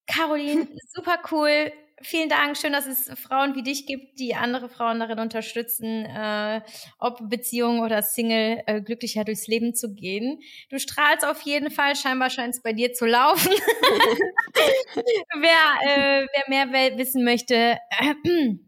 Caroline, 0.06 0.68
super 0.94 1.18
cool 1.30 1.72
vielen 2.02 2.28
Dank. 2.28 2.56
Schön, 2.56 2.72
dass 2.72 2.86
es 2.86 3.10
Frauen 3.18 3.54
wie 3.54 3.62
dich 3.62 3.86
gibt, 3.86 4.18
die 4.18 4.34
andere 4.34 4.68
Frauen 4.68 5.00
darin 5.00 5.18
unterstützen, 5.18 6.04
äh, 6.04 6.60
ob 6.98 7.28
Beziehung 7.28 7.80
oder 7.80 8.02
Single, 8.02 8.62
äh, 8.66 8.80
glücklicher 8.80 9.24
durchs 9.24 9.46
Leben 9.46 9.74
zu 9.74 9.94
gehen. 9.94 10.40
Du 10.70 10.78
strahlst 10.78 11.24
auf 11.24 11.42
jeden 11.42 11.70
Fall. 11.70 11.96
Scheinbar 11.96 12.30
scheint 12.30 12.54
es 12.54 12.62
bei 12.62 12.72
dir 12.72 12.92
zu 12.92 13.06
laufen. 13.06 13.50
wer, 15.40 16.22
äh, 16.22 16.26
wer 16.32 16.66
mehr 16.66 16.98
wissen 16.98 17.24
möchte, 17.24 17.78
äh, 17.90 18.14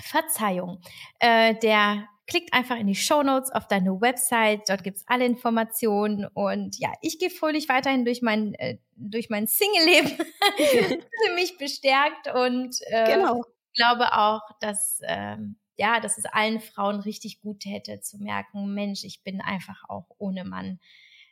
Verzeihung, 0.00 0.80
äh, 1.18 1.54
der 1.56 2.08
klickt 2.28 2.52
einfach 2.52 2.76
in 2.76 2.86
die 2.86 2.94
Show 2.94 3.22
Notes 3.22 3.50
auf 3.50 3.66
deine 3.66 4.00
Website. 4.00 4.68
Dort 4.68 4.84
gibt's 4.84 5.02
alle 5.06 5.24
Informationen. 5.24 6.26
Und 6.26 6.78
ja, 6.78 6.92
ich 7.00 7.18
gehe 7.18 7.30
fröhlich 7.30 7.68
weiterhin 7.68 8.04
durch 8.04 8.22
mein, 8.22 8.54
äh, 8.54 8.78
durch 8.94 9.30
mein 9.30 9.46
Single-Leben, 9.46 10.08
fühle 10.56 11.34
mich 11.34 11.56
bestärkt 11.56 12.32
und 12.32 12.76
äh, 12.86 13.14
genau. 13.14 13.42
glaube 13.74 14.12
auch, 14.12 14.42
dass, 14.60 15.00
ähm, 15.04 15.58
ja, 15.76 16.00
dass 16.00 16.18
es 16.18 16.26
allen 16.26 16.60
Frauen 16.60 17.00
richtig 17.00 17.40
gut 17.40 17.64
hätte 17.64 18.00
zu 18.00 18.18
merken, 18.18 18.74
Mensch, 18.74 19.04
ich 19.04 19.22
bin 19.22 19.40
einfach 19.40 19.88
auch 19.88 20.06
ohne 20.18 20.44
Mann 20.44 20.80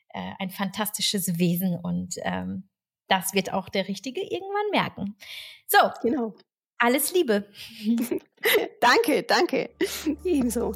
äh, 0.09 0.33
ein 0.39 0.51
fantastisches 0.51 1.39
Wesen 1.39 1.79
und 1.79 2.15
ähm, 2.23 2.69
das 3.09 3.35
wird 3.35 3.53
auch 3.53 3.69
der 3.69 3.87
Richtige 3.87 4.23
irgendwann 4.23 4.71
merken. 4.73 5.17
So, 5.67 5.79
genau. 6.03 6.35
Alles 6.79 7.13
Liebe. 7.13 7.45
danke, 8.81 9.23
danke. 9.23 9.71
Ebenso. 10.25 10.73